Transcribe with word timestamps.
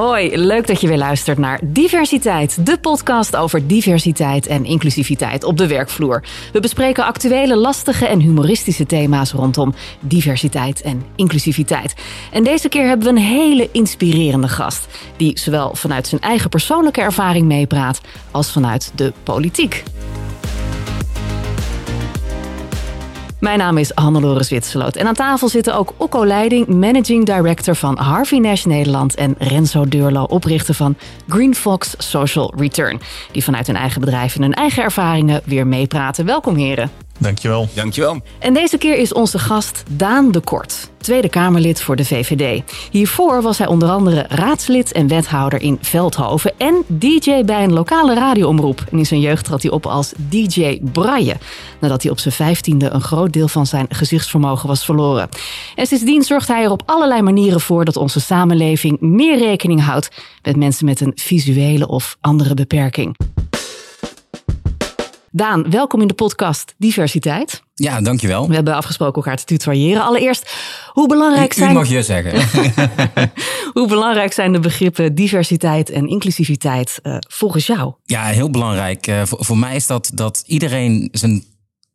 Hoi, 0.00 0.36
leuk 0.36 0.66
dat 0.66 0.80
je 0.80 0.88
weer 0.88 0.98
luistert 0.98 1.38
naar 1.38 1.60
Diversiteit, 1.62 2.66
de 2.66 2.78
podcast 2.78 3.36
over 3.36 3.66
diversiteit 3.66 4.46
en 4.46 4.64
inclusiviteit 4.64 5.44
op 5.44 5.56
de 5.56 5.66
werkvloer. 5.66 6.22
We 6.52 6.60
bespreken 6.60 7.04
actuele, 7.04 7.56
lastige 7.56 8.06
en 8.06 8.20
humoristische 8.20 8.86
thema's 8.86 9.32
rondom 9.32 9.74
diversiteit 10.00 10.82
en 10.82 11.02
inclusiviteit. 11.16 11.94
En 12.32 12.44
deze 12.44 12.68
keer 12.68 12.86
hebben 12.86 13.06
we 13.06 13.20
een 13.20 13.26
hele 13.26 13.68
inspirerende 13.72 14.48
gast, 14.48 14.86
die 15.16 15.38
zowel 15.38 15.74
vanuit 15.74 16.06
zijn 16.06 16.20
eigen 16.20 16.50
persoonlijke 16.50 17.00
ervaring 17.00 17.46
meepraat 17.46 18.00
als 18.30 18.52
vanuit 18.52 18.92
de 18.94 19.12
politiek. 19.22 19.82
Mijn 23.40 23.58
naam 23.58 23.78
is 23.78 23.92
Hannelore 23.94 24.42
Zwitserloot 24.42 24.96
en 24.96 25.06
aan 25.06 25.14
tafel 25.14 25.48
zitten 25.48 25.74
ook 25.74 25.92
Okko 25.96 26.26
Leiding, 26.26 26.66
Managing 26.66 27.24
Director 27.24 27.74
van 27.74 27.98
Harvey 27.98 28.38
Nash 28.38 28.64
Nederland 28.64 29.14
en 29.14 29.34
Renzo 29.38 29.88
Deurlo, 29.88 30.22
oprichter 30.22 30.74
van 30.74 30.96
Green 31.28 31.54
Fox 31.54 31.94
Social 31.98 32.54
Return, 32.56 33.00
die 33.32 33.44
vanuit 33.44 33.66
hun 33.66 33.76
eigen 33.76 34.00
bedrijf 34.00 34.36
en 34.36 34.42
hun 34.42 34.54
eigen 34.54 34.82
ervaringen 34.82 35.40
weer 35.44 35.66
meepraten. 35.66 36.26
Welkom 36.26 36.56
heren. 36.56 36.90
Dankjewel. 37.20 37.68
Dankjewel. 37.74 38.20
En 38.38 38.54
deze 38.54 38.78
keer 38.78 38.96
is 38.96 39.12
onze 39.12 39.38
gast 39.38 39.82
Daan 39.90 40.32
de 40.32 40.40
Kort, 40.40 40.90
Tweede 40.98 41.28
Kamerlid 41.28 41.82
voor 41.82 41.96
de 41.96 42.04
VVD. 42.04 42.62
Hiervoor 42.90 43.42
was 43.42 43.58
hij 43.58 43.66
onder 43.66 43.88
andere 43.88 44.24
raadslid 44.28 44.92
en 44.92 45.08
wethouder 45.08 45.62
in 45.62 45.78
Veldhoven 45.80 46.52
en 46.56 46.82
DJ 46.86 47.44
bij 47.44 47.64
een 47.64 47.72
lokale 47.72 48.14
radioomroep. 48.14 48.84
En 48.90 48.98
in 48.98 49.06
zijn 49.06 49.20
jeugd 49.20 49.44
trad 49.44 49.62
hij 49.62 49.70
op 49.70 49.86
als 49.86 50.12
DJ 50.16 50.80
Braille, 50.92 51.36
nadat 51.80 52.02
hij 52.02 52.10
op 52.10 52.18
zijn 52.18 52.34
vijftiende 52.34 52.90
een 52.90 53.02
groot 53.02 53.32
deel 53.32 53.48
van 53.48 53.66
zijn 53.66 53.86
gezichtsvermogen 53.88 54.68
was 54.68 54.84
verloren. 54.84 55.28
En 55.74 55.86
sindsdien 55.86 56.22
zorgt 56.22 56.48
hij 56.48 56.64
er 56.64 56.70
op 56.70 56.82
allerlei 56.86 57.22
manieren 57.22 57.60
voor 57.60 57.84
dat 57.84 57.96
onze 57.96 58.20
samenleving 58.20 59.00
meer 59.00 59.38
rekening 59.38 59.84
houdt 59.84 60.10
met 60.42 60.56
mensen 60.56 60.84
met 60.84 61.00
een 61.00 61.12
visuele 61.14 61.88
of 61.88 62.16
andere 62.20 62.54
beperking. 62.54 63.16
Daan, 65.32 65.70
welkom 65.70 66.00
in 66.00 66.06
de 66.06 66.14
podcast 66.14 66.74
Diversiteit. 66.78 67.62
Ja, 67.74 68.00
dankjewel. 68.00 68.48
We 68.48 68.54
hebben 68.54 68.74
afgesproken 68.74 69.14
elkaar 69.14 69.36
te 69.36 69.44
tutoyeren. 69.44 70.02
Allereerst, 70.02 70.54
hoe 70.86 71.08
belangrijk 71.08 71.52
U, 71.54 71.58
zijn... 71.58 71.70
u 71.70 71.74
mag 71.74 71.88
je 71.88 72.02
zeggen. 72.02 72.62
hoe 73.76 73.88
belangrijk 73.88 74.32
zijn 74.32 74.52
de 74.52 74.58
begrippen 74.58 75.14
diversiteit 75.14 75.90
en 75.90 76.08
inclusiviteit 76.08 77.00
uh, 77.02 77.16
volgens 77.28 77.66
jou? 77.66 77.94
Ja, 78.04 78.24
heel 78.24 78.50
belangrijk. 78.50 79.06
Uh, 79.06 79.22
voor, 79.24 79.44
voor, 79.44 79.58
mij 79.58 79.76
is 79.76 79.86
dat 79.86 80.10
dat 80.14 80.42
iedereen 80.46 81.08
zijn 81.12 81.44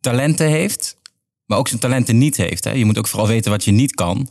talenten 0.00 0.48
heeft, 0.48 0.96
maar 1.46 1.58
ook 1.58 1.68
zijn 1.68 1.80
talenten 1.80 2.18
niet 2.18 2.36
heeft. 2.36 2.64
Hè. 2.64 2.70
Je 2.70 2.84
moet 2.84 2.98
ook 2.98 3.08
vooral 3.08 3.28
weten 3.28 3.50
wat 3.50 3.64
je 3.64 3.72
niet 3.72 3.94
kan. 3.94 4.28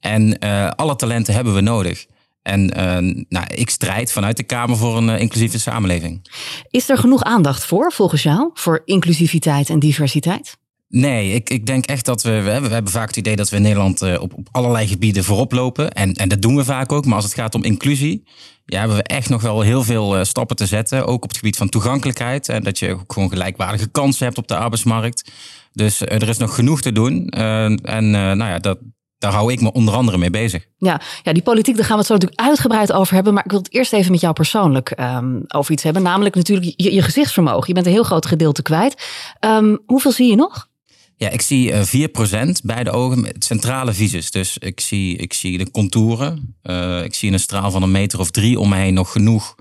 En 0.00 0.36
uh, 0.44 0.70
alle 0.70 0.96
talenten 0.96 1.34
hebben 1.34 1.54
we 1.54 1.60
nodig. 1.60 2.06
En 2.42 2.60
uh, 2.78 3.24
nou, 3.28 3.46
ik 3.54 3.70
strijd 3.70 4.12
vanuit 4.12 4.36
de 4.36 4.42
Kamer 4.42 4.76
voor 4.76 4.96
een 4.96 5.08
uh, 5.08 5.20
inclusieve 5.20 5.58
samenleving. 5.58 6.28
Is 6.70 6.88
er 6.88 6.98
genoeg 6.98 7.22
aandacht 7.22 7.64
voor, 7.64 7.92
volgens 7.92 8.22
jou, 8.22 8.50
voor 8.54 8.82
inclusiviteit 8.84 9.68
en 9.68 9.78
diversiteit? 9.78 10.56
Nee, 10.88 11.34
ik, 11.34 11.50
ik 11.50 11.66
denk 11.66 11.86
echt 11.86 12.04
dat 12.04 12.22
we, 12.22 12.30
we 12.30 12.50
hebben, 12.50 12.68
we 12.68 12.74
hebben 12.74 12.92
vaak 12.92 13.06
het 13.06 13.16
idee 13.16 13.36
dat 13.36 13.48
we 13.48 13.56
in 13.56 13.62
Nederland 13.62 14.02
uh, 14.02 14.20
op, 14.20 14.34
op 14.34 14.48
allerlei 14.50 14.86
gebieden 14.86 15.24
voorop 15.24 15.52
lopen. 15.52 15.92
En, 15.92 16.14
en 16.14 16.28
dat 16.28 16.42
doen 16.42 16.56
we 16.56 16.64
vaak 16.64 16.92
ook. 16.92 17.04
Maar 17.04 17.14
als 17.14 17.24
het 17.24 17.34
gaat 17.34 17.54
om 17.54 17.64
inclusie, 17.64 18.24
ja, 18.64 18.78
hebben 18.78 18.96
we 18.96 19.02
echt 19.02 19.28
nog 19.28 19.42
wel 19.42 19.60
heel 19.60 19.84
veel 19.84 20.24
stappen 20.24 20.56
te 20.56 20.66
zetten. 20.66 21.06
Ook 21.06 21.22
op 21.22 21.28
het 21.28 21.38
gebied 21.38 21.56
van 21.56 21.68
toegankelijkheid. 21.68 22.48
En 22.48 22.62
dat 22.62 22.78
je 22.78 22.98
gewoon 23.06 23.28
gelijkwaardige 23.28 23.88
kansen 23.88 24.24
hebt 24.24 24.38
op 24.38 24.48
de 24.48 24.56
arbeidsmarkt. 24.56 25.30
Dus 25.72 26.00
er 26.00 26.28
is 26.28 26.38
nog 26.38 26.54
genoeg 26.54 26.80
te 26.80 26.92
doen. 26.92 27.28
en 27.28 28.10
nou 28.10 28.44
ja, 28.44 28.58
dat, 28.58 28.78
daar 29.22 29.32
hou 29.32 29.52
ik 29.52 29.60
me 29.60 29.72
onder 29.72 29.94
andere 29.94 30.18
mee 30.18 30.30
bezig. 30.30 30.66
Ja, 30.78 31.00
ja, 31.22 31.32
die 31.32 31.42
politiek, 31.42 31.76
daar 31.76 31.84
gaan 31.84 31.92
we 31.92 31.98
het 31.98 32.06
zo 32.06 32.14
natuurlijk 32.14 32.40
uitgebreid 32.40 32.92
over 32.92 33.14
hebben. 33.14 33.34
Maar 33.34 33.44
ik 33.44 33.50
wil 33.50 33.60
het 33.60 33.72
eerst 33.72 33.92
even 33.92 34.10
met 34.10 34.20
jou 34.20 34.32
persoonlijk 34.32 35.00
um, 35.00 35.44
over 35.48 35.72
iets 35.72 35.82
hebben. 35.82 36.02
Namelijk 36.02 36.34
natuurlijk 36.34 36.74
je, 36.76 36.92
je, 36.92 37.02
gezichtsvermogen. 37.02 37.66
Je 37.66 37.74
bent 37.74 37.86
een 37.86 37.92
heel 37.92 38.02
groot 38.02 38.26
gedeelte 38.26 38.62
kwijt. 38.62 39.06
Um, 39.40 39.78
hoeveel 39.86 40.12
zie 40.12 40.30
je 40.30 40.36
nog? 40.36 40.68
Ja, 41.16 41.28
ik 41.28 41.40
zie 41.40 41.70
uh, 41.70 42.08
4% 42.48 42.50
bij 42.64 42.84
de 42.84 42.90
ogen 42.90 43.20
met 43.20 43.44
centrale 43.44 43.92
visus. 43.92 44.30
Dus 44.30 44.58
ik 44.58 44.80
zie, 44.80 45.16
ik 45.16 45.32
zie 45.32 45.58
de 45.58 45.70
contouren. 45.70 46.56
Uh, 46.62 47.04
ik 47.04 47.14
zie 47.14 47.28
in 47.28 47.34
een 47.34 47.40
straal 47.40 47.70
van 47.70 47.82
een 47.82 47.90
meter 47.90 48.18
of 48.18 48.30
drie 48.30 48.58
om 48.58 48.68
me 48.68 48.76
heen 48.76 48.94
nog 48.94 49.12
genoeg 49.12 49.54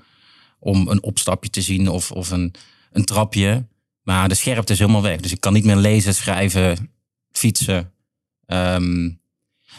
om 0.59 0.87
een 0.87 1.03
opstapje 1.03 1.49
te 1.49 1.61
zien 1.61 1.87
of, 1.87 2.11
of 2.11 2.31
een, 2.31 2.53
een 2.91 3.05
trapje. 3.05 3.65
Maar 4.03 4.29
de 4.29 4.35
scherpte 4.35 4.73
is 4.73 4.79
helemaal 4.79 5.01
weg. 5.01 5.19
Dus 5.19 5.31
ik 5.31 5.39
kan 5.39 5.53
niet 5.53 5.65
meer 5.65 5.75
lezen, 5.75 6.15
schrijven, 6.15 6.91
fietsen. 7.31 7.91
Um, 8.47 9.20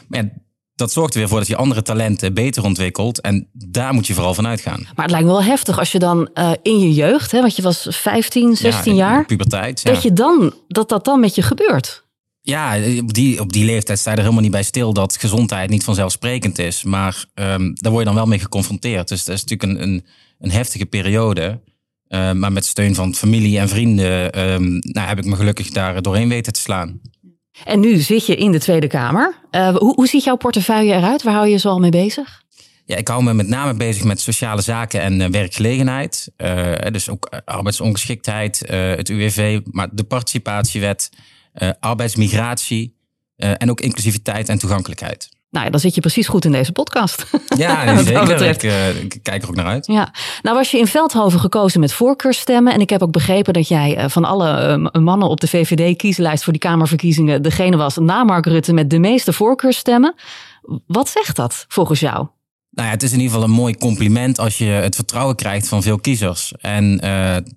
maar 0.09 0.25
ja, 0.25 0.31
dat 0.75 0.93
zorgt 0.93 1.15
er 1.15 1.19
weer 1.21 1.29
voor 1.29 1.39
dat 1.39 1.49
je 1.49 1.57
andere 1.57 1.83
talenten 1.83 2.35
beter 2.35 2.65
ontwikkelt. 2.65 3.21
En 3.21 3.49
daar 3.53 3.95
moet 3.95 4.07
je 4.07 4.15
vooral 4.15 4.35
van 4.35 4.47
uitgaan. 4.47 4.81
Maar 4.81 5.05
het 5.05 5.11
lijkt 5.11 5.27
me 5.27 5.33
wel 5.33 5.43
heftig 5.43 5.79
als 5.79 5.93
je 5.93 5.99
dan 5.99 6.31
uh, 6.35 6.53
in 6.63 6.79
je 6.79 6.93
jeugd, 6.93 7.31
hè, 7.31 7.41
want 7.41 7.57
je 7.57 7.63
was 7.63 7.87
15, 7.91 8.57
16 8.57 8.95
ja, 8.95 9.11
jaar. 9.11 9.25
puberteit. 9.25 9.85
Dat, 9.85 10.03
je 10.03 10.13
dan, 10.13 10.55
dat 10.69 10.89
dat 10.89 11.05
dan 11.05 11.21
met 11.21 11.35
je 11.35 11.43
gebeurt. 11.43 12.05
Ja, 12.41 12.77
op 13.01 13.15
die, 13.15 13.41
op 13.41 13.53
die 13.53 13.65
leeftijd 13.65 13.99
sta 13.99 14.11
je 14.11 14.17
er 14.17 14.23
helemaal 14.23 14.43
niet 14.43 14.53
bij 14.53 14.63
stil 14.63 14.93
dat 14.93 15.17
gezondheid 15.17 15.71
niet 15.71 15.85
vanzelfsprekend 15.85 16.59
is. 16.59 16.83
Maar 16.83 17.25
um, 17.35 17.75
daar 17.75 17.93
word 17.93 17.99
je 17.99 18.09
dan 18.11 18.15
wel 18.15 18.27
mee 18.27 18.39
geconfronteerd. 18.39 19.09
Dus 19.09 19.25
dat 19.25 19.37
is 19.37 19.45
natuurlijk 19.45 19.81
een, 19.81 19.89
een, 19.89 20.05
een 20.39 20.51
heftige 20.51 20.87
periode. 20.87 21.61
Uh, 22.09 22.33
maar 22.33 22.53
met 22.53 22.67
steun 22.67 22.95
van 22.95 23.15
familie 23.15 23.59
en 23.59 23.69
vrienden 23.69 24.41
um, 24.53 24.79
nou, 24.79 25.09
heb 25.09 25.19
ik 25.19 25.25
me 25.25 25.37
gelukkig 25.37 25.71
daar 25.71 26.03
doorheen 26.03 26.29
weten 26.29 26.53
te 26.53 26.61
slaan. 26.61 27.01
En 27.65 27.81
nu 27.81 27.97
zit 27.97 28.27
je 28.27 28.37
in 28.37 28.53
de 28.53 28.61
Tweede 28.61 28.87
Kamer. 28.87 29.35
Uh, 29.51 29.77
hoe, 29.77 29.95
hoe 29.95 30.07
ziet 30.07 30.25
jouw 30.25 30.37
portefeuille 30.37 30.95
eruit? 30.95 31.23
Waar 31.23 31.35
hou 31.35 31.47
je 31.47 31.53
je 31.53 31.59
zo 31.59 31.69
al 31.69 31.79
mee 31.79 31.91
bezig? 31.91 32.43
Ja, 32.85 32.97
ik 32.97 33.09
hou 33.09 33.23
me 33.23 33.35
met 33.35 33.49
name 33.49 33.75
bezig 33.75 34.05
met 34.05 34.21
sociale 34.21 34.61
zaken 34.61 35.01
en 35.01 35.21
uh, 35.21 35.27
werkgelegenheid. 35.27 36.33
Uh, 36.37 36.73
dus 36.91 37.09
ook 37.09 37.43
arbeidsongeschiktheid, 37.45 38.63
het 38.69 39.09
UWV, 39.09 39.61
maar 39.65 39.89
de 39.93 40.05
participatiewet, 40.05 41.11
arbeidsmigratie 41.81 42.97
en 43.37 43.71
ook 43.71 43.81
inclusiviteit 43.81 44.49
en 44.49 44.59
toegankelijkheid. 44.59 45.29
Nou 45.53 45.65
ja, 45.65 45.71
dan 45.71 45.81
zit 45.81 45.95
je 45.95 46.01
precies 46.01 46.29
goed 46.29 46.45
in 46.45 46.53
deze 46.53 46.73
podcast. 46.73 47.25
Ja, 47.57 48.03
zeker. 48.03 48.43
Ik, 48.43 48.63
uh, 48.63 49.03
ik, 49.03 49.19
kijk 49.23 49.43
er 49.43 49.49
ook 49.49 49.55
naar 49.55 49.67
uit. 49.67 49.87
Ja. 49.87 50.13
Nou 50.43 50.57
was 50.57 50.71
je 50.71 50.79
in 50.79 50.87
Veldhoven 50.87 51.41
gekozen 51.41 51.81
met 51.81 51.93
voorkeurstemmen. 51.93 52.73
En 52.73 52.81
ik 52.81 52.91
heb 52.91 53.03
ook 53.03 53.13
begrepen 53.13 53.53
dat 53.53 53.69
jij 53.69 53.99
uh, 53.99 54.05
van 54.09 54.25
alle 54.25 54.79
uh, 54.93 55.03
mannen 55.03 55.29
op 55.29 55.41
de 55.41 55.49
VVD-kieslijst 55.49 56.45
voor 56.45 56.53
die 56.53 56.63
Kamerverkiezingen... 56.63 57.43
degene 57.43 57.77
was 57.77 57.97
na 57.97 58.25
Mark 58.25 58.47
Rutte 58.47 58.73
met 58.73 58.91
de 58.91 58.99
meeste 58.99 59.33
voorkeurstemmen. 59.33 60.15
Wat 60.87 61.09
zegt 61.09 61.37
dat 61.37 61.65
volgens 61.69 62.01
jou? 62.01 62.27
Nou 62.71 62.89
ja, 62.89 62.95
het 62.95 63.03
is 63.03 63.13
in 63.13 63.19
ieder 63.19 63.33
geval 63.33 63.49
een 63.49 63.55
mooi 63.55 63.77
compliment 63.77 64.39
als 64.39 64.59
je 64.59 64.65
het 64.65 64.95
vertrouwen 64.95 65.37
krijgt 65.37 65.69
van 65.69 65.83
veel 65.83 65.99
kiezers. 65.99 66.53
En 66.61 67.01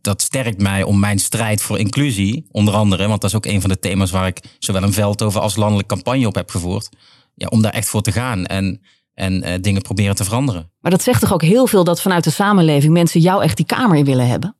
dat 0.01 0.21
sterkt 0.21 0.61
mij 0.61 0.83
om 0.83 0.99
mijn 0.99 1.19
strijd 1.19 1.61
voor 1.61 1.79
inclusie, 1.79 2.47
onder 2.51 2.73
andere. 2.73 3.07
Want 3.07 3.21
dat 3.21 3.29
is 3.29 3.35
ook 3.35 3.45
een 3.45 3.61
van 3.61 3.69
de 3.69 3.79
thema's 3.79 4.11
waar 4.11 4.27
ik 4.27 4.41
zowel 4.59 4.83
een 4.83 4.93
Veldhoven 4.93 5.41
als 5.41 5.55
landelijk 5.55 5.87
campagne 5.87 6.27
op 6.27 6.35
heb 6.35 6.49
gevoerd 6.49 6.89
ja, 7.35 7.47
om 7.47 7.61
daar 7.61 7.73
echt 7.73 7.87
voor 7.87 8.01
te 8.01 8.11
gaan 8.11 8.45
en, 8.45 8.81
en 9.13 9.47
uh, 9.47 9.53
dingen 9.61 9.81
proberen 9.81 10.15
te 10.15 10.23
veranderen. 10.23 10.71
Maar 10.79 10.91
dat 10.91 11.03
zegt 11.03 11.21
toch 11.21 11.33
ook 11.33 11.41
heel 11.41 11.67
veel 11.67 11.83
dat 11.83 12.01
vanuit 12.01 12.23
de 12.23 12.29
samenleving 12.29 12.93
mensen 12.93 13.21
jou 13.21 13.43
echt 13.43 13.57
die 13.57 13.65
kamer 13.65 13.97
in 13.97 14.05
willen 14.05 14.27
hebben? 14.27 14.55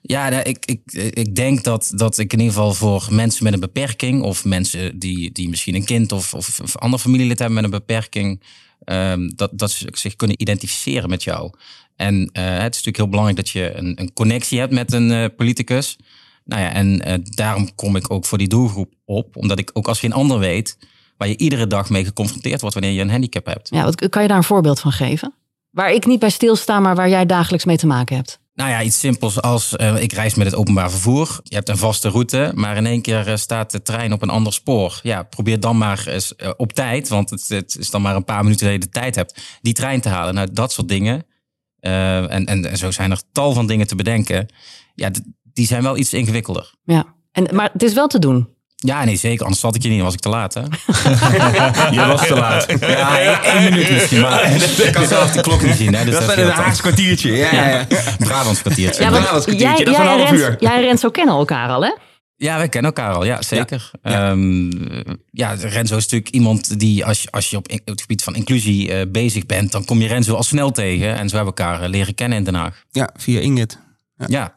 Ja, 0.00 0.28
nou, 0.28 0.42
ik, 0.42 0.64
ik, 0.64 0.92
ik 1.12 1.34
denk 1.34 1.64
dat, 1.64 1.92
dat 1.94 2.18
ik 2.18 2.32
in 2.32 2.38
ieder 2.38 2.54
geval 2.54 2.74
voor 2.74 3.06
mensen 3.10 3.44
met 3.44 3.52
een 3.52 3.60
beperking, 3.60 4.22
of 4.22 4.44
mensen 4.44 4.98
die, 4.98 5.32
die 5.32 5.48
misschien 5.48 5.74
een 5.74 5.84
kind 5.84 6.12
of, 6.12 6.34
of, 6.34 6.60
of 6.62 6.76
ander 6.76 6.98
familielid 6.98 7.38
hebben 7.38 7.56
met 7.56 7.64
een 7.64 7.78
beperking, 7.78 8.42
um, 8.84 9.36
dat, 9.36 9.50
dat 9.54 9.70
ze 9.70 9.88
zich 9.92 10.16
kunnen 10.16 10.40
identificeren 10.40 11.08
met 11.08 11.24
jou. 11.24 11.52
En 11.96 12.14
uh, 12.14 12.28
het 12.44 12.74
is 12.74 12.84
natuurlijk 12.84 12.96
heel 12.96 13.08
belangrijk 13.08 13.38
dat 13.38 13.48
je 13.48 13.74
een, 13.74 14.00
een 14.00 14.12
connectie 14.12 14.58
hebt 14.58 14.72
met 14.72 14.92
een 14.92 15.10
uh, 15.10 15.24
politicus. 15.36 15.96
Nou 16.44 16.62
ja, 16.62 16.72
en 16.72 17.08
uh, 17.08 17.14
daarom 17.22 17.74
kom 17.74 17.96
ik 17.96 18.10
ook 18.10 18.24
voor 18.24 18.38
die 18.38 18.48
doelgroep 18.48 18.92
op, 19.04 19.36
omdat 19.36 19.58
ik 19.58 19.70
ook 19.72 19.88
als 19.88 19.98
geen 19.98 20.12
ander 20.12 20.38
weet 20.38 20.78
waar 21.16 21.28
je 21.28 21.36
iedere 21.36 21.66
dag 21.66 21.90
mee 21.90 22.04
geconfronteerd 22.04 22.60
wordt 22.60 22.74
wanneer 22.74 22.92
je 22.94 23.00
een 23.00 23.10
handicap 23.10 23.46
hebt. 23.46 23.68
Ja, 23.70 23.84
wat, 23.84 24.08
kan 24.08 24.22
je 24.22 24.28
daar 24.28 24.36
een 24.36 24.44
voorbeeld 24.44 24.80
van 24.80 24.92
geven? 24.92 25.34
Waar 25.70 25.92
ik 25.92 26.06
niet 26.06 26.18
bij 26.18 26.30
stilsta, 26.30 26.80
maar 26.80 26.94
waar 26.94 27.08
jij 27.08 27.26
dagelijks 27.26 27.64
mee 27.64 27.76
te 27.76 27.86
maken 27.86 28.16
hebt. 28.16 28.40
Nou 28.54 28.70
ja, 28.70 28.82
iets 28.82 28.98
simpels 28.98 29.40
als 29.40 29.74
uh, 29.80 30.02
ik 30.02 30.12
reis 30.12 30.34
met 30.34 30.46
het 30.46 30.54
openbaar 30.54 30.90
vervoer. 30.90 31.40
Je 31.42 31.54
hebt 31.54 31.68
een 31.68 31.76
vaste 31.76 32.08
route, 32.08 32.52
maar 32.54 32.76
in 32.76 32.86
één 32.86 33.02
keer 33.02 33.28
uh, 33.28 33.36
staat 33.36 33.70
de 33.70 33.82
trein 33.82 34.12
op 34.12 34.22
een 34.22 34.30
ander 34.30 34.52
spoor. 34.52 35.00
Ja, 35.02 35.22
probeer 35.22 35.60
dan 35.60 35.78
maar 35.78 36.06
eens 36.06 36.34
uh, 36.36 36.50
op 36.56 36.72
tijd, 36.72 37.08
want 37.08 37.30
het, 37.30 37.48
het, 37.48 37.76
is 37.78 37.90
dan 37.90 38.02
maar 38.02 38.16
een 38.16 38.24
paar 38.24 38.42
minuten 38.42 38.64
dat 38.64 38.74
je 38.74 38.80
de 38.80 38.88
tijd 38.88 39.14
hebt, 39.14 39.58
die 39.60 39.72
trein 39.72 40.00
te 40.00 40.08
halen. 40.08 40.34
Nou, 40.34 40.48
dat 40.52 40.72
soort 40.72 40.88
dingen. 40.88 41.26
En, 41.80 42.46
en, 42.46 42.64
en, 42.64 42.76
zo 42.76 42.90
zijn 42.90 43.10
er 43.10 43.22
tal 43.32 43.52
van 43.52 43.66
dingen 43.66 43.86
te 43.86 43.94
bedenken. 43.94 44.46
Ja, 44.94 45.10
die 45.42 45.66
zijn 45.66 45.82
wel 45.82 45.96
iets 45.96 46.12
ingewikkelder. 46.12 46.74
Ja, 46.84 47.14
en, 47.32 47.54
maar 47.54 47.70
het 47.72 47.82
is 47.82 47.94
wel 47.94 48.06
te 48.06 48.18
doen. 48.18 48.48
Ja, 48.76 49.04
nee, 49.04 49.16
zeker. 49.16 49.42
Anders 49.42 49.60
zat 49.60 49.74
ik 49.74 49.82
je 49.82 49.88
niet. 49.88 49.96
Dan 49.96 50.06
was 50.06 50.14
ik 50.14 50.20
te 50.20 50.28
laat, 50.28 50.54
hè? 50.54 50.60
je 51.96 52.06
was 52.06 52.26
te 52.26 52.34
laat. 52.34 52.66
Ja, 52.80 53.42
één 53.42 53.64
minuut 53.64 53.90
misschien. 53.90 54.20
Maar 54.20 54.50
ik 54.86 54.92
kan 54.92 55.06
zelf 55.06 55.30
de 55.30 55.40
klok 55.40 55.62
niet 55.62 55.74
zien. 55.74 55.94
Hè, 55.94 56.04
dus 56.04 56.14
dat, 56.14 56.22
is 56.22 56.36
een 56.36 56.50
Haagse 56.50 56.82
kwartiertje. 56.82 57.32
Ja, 57.32 57.52
ja, 57.52 57.68
ja. 57.68 57.86
Brabants 58.18 58.60
kwartiertje. 58.60 59.02
Ja, 59.02 59.10
Brabants 59.10 59.44
kwartiertje. 59.44 59.76
Jij, 59.76 59.84
dat 59.84 59.94
is 59.94 60.00
jij, 60.00 60.12
een 60.12 60.18
half 60.18 60.32
uur. 60.32 60.56
jij 60.60 60.74
en 60.74 60.80
Renzo 60.80 61.10
kennen 61.10 61.34
elkaar 61.34 61.68
al, 61.68 61.82
hè? 61.84 61.94
Ja, 62.36 62.60
we 62.60 62.68
kennen 62.68 62.92
elkaar 62.94 63.14
al, 63.14 63.24
ja, 63.24 63.42
zeker. 63.42 63.90
Ja. 64.02 64.32
Ja, 64.32 64.34
ja 65.30 65.68
Renzo 65.68 65.96
is 65.96 66.02
natuurlijk 66.02 66.30
iemand 66.30 66.78
die, 66.80 67.04
als 67.04 67.22
je, 67.22 67.30
als 67.30 67.50
je 67.50 67.56
op, 67.56 67.68
in- 67.68 67.80
op 67.80 67.86
het 67.86 68.00
gebied 68.00 68.22
van 68.22 68.34
inclusie 68.34 68.92
eh, 68.92 69.10
bezig 69.10 69.46
bent, 69.46 69.72
dan 69.72 69.84
kom 69.84 70.00
je 70.00 70.08
Renzo 70.08 70.34
al 70.34 70.42
snel 70.42 70.70
tegen. 70.70 71.08
En 71.16 71.28
zo 71.28 71.36
hebben 71.36 71.54
we 71.54 71.62
elkaar 71.62 71.82
eh, 71.82 71.88
leren 71.88 72.14
kennen 72.14 72.38
in 72.38 72.44
Den 72.44 72.54
Haag. 72.54 72.82
Ja, 72.90 73.10
via 73.16 73.40
Ingrid. 73.40 73.78
Ja. 74.26 74.52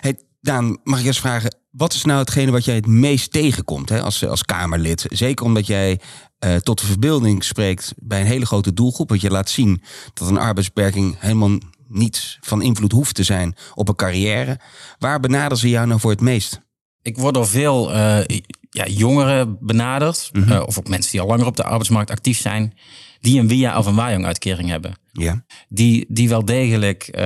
Hey, 0.00 0.18
Daan, 0.40 0.78
mag 0.84 1.00
ik 1.00 1.06
eens 1.06 1.20
vragen, 1.20 1.54
wat 1.70 1.92
is 1.92 2.04
nou 2.04 2.18
hetgene 2.18 2.50
wat 2.50 2.64
jij 2.64 2.74
het 2.74 2.86
meest 2.86 3.32
tegenkomt 3.32 3.88
hè, 3.88 4.02
als, 4.02 4.26
als 4.26 4.44
Kamerlid? 4.44 5.06
Zeker 5.08 5.44
omdat 5.44 5.66
jij 5.66 6.00
eh, 6.38 6.56
tot 6.56 6.80
de 6.80 6.86
verbeelding 6.86 7.44
spreekt 7.44 7.94
bij 7.96 8.20
een 8.20 8.26
hele 8.26 8.46
grote 8.46 8.72
doelgroep. 8.72 9.08
Want 9.08 9.20
je 9.20 9.30
laat 9.30 9.50
zien 9.50 9.82
dat 10.14 10.28
een 10.28 10.38
arbeidsbeperking 10.38 11.16
helemaal 11.18 11.58
niet 11.88 12.38
van 12.40 12.62
invloed 12.62 12.92
hoeft 12.92 13.14
te 13.14 13.22
zijn 13.22 13.56
op 13.74 13.88
een 13.88 13.94
carrière. 13.94 14.60
Waar 14.98 15.20
benaderen 15.20 15.56
ze 15.56 15.68
jou 15.68 15.86
nou 15.86 16.00
voor 16.00 16.10
het 16.10 16.20
meest? 16.20 16.60
Ik 17.02 17.16
word 17.16 17.34
door 17.34 17.46
veel 17.46 17.92
eh, 17.92 18.38
ja, 18.70 18.86
jongeren 18.86 19.56
benaderd, 19.60 20.30
eh, 20.32 20.62
of 20.66 20.78
ook 20.78 20.88
mensen 20.88 21.10
die 21.10 21.20
al 21.20 21.26
langer 21.26 21.46
op 21.46 21.56
de 21.56 21.64
arbeidsmarkt 21.64 22.10
actief 22.10 22.40
zijn, 22.40 22.74
die 23.20 23.40
een 23.40 23.48
WIA 23.48 23.78
of 23.78 23.86
een 23.86 23.94
WAJONG-uitkering 23.94 24.68
hebben. 24.68 24.98
Ja. 25.12 25.44
die, 25.68 26.04
die 26.08 26.28
wel 26.28 26.44
degelijk 26.44 27.18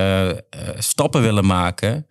stappen 0.77 1.21
willen 1.21 1.45
maken. 1.45 2.07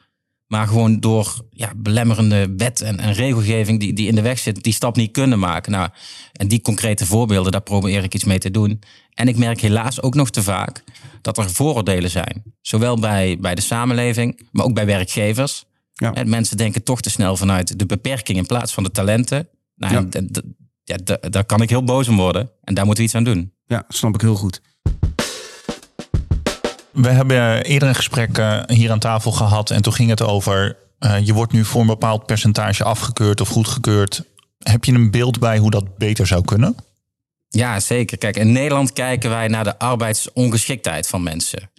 Maar 0.54 0.66
gewoon 0.66 1.00
door 1.00 1.44
ja, 1.50 1.72
belemmerende 1.76 2.54
wet 2.56 2.80
en, 2.80 2.98
en 2.98 3.12
regelgeving 3.12 3.80
die, 3.80 3.92
die 3.92 4.08
in 4.08 4.14
de 4.14 4.22
weg 4.22 4.38
zit, 4.38 4.62
die 4.62 4.72
stap 4.72 4.96
niet 4.96 5.10
kunnen 5.10 5.38
maken. 5.38 5.72
Nou, 5.72 5.88
en 6.32 6.48
die 6.48 6.60
concrete 6.60 7.06
voorbeelden, 7.06 7.52
daar 7.52 7.60
probeer 7.60 8.02
ik 8.02 8.14
iets 8.14 8.24
mee 8.24 8.38
te 8.38 8.50
doen. 8.50 8.82
En 9.14 9.28
ik 9.28 9.36
merk 9.36 9.60
helaas 9.60 10.02
ook 10.02 10.14
nog 10.14 10.30
te 10.30 10.42
vaak 10.42 10.84
dat 11.22 11.38
er 11.38 11.50
vooroordelen 11.50 12.10
zijn. 12.10 12.42
Zowel 12.60 12.98
bij, 12.98 13.38
bij 13.40 13.54
de 13.54 13.60
samenleving, 13.60 14.48
maar 14.50 14.64
ook 14.64 14.74
bij 14.74 14.86
werkgevers. 14.86 15.64
Ja. 15.92 16.12
En 16.12 16.28
mensen 16.28 16.56
denken 16.56 16.82
toch 16.82 17.00
te 17.00 17.10
snel 17.10 17.36
vanuit 17.36 17.78
de 17.78 17.86
beperking 17.86 18.38
in 18.38 18.46
plaats 18.46 18.72
van 18.72 18.82
de 18.82 18.90
talenten. 18.90 19.48
Nou, 19.76 20.08
Ja. 20.12 20.20
ja, 20.84 20.96
daar 21.30 21.44
kan 21.44 21.62
ik 21.62 21.70
heel 21.70 21.84
boos 21.84 22.08
om 22.08 22.16
worden. 22.16 22.50
En 22.62 22.74
daar 22.74 22.84
moeten 22.84 23.04
we 23.04 23.08
iets 23.08 23.18
aan 23.18 23.24
doen. 23.24 23.52
Ja, 23.66 23.84
snap 23.88 24.14
ik 24.14 24.20
heel 24.20 24.36
goed. 24.36 24.60
We 26.94 27.08
hebben 27.08 27.64
eerder 27.64 27.88
een 27.88 27.94
gesprek 27.94 28.38
eh, 28.38 28.60
hier 28.66 28.90
aan 28.90 28.98
tafel 28.98 29.32
gehad 29.32 29.70
en 29.70 29.82
toen 29.82 29.92
ging 29.92 30.10
het 30.10 30.22
over 30.22 30.76
eh, 30.98 31.26
je 31.26 31.32
wordt 31.32 31.52
nu 31.52 31.64
voor 31.64 31.80
een 31.80 31.86
bepaald 31.86 32.26
percentage 32.26 32.84
afgekeurd 32.84 33.40
of 33.40 33.48
goedgekeurd. 33.48 34.24
Heb 34.58 34.84
je 34.84 34.92
een 34.92 35.10
beeld 35.10 35.38
bij 35.38 35.58
hoe 35.58 35.70
dat 35.70 35.96
beter 35.98 36.26
zou 36.26 36.44
kunnen? 36.44 36.76
Ja, 37.48 37.80
zeker. 37.80 38.18
Kijk, 38.18 38.36
in 38.36 38.52
Nederland 38.52 38.92
kijken 38.92 39.30
wij 39.30 39.48
naar 39.48 39.64
de 39.64 39.78
arbeidsongeschiktheid 39.78 41.06
van 41.06 41.22
mensen. 41.22 41.70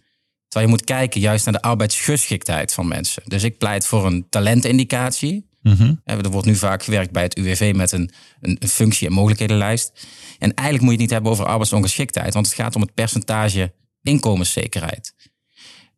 Terwijl 0.48 0.72
je 0.72 0.78
moet 0.78 0.84
kijken 0.84 1.22
juist 1.22 1.46
naar 1.46 1.54
de 1.54 1.62
arbeidsgeschiktheid 1.62 2.74
van 2.74 2.88
mensen. 2.88 3.24
Dus 3.26 3.44
ik 3.44 3.58
pleit 3.58 3.88
voor 3.88 4.06
een 4.06 4.26
talentindicatie. 4.30 5.50
Eh, 5.64 6.18
Er 6.18 6.30
wordt 6.30 6.48
nu 6.48 6.56
vaak 6.56 6.84
gewerkt 6.84 7.12
bij 7.12 7.24
het 7.24 7.38
UWV 7.38 7.74
met 7.76 7.92
een, 7.92 8.12
een, 8.42 8.58
een 8.60 8.68
functie- 8.68 9.08
en 9.08 9.14
mogelijkhedenlijst. 9.14 10.08
En 10.40 10.54
eigenlijk 10.54 10.80
moet 10.82 10.82
je 10.82 10.92
het 10.92 11.00
niet 11.00 11.10
hebben 11.10 11.32
over 11.32 11.46
arbeidsongeschiktheid, 11.46 12.34
want 12.34 12.46
het 12.46 12.56
gaat 12.56 12.76
om 12.76 12.82
het 12.82 12.94
percentage 12.94 13.74
inkomenszekerheid. 14.06 15.13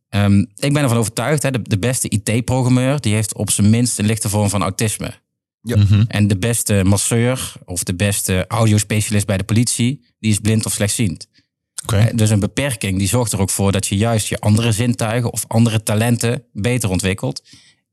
Ehm, 0.10 0.40
ik 0.40 0.74
ben 0.74 0.84
ervan 0.84 0.98
overtuigd, 0.98 1.44
hè, 1.44 1.52
de, 1.52 1.62
de 1.62 1.80
beste 1.80 2.10
IT-programmeur 2.10 3.02
die 3.02 3.14
heeft 3.14 3.36
op 3.36 3.52
zijn 3.52 3.70
minst 3.70 4.00
een 4.00 4.06
lichte 4.06 4.30
vorm 4.30 4.50
van 4.50 4.62
autisme. 4.62 5.14
Ja. 5.62 5.78
En 6.08 6.28
de 6.28 6.38
beste 6.38 6.82
masseur 6.86 7.54
of 7.66 7.84
de 7.84 7.96
beste 7.96 8.46
audiospecialist 8.48 9.26
bij 9.26 9.38
de 9.38 9.44
politie, 9.44 10.06
die 10.20 10.32
is 10.32 10.40
blind 10.40 10.66
of 10.66 10.74
slechtziend. 10.74 11.28
Oké. 11.84 11.98
Eh, 11.98 12.16
Dus 12.18 12.30
een 12.30 12.40
beperking 12.40 12.98
die 12.98 13.08
zorgt 13.08 13.32
er 13.32 13.40
ook 13.40 13.50
voor 13.50 13.72
dat 13.72 13.88
je 13.88 13.98
juist 13.98 14.28
je 14.28 14.40
andere 14.40 14.72
zintuigen 14.72 15.32
of 15.32 15.46
andere 15.48 15.84
talenten 15.84 16.44
beter 16.54 16.90
ontwikkelt. 16.90 17.44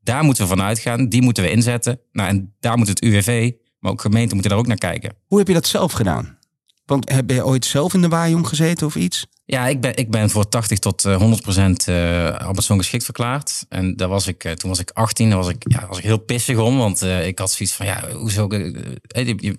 Daar 0.01 0.23
moeten 0.23 0.43
we 0.43 0.49
van 0.49 0.61
uitgaan, 0.61 1.09
die 1.09 1.21
moeten 1.21 1.43
we 1.43 1.51
inzetten. 1.51 1.99
Nou, 2.11 2.29
en 2.29 2.53
daar 2.59 2.77
moet 2.77 2.87
het 2.87 3.01
UWV, 3.01 3.51
maar 3.79 3.91
ook 3.91 4.01
gemeenten 4.01 4.33
moeten 4.33 4.49
daar 4.51 4.59
ook 4.59 4.67
naar 4.67 4.77
kijken. 4.77 5.15
Hoe 5.25 5.37
heb 5.37 5.47
je 5.47 5.53
dat 5.53 5.67
zelf 5.67 5.91
gedaan? 5.91 6.37
Want 6.85 7.09
heb 7.09 7.29
je 7.29 7.45
ooit 7.45 7.65
zelf 7.65 7.93
in 7.93 8.01
de 8.01 8.07
waaijong 8.07 8.47
gezeten 8.47 8.87
of 8.87 8.95
iets? 8.95 9.27
Ja, 9.47 9.67
ik 9.67 9.81
ben, 9.81 9.95
ik 9.95 10.11
ben 10.11 10.29
voor 10.29 10.49
80 10.49 10.79
tot 10.79 11.05
eh, 11.05 11.15
100 11.17 11.41
procent 11.41 11.87
uh, 11.87 11.95
arbeidsongeschikt 12.31 13.03
verklaard. 13.03 13.65
En 13.69 13.95
daar 13.95 14.07
was 14.07 14.27
ik, 14.27 14.43
eh, 14.43 14.51
toen 14.51 14.69
was 14.69 14.79
ik 14.79 14.91
18, 14.91 15.29
daar 15.29 15.37
was 15.37 15.47
ik, 15.49 15.63
ja, 15.71 15.87
was 15.87 15.97
ik 15.97 16.03
heel 16.03 16.17
pissig 16.17 16.57
om. 16.57 16.77
Want 16.77 17.01
eh, 17.01 17.27
ik 17.27 17.39
had 17.39 17.51
zoiets 17.51 17.75
van, 17.75 17.85
ja, 17.85 18.11
hoezo... 18.11 18.47
eh, 18.47 18.75
eh, 19.07 19.27
je, 19.37 19.57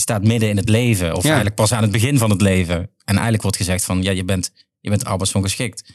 staat 0.00 0.24
midden 0.24 0.48
in 0.48 0.56
het 0.56 0.68
leven. 0.68 1.10
Of 1.14 1.22
Ja. 1.22 1.26
eigenlijk 1.26 1.56
pas 1.56 1.72
aan 1.72 1.82
het 1.82 1.90
begin 1.92 2.18
van 2.18 2.30
het 2.30 2.40
leven. 2.40 2.76
En 2.78 2.90
eigenlijk 3.14 3.42
wordt 3.42 3.56
gezegd 3.56 3.84
van, 3.84 4.02
ja, 4.02 4.10
je 4.10 4.24
bent, 4.24 4.52
je 4.80 4.90
bent 4.90 5.04
arbeidsongeschikt. 5.04 5.92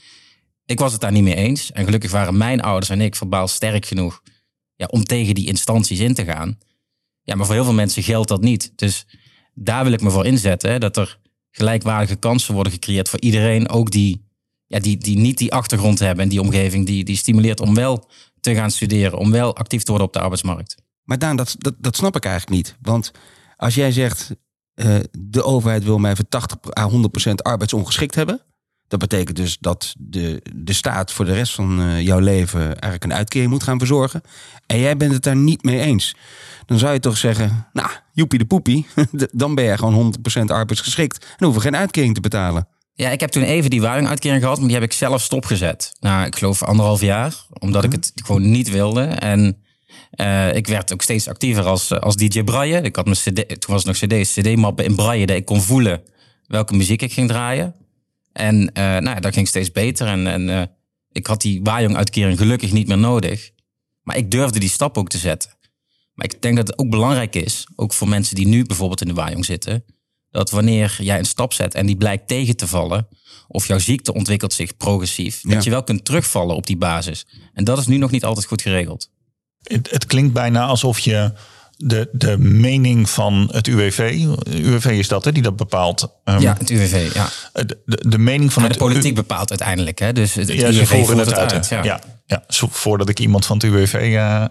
Ik 0.66 0.80
was 0.80 0.92
het 0.92 1.02
daar 1.02 1.12
niet 1.12 1.24
mee 1.24 1.36
eens. 1.36 1.72
En 1.72 1.86
gelukkig 1.86 2.12
waren 2.12 2.38
mijn 2.38 2.62
ouders 2.62 2.90
en 2.90 3.02
ik 3.02 3.16
verbaal 3.16 3.48
sterk 3.48 3.86
genoeg... 3.86 4.22
Ja, 4.76 4.88
om 4.88 5.04
tegen 5.04 5.36
die 5.36 5.48
instanties 5.48 6.00
in 6.00 6.14
te 6.14 6.26
gaan. 6.26 6.58
Ja, 7.24 7.36
maar 7.36 7.46
voor 7.46 7.56
heel 7.56 7.64
veel 7.64 7.74
mensen 7.74 8.04
geldt 8.04 8.28
dat 8.30 8.42
niet. 8.42 8.72
Dus 8.76 9.06
daar 9.54 9.84
wil 9.84 9.94
ik 9.94 10.02
me 10.02 10.10
voor 10.10 10.26
inzetten. 10.26 10.72
Hè, 10.72 10.80
dat 10.80 10.98
er 10.98 11.20
gelijkwaardige 11.52 12.16
kansen 12.16 12.54
worden 12.54 12.74
gecreëerd 12.74 13.10
voor 13.10 13.20
iedereen. 13.20 13.70
Ook 13.70 13.92
die, 13.92 14.26
ja, 14.66 14.80
die, 14.80 14.98
die 14.98 15.18
niet 15.18 15.38
die 15.38 15.54
achtergrond 15.54 16.00
hebben 16.00 16.24
en 16.24 16.30
die 16.30 16.42
omgeving. 16.42 16.86
Die, 16.86 17.04
die 17.04 17.18
stimuleert 17.18 17.60
om 17.60 17.76
wel 17.76 18.10
te 18.40 18.56
gaan 18.56 18.72
studeren. 18.72 19.18
Om 19.18 19.32
wel 19.32 19.56
actief 19.56 19.84
te 19.84 19.90
worden 19.90 20.08
op 20.08 20.14
de 20.14 20.20
arbeidsmarkt. 20.20 20.76
Maar 21.04 21.20
Daan, 21.20 21.36
dat, 21.36 21.56
dat, 21.58 21.74
dat 21.78 21.96
snap 21.96 22.16
ik 22.16 22.26
eigenlijk 22.26 22.56
niet. 22.56 22.76
Want 22.82 23.12
als 23.56 23.76
jij 23.76 23.92
zegt, 23.92 24.36
eh, 24.74 24.96
de 25.20 25.44
overheid 25.44 25.84
wil 25.84 25.98
mij 25.98 26.16
voor 26.16 26.28
80 26.30 26.78
à 26.78 26.90
100 26.90 27.12
procent 27.12 27.44
arbeidsongeschikt 27.44 28.16
hebben. 28.16 28.42
Dat 28.92 29.00
betekent 29.00 29.38
dus 29.38 29.58
dat 29.60 29.94
de, 29.98 30.42
de 30.56 30.74
staat 30.74 31.12
voor 31.12 31.26
de 31.26 31.34
rest 31.34 31.54
van 31.54 31.82
eh, 31.82 32.02
jouw 32.02 32.20
leven 32.20 32.62
eigenlijk 32.62 33.04
een 33.04 33.14
uitkering 33.14 33.52
moet 33.52 33.64
gaan 33.64 33.78
verzorgen. 33.78 34.22
En 34.66 34.80
jij 34.80 34.98
bent 34.98 35.14
het 35.14 35.24
daar 35.24 35.36
niet 35.36 35.64
mee 35.64 35.80
eens. 35.80 36.16
Dan 36.66 36.80
zou 36.80 36.94
je 36.94 37.00
toch 37.00 37.18
zeggen, 37.18 37.68
nou, 37.74 37.90
joepie 38.14 38.40
de 38.40 38.46
poepie. 38.46 38.88
Dan 39.32 39.56
ben 39.56 39.64
jij 39.64 39.78
gewoon 39.78 40.16
100% 40.40 40.44
arbeidsgeschikt. 40.46 41.26
En 41.38 41.46
hoeven 41.46 41.62
geen 41.62 41.76
uitkering 41.76 42.14
te 42.14 42.22
betalen. 42.22 42.68
Ja, 42.94 43.10
ik 43.10 43.20
heb 43.20 43.30
toen 43.30 43.44
even 43.44 43.70
die 43.70 43.84
uitkering 43.86 44.42
gehad, 44.42 44.58
maar 44.58 44.68
die 44.68 44.76
heb 44.76 44.86
ik 44.86 44.94
zelf 44.94 45.22
stopgezet. 45.22 45.94
Nou, 46.00 46.26
ik 46.26 46.36
geloof 46.36 46.64
anderhalf 46.64 47.02
jaar, 47.02 47.46
omdat 47.50 47.84
ik 47.84 47.92
het 47.92 48.12
gewoon 48.16 48.52
niet 48.52 48.70
wilde. 48.70 49.04
En 49.04 49.58
uh, 50.16 50.56
ik 50.56 50.68
werd 50.68 50.94
ook 50.94 51.02
steeds 51.02 51.28
actiever 51.28 51.64
als, 51.64 51.92
als 52.00 52.16
DJ 52.16 52.44
Braille. 52.44 52.82
Ik 52.82 52.96
had 52.96 53.06
mijn 53.06 53.18
CD, 53.18 53.48
toen 53.48 53.74
was 53.74 53.84
het 53.84 54.02
nog 54.02 54.10
CD's, 54.10 54.34
CD-mappen 54.34 54.86
in 54.86 54.96
Braille, 54.96 55.26
dat 55.26 55.38
ik 55.38 55.46
kon 55.46 55.62
voelen 55.62 56.02
welke 56.48 56.76
muziek 56.76 57.02
ik 57.02 57.14
ging 57.14 57.28
draaien. 57.28 57.76
En 58.34 58.56
uh, 58.56 58.72
nou 58.74 59.10
ja, 59.10 59.20
dat 59.20 59.34
ging 59.34 59.48
steeds 59.48 59.72
beter. 59.72 60.08
En, 60.08 60.28
en 60.28 60.48
uh, 60.48 60.62
ik 61.12 61.28
had 61.28 61.42
die 61.42 61.62
Wajong-uitkering 61.64 62.38
gelukkig 62.38 62.72
niet 62.72 62.88
meer 62.88 62.98
nodig. 62.98 63.52
Maar 64.02 64.18
ik 64.18 64.32
durfde 64.32 64.60
die 64.60 64.70
stap 64.70 64.98
ook 64.98 65.10
te 65.10 65.18
zetten. 65.18 65.52
Maar 66.14 66.26
ik 66.26 66.42
denk 66.42 66.56
dat 66.56 66.68
het 66.68 66.78
ook 66.78 66.90
belangrijk 66.90 67.36
is, 67.36 67.68
ook 67.76 67.94
voor 67.94 68.08
mensen 68.08 68.36
die 68.36 68.48
nu 68.48 68.66
bijvoorbeeld 68.66 69.02
in 69.02 69.08
de 69.08 69.14
Wajong 69.14 69.46
zitten, 69.46 69.84
dat 70.32 70.50
wanneer 70.50 70.98
jij 71.00 71.20
een 71.20 71.26
stap 71.26 71.54
zet 71.54 71.74
en 71.74 71.86
die 71.86 71.96
blijkt 71.96 72.28
tegen 72.28 72.56
te 72.56 72.68
vallen, 72.68 73.08
of 73.48 73.68
jouw 73.68 73.80
ziekte 73.80 74.14
ontwikkelt 74.14 74.54
zich 74.54 74.78
progressief, 74.78 75.40
ja. 75.44 75.54
dat 75.54 75.64
je 75.64 75.70
wel 75.70 75.84
kunt 75.84 76.06
terugvallen 76.06 76.56
op 76.56 76.68
die 76.68 76.78
basis. 76.78 77.26
En 77.54 77.64
dat 77.64 77.78
is 77.78 77.88
nu 77.88 77.98
nog 77.98 78.12
niet 78.12 78.24
altijd 78.24 78.46
goed 78.46 78.62
geregeld. 78.62 79.10
Het, 79.62 79.92
het 79.92 80.06
klinkt 80.06 80.34
bijna 80.34 80.66
alsof 80.66 81.00
je 81.00 81.34
de, 81.84 82.10
de 82.12 82.38
mening 82.38 83.10
van 83.10 83.50
het 83.52 83.68
UWV, 83.68 84.26
UWV 84.50 84.86
is 84.86 85.08
dat 85.08 85.26
hè, 85.26 85.32
die 85.32 85.44
dat 85.44 85.56
bepaalt. 85.56 86.08
Um, 86.26 86.40
ja, 86.40 86.56
het 86.58 86.70
UWV, 86.70 87.14
ja. 87.14 87.30
De, 87.54 87.78
de, 87.86 88.18
mening 88.18 88.54
van 88.54 88.64
het 88.64 88.74
de 88.74 88.78
politiek 88.78 89.16
bepaalt 89.16 89.50
uiteindelijk, 89.50 90.00
hè? 90.00 90.14
Dus 90.14 90.34
het, 90.34 90.48
ja, 90.48 90.68
UWV 90.68 91.08
het 91.08 91.34
uit. 91.34 91.54
uit. 91.54 91.68
Ja. 91.68 92.02
Ja, 92.26 92.44
voordat 92.48 93.10
ik 93.10 93.20
iemand 93.20 93.46
van 93.46 93.58
het 93.58 93.66
UWV 93.66 93.94
uh, 93.94 94.46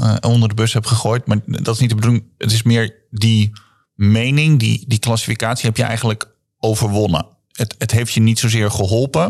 uh, 0.00 0.16
onder 0.20 0.48
de 0.48 0.54
bus 0.54 0.72
heb 0.72 0.86
gegooid, 0.86 1.26
maar 1.26 1.38
dat 1.46 1.74
is 1.74 1.80
niet 1.80 1.88
de 1.88 1.94
bedoeling. 1.94 2.24
Het 2.38 2.52
is 2.52 2.62
meer 2.62 2.94
die 3.10 3.52
mening, 3.94 4.58
die, 4.58 4.84
die 4.86 4.98
klassificatie 4.98 5.66
heb 5.66 5.76
je 5.76 5.82
eigenlijk 5.82 6.28
overwonnen. 6.58 7.26
Het, 7.52 7.74
het 7.78 7.90
heeft 7.90 8.12
je 8.12 8.20
niet 8.20 8.38
zozeer 8.38 8.70
geholpen. 8.70 9.24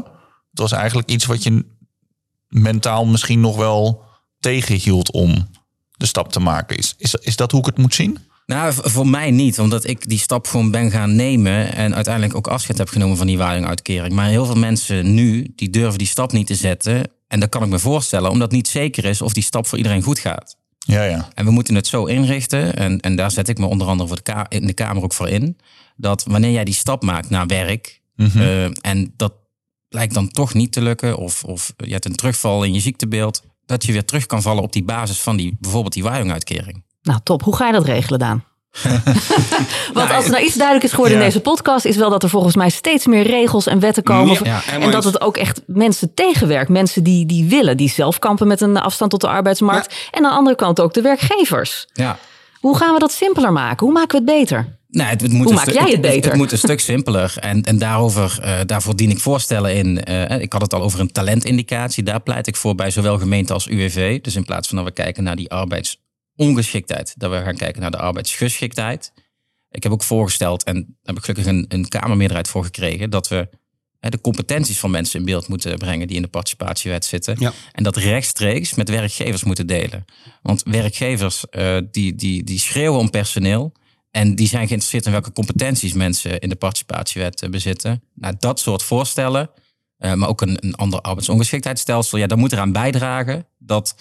Het 0.51 0.61
was 0.61 0.73
eigenlijk 0.73 1.11
iets 1.11 1.25
wat 1.25 1.43
je 1.43 1.65
mentaal 2.49 3.07
misschien 3.07 3.41
nog 3.41 3.57
wel 3.57 4.05
tegenhield 4.41 5.13
om 5.13 5.49
de 5.97 6.07
stap 6.07 6.33
te 6.33 6.41
maken. 6.41 6.77
Is, 6.77 6.95
is, 6.99 7.15
is 7.15 7.37
dat 7.37 7.51
hoe 7.51 7.61
ik 7.61 7.67
het 7.67 7.79
moet 7.79 7.95
zien? 7.95 8.19
Nou, 8.47 8.75
voor 8.77 9.09
mij 9.09 9.31
niet, 9.31 9.59
omdat 9.59 9.87
ik 9.87 10.09
die 10.09 10.19
stap 10.19 10.47
gewoon 10.47 10.71
ben 10.71 10.91
gaan 10.91 11.17
nemen 11.17 11.75
en 11.75 11.95
uiteindelijk 11.95 12.35
ook 12.35 12.47
afscheid 12.47 12.79
heb 12.79 12.89
genomen 12.89 13.17
van 13.17 13.27
die 13.27 13.41
uitkering. 13.43 14.15
Maar 14.15 14.29
heel 14.29 14.47
veel 14.47 14.57
mensen 14.57 15.15
nu, 15.15 15.53
die 15.57 15.71
durven 15.71 15.99
die 15.99 16.07
stap 16.07 16.33
niet 16.33 16.47
te 16.47 16.55
zetten. 16.55 17.03
En 17.29 17.41
dat 17.41 17.49
kan 17.49 17.63
ik 17.63 17.69
me 17.69 17.79
voorstellen, 17.79 18.31
omdat 18.31 18.47
het 18.47 18.57
niet 18.57 18.69
zeker 18.69 19.05
is 19.05 19.23
of 19.23 19.33
die 19.33 19.43
stap 19.43 19.67
voor 19.67 19.79
iedereen 19.79 20.03
goed 20.03 20.19
gaat. 20.19 20.57
Ja, 20.79 21.03
ja. 21.03 21.29
En 21.35 21.45
we 21.45 21.51
moeten 21.51 21.75
het 21.75 21.87
zo 21.87 22.05
inrichten, 22.05 22.77
en, 22.77 23.01
en 23.01 23.17
daar 23.17 23.31
zet 23.31 23.49
ik 23.49 23.59
me 23.59 23.67
onder 23.67 23.87
andere 23.87 24.09
voor 24.09 24.21
de 24.23 24.47
in 24.49 24.67
de 24.67 24.73
Kamer 24.73 25.03
ook 25.03 25.15
voor 25.15 25.29
in, 25.29 25.59
dat 25.97 26.25
wanneer 26.25 26.51
jij 26.51 26.65
die 26.65 26.75
stap 26.75 27.03
maakt 27.03 27.31
naar 27.31 27.47
werk, 27.47 28.01
mm 28.17 28.27
-hmm. 28.27 28.41
uh, 28.41 28.65
en 28.81 29.13
dat 29.17 29.33
lijkt 29.89 30.15
dan 30.15 30.29
toch 30.29 30.55
niet 30.55 30.73
te 30.73 30.83
lukken, 30.83 31.17
of, 31.17 31.45
of 31.45 31.73
je 31.77 31.93
hebt 31.93 32.05
een 32.05 32.17
terugval 32.17 32.65
in 32.65 32.73
je 32.73 32.81
ziektebeeld, 32.81 33.43
dat 33.67 33.85
je 33.85 33.93
weer 33.93 34.05
terug 34.05 34.27
kan 34.27 34.43
vallen 34.43 34.63
op 34.63 34.73
die 34.73 34.85
basis 34.85 35.21
van 35.21 35.37
die, 35.37 35.57
bijvoorbeeld 35.61 35.93
die 35.93 36.05
uitkering. 36.07 36.85
Nou, 37.03 37.21
top. 37.23 37.43
Hoe 37.43 37.57
ga 37.57 37.67
je 37.67 37.73
dat 37.73 37.85
regelen, 37.85 38.19
Daan? 38.19 38.45
Want 39.95 40.13
als 40.13 40.25
er 40.25 40.31
nou 40.31 40.45
iets 40.45 40.55
duidelijk 40.55 40.85
is 40.85 40.91
geworden 40.91 41.17
Ja. 41.17 41.23
in 41.23 41.29
deze 41.29 41.41
podcast, 41.41 41.85
is 41.85 41.97
wel 41.97 42.11
dat 42.11 42.23
er 42.23 42.29
volgens 42.29 42.57
mij 42.57 42.71
steeds 42.71 43.07
meer 43.07 43.23
regels 43.23 43.67
en 43.67 43.81
wetten 43.81 44.03
komen. 44.03 44.39
Ja, 44.45 44.63
ja. 44.67 44.79
en 44.81 44.91
dat 44.91 45.05
het 45.05 45.21
ook 45.21 45.37
echt 45.37 45.61
mensen 45.67 46.15
tegenwerkt. 46.15 46.69
Mensen 46.69 47.03
die, 47.05 47.27
die 47.27 47.49
willen, 47.49 47.77
die 47.77 47.89
zelf 47.91 48.19
kampen 48.19 48.47
met 48.47 48.61
een 48.61 48.77
afstand 48.77 49.11
tot 49.11 49.21
de 49.21 49.29
arbeidsmarkt. 49.29 50.09
En 50.11 50.25
aan 50.25 50.31
de 50.31 50.37
andere 50.37 50.57
kant 50.57 50.81
ook 50.81 50.95
de 50.95 51.01
werkgevers. 51.01 51.87
Ja. 51.93 52.19
Hoe 52.61 52.77
gaan 52.77 52.93
we 52.95 52.99
dat 52.99 53.13
simpeler 53.13 53.53
maken? 53.53 53.87
Hoe 53.87 53.95
maken 53.95 54.25
we 54.25 54.31
het 54.33 54.39
beter? 54.39 54.76
Nou, 54.97 55.09
het, 55.09 55.21
het 55.21 55.33
moet 55.33 55.43
Hoe 55.43 55.51
een 55.51 55.55
maak 55.55 55.71
jij 55.71 55.91
het 55.91 56.01
beter? 56.01 56.31
Het, 56.31 56.39
moet 56.39 56.53
een 56.53 56.59
stuk 56.59 56.81
simpeler. 56.81 57.35
En, 57.41 57.63
en 57.63 57.79
daarover, 57.79 58.39
eh, 58.43 58.61
daarvoor 58.67 58.97
dien 58.97 59.11
ik 59.11 59.19
voorstellen 59.19 59.75
in. 59.75 60.05
eh, 60.05 60.41
ik 60.41 60.53
had 60.53 60.63
het 60.63 60.75
al 60.75 60.83
over 60.83 61.01
een 61.01 61.13
talentindicatie. 61.13 62.03
Daar 62.03 62.21
pleit 62.21 62.47
ik 62.47 62.57
voor 62.57 62.75
bij 62.75 62.91
zowel 62.91 63.19
gemeente 63.19 63.53
als 63.53 63.67
UWV. 63.67 64.21
Dus 64.21 64.37
in 64.37 64.45
plaats 64.45 64.69
van 64.69 64.77
dat 64.77 64.87
we 64.87 64.93
kijken 64.93 65.23
naar 65.23 65.37
die 65.37 65.51
arbeidsongeschiktheid, 65.51 67.15
dat 67.17 67.31
we 67.31 67.43
gaan 67.43 67.57
kijken 67.57 67.81
naar 67.81 67.91
de 67.91 67.99
arbeidsgeschiktheid. 67.99 69.13
Ik 69.71 69.83
heb 69.83 69.93
ook 69.93 70.03
voorgesteld, 70.03 70.65
en 70.65 70.75
daar 70.75 70.85
heb 71.03 71.17
ik 71.17 71.25
gelukkig 71.25 71.47
een, 71.47 71.65
een 71.69 71.89
Kamermeerderheid 71.89 72.49
voor 72.49 72.65
gekregen, 72.65 73.11
dat 73.11 73.29
we 73.29 73.49
hè, 74.01 74.11
de 74.11 74.21
competenties 74.21 74.79
van 74.79 74.91
mensen 74.91 75.19
in 75.19 75.25
beeld 75.25 75.49
moeten 75.49 75.79
brengen 75.79 76.07
die 76.07 76.17
in 76.17 76.23
de 76.23 76.29
participatiewet 76.29 77.05
zitten. 77.05 77.37
Ja. 77.39 77.53
En 77.73 77.83
dat 77.83 77.97
rechtstreeks 77.97 78.75
met 78.75 78.89
werkgevers 78.89 79.45
moeten 79.45 79.67
delen. 79.67 80.05
Want 80.43 80.63
werkgevers 80.63 81.49
eh, 81.49 81.77
die, 81.91 82.15
die, 82.15 82.45
die 82.45 82.59
schreeuwen 82.59 82.99
om 82.99 83.11
personeel. 83.11 83.73
En 84.17 84.35
die 84.35 84.49
zijn 84.49 84.67
geïnteresseerd 84.67 85.07
in 85.07 85.13
welke 85.13 85.33
competenties 85.33 85.93
mensen 85.93 86.39
in 86.39 86.49
de 86.49 86.57
participatiewet 86.57 87.43
eh, 87.43 87.51
bezitten. 87.51 88.03
Nou, 88.15 88.35
dat 88.39 88.61
soort 88.61 88.83
voorstellen, 88.83 89.51
eh, 89.99 90.13
maar 90.13 90.29
ook 90.29 90.41
een, 90.41 90.57
een 90.61 90.75
ander 90.75 91.01
arbeidsongeschiktheidsstelsel. 91.01 92.19
Ja, 92.19 92.27
dat 92.27 92.39
moet 92.39 92.53
eraan 92.53 92.73
bijdragen 92.73 93.47
dat, 93.59 93.95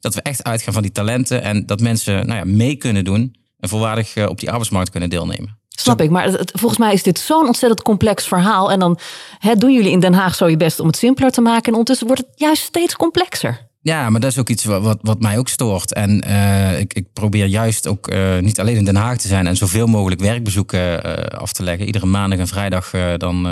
dat 0.00 0.14
we 0.14 0.22
echt 0.22 0.44
uitgaan 0.44 0.72
van 0.72 0.82
die 0.82 0.92
talenten. 0.92 1.42
En 1.42 1.66
dat 1.66 1.80
mensen 1.80 2.26
nou 2.26 2.38
ja, 2.38 2.44
mee 2.44 2.76
kunnen 2.76 3.04
doen 3.04 3.36
en 3.58 3.68
volwaardig 3.68 4.14
eh, 4.14 4.28
op 4.28 4.40
die 4.40 4.48
arbeidsmarkt 4.48 4.90
kunnen 4.90 5.10
deelnemen. 5.10 5.58
Snap 5.68 6.00
ik, 6.00 6.10
maar 6.10 6.40
volgens 6.52 6.80
mij 6.80 6.92
is 6.92 7.02
dit 7.02 7.18
zo'n 7.18 7.46
ontzettend 7.46 7.82
complex 7.82 8.26
verhaal. 8.26 8.70
En 8.70 8.78
dan 8.78 8.98
hè, 9.38 9.56
doen 9.56 9.72
jullie 9.72 9.90
in 9.90 10.00
Den 10.00 10.14
Haag 10.14 10.34
zo 10.34 10.48
je 10.48 10.56
best 10.56 10.80
om 10.80 10.86
het 10.86 10.96
simpeler 10.96 11.30
te 11.30 11.40
maken. 11.40 11.64
En 11.64 11.70
ondertussen 11.70 12.06
wordt 12.06 12.22
het 12.22 12.32
juist 12.34 12.62
steeds 12.62 12.96
complexer. 12.96 13.69
Ja, 13.82 14.10
maar 14.10 14.20
dat 14.20 14.30
is 14.30 14.38
ook 14.38 14.48
iets 14.48 14.64
wat, 14.64 14.98
wat, 15.02 15.20
mij 15.20 15.38
ook 15.38 15.48
stoort. 15.48 15.92
En 15.92 16.20
eh, 16.20 16.80
ik, 16.80 16.94
ik 16.94 17.12
probeer 17.12 17.46
juist 17.46 17.86
ook 17.86 18.08
eh, 18.08 18.38
niet 18.38 18.60
alleen 18.60 18.76
in 18.76 18.84
Den 18.84 18.96
Haag 18.96 19.18
te 19.18 19.28
zijn 19.28 19.46
en 19.46 19.56
zoveel 19.56 19.86
mogelijk 19.86 20.20
werkbezoeken 20.20 21.04
eh, 21.04 21.38
af 21.38 21.52
te 21.52 21.62
leggen. 21.62 21.86
Iedere 21.86 22.06
maandag 22.06 22.38
en 22.38 22.48
vrijdag 22.48 22.90
dan, 23.16 23.42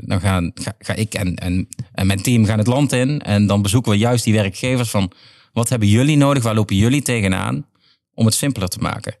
dan 0.00 0.20
ga, 0.20 0.50
ga 0.78 0.94
ik 0.94 1.14
en, 1.14 1.34
en, 1.34 1.68
mijn 2.06 2.22
team 2.22 2.44
gaan 2.44 2.58
het 2.58 2.66
land 2.66 2.92
in. 2.92 3.20
En 3.20 3.46
dan 3.46 3.62
bezoeken 3.62 3.92
we 3.92 3.98
juist 3.98 4.24
die 4.24 4.34
werkgevers 4.34 4.90
van 4.90 5.12
wat 5.52 5.68
hebben 5.68 5.88
jullie 5.88 6.16
nodig, 6.16 6.42
waar 6.42 6.54
lopen 6.54 6.76
jullie 6.76 7.02
tegenaan 7.02 7.66
om 8.14 8.24
het 8.24 8.34
simpeler 8.34 8.68
te 8.68 8.78
maken. 8.78 9.16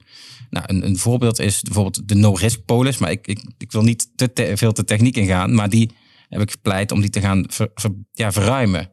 Nou, 0.50 0.64
een, 0.68 0.86
een 0.86 0.98
voorbeeld 0.98 1.38
is 1.38 1.62
bijvoorbeeld 1.62 2.08
de 2.08 2.14
no-risk 2.14 2.64
polis. 2.64 2.98
Maar 2.98 3.10
ik, 3.10 3.26
ik, 3.58 3.72
wil 3.72 3.82
niet 3.82 4.08
te, 4.16 4.52
veel 4.54 4.72
te 4.72 4.84
techniek 4.84 5.16
ingaan. 5.16 5.54
Maar 5.54 5.68
die 5.68 5.90
heb 6.28 6.40
ik 6.40 6.50
gepleit 6.50 6.92
om 6.92 7.00
die 7.00 7.10
te 7.10 7.20
gaan 7.20 7.46
ja, 8.12 8.32
verruimen. 8.32 8.90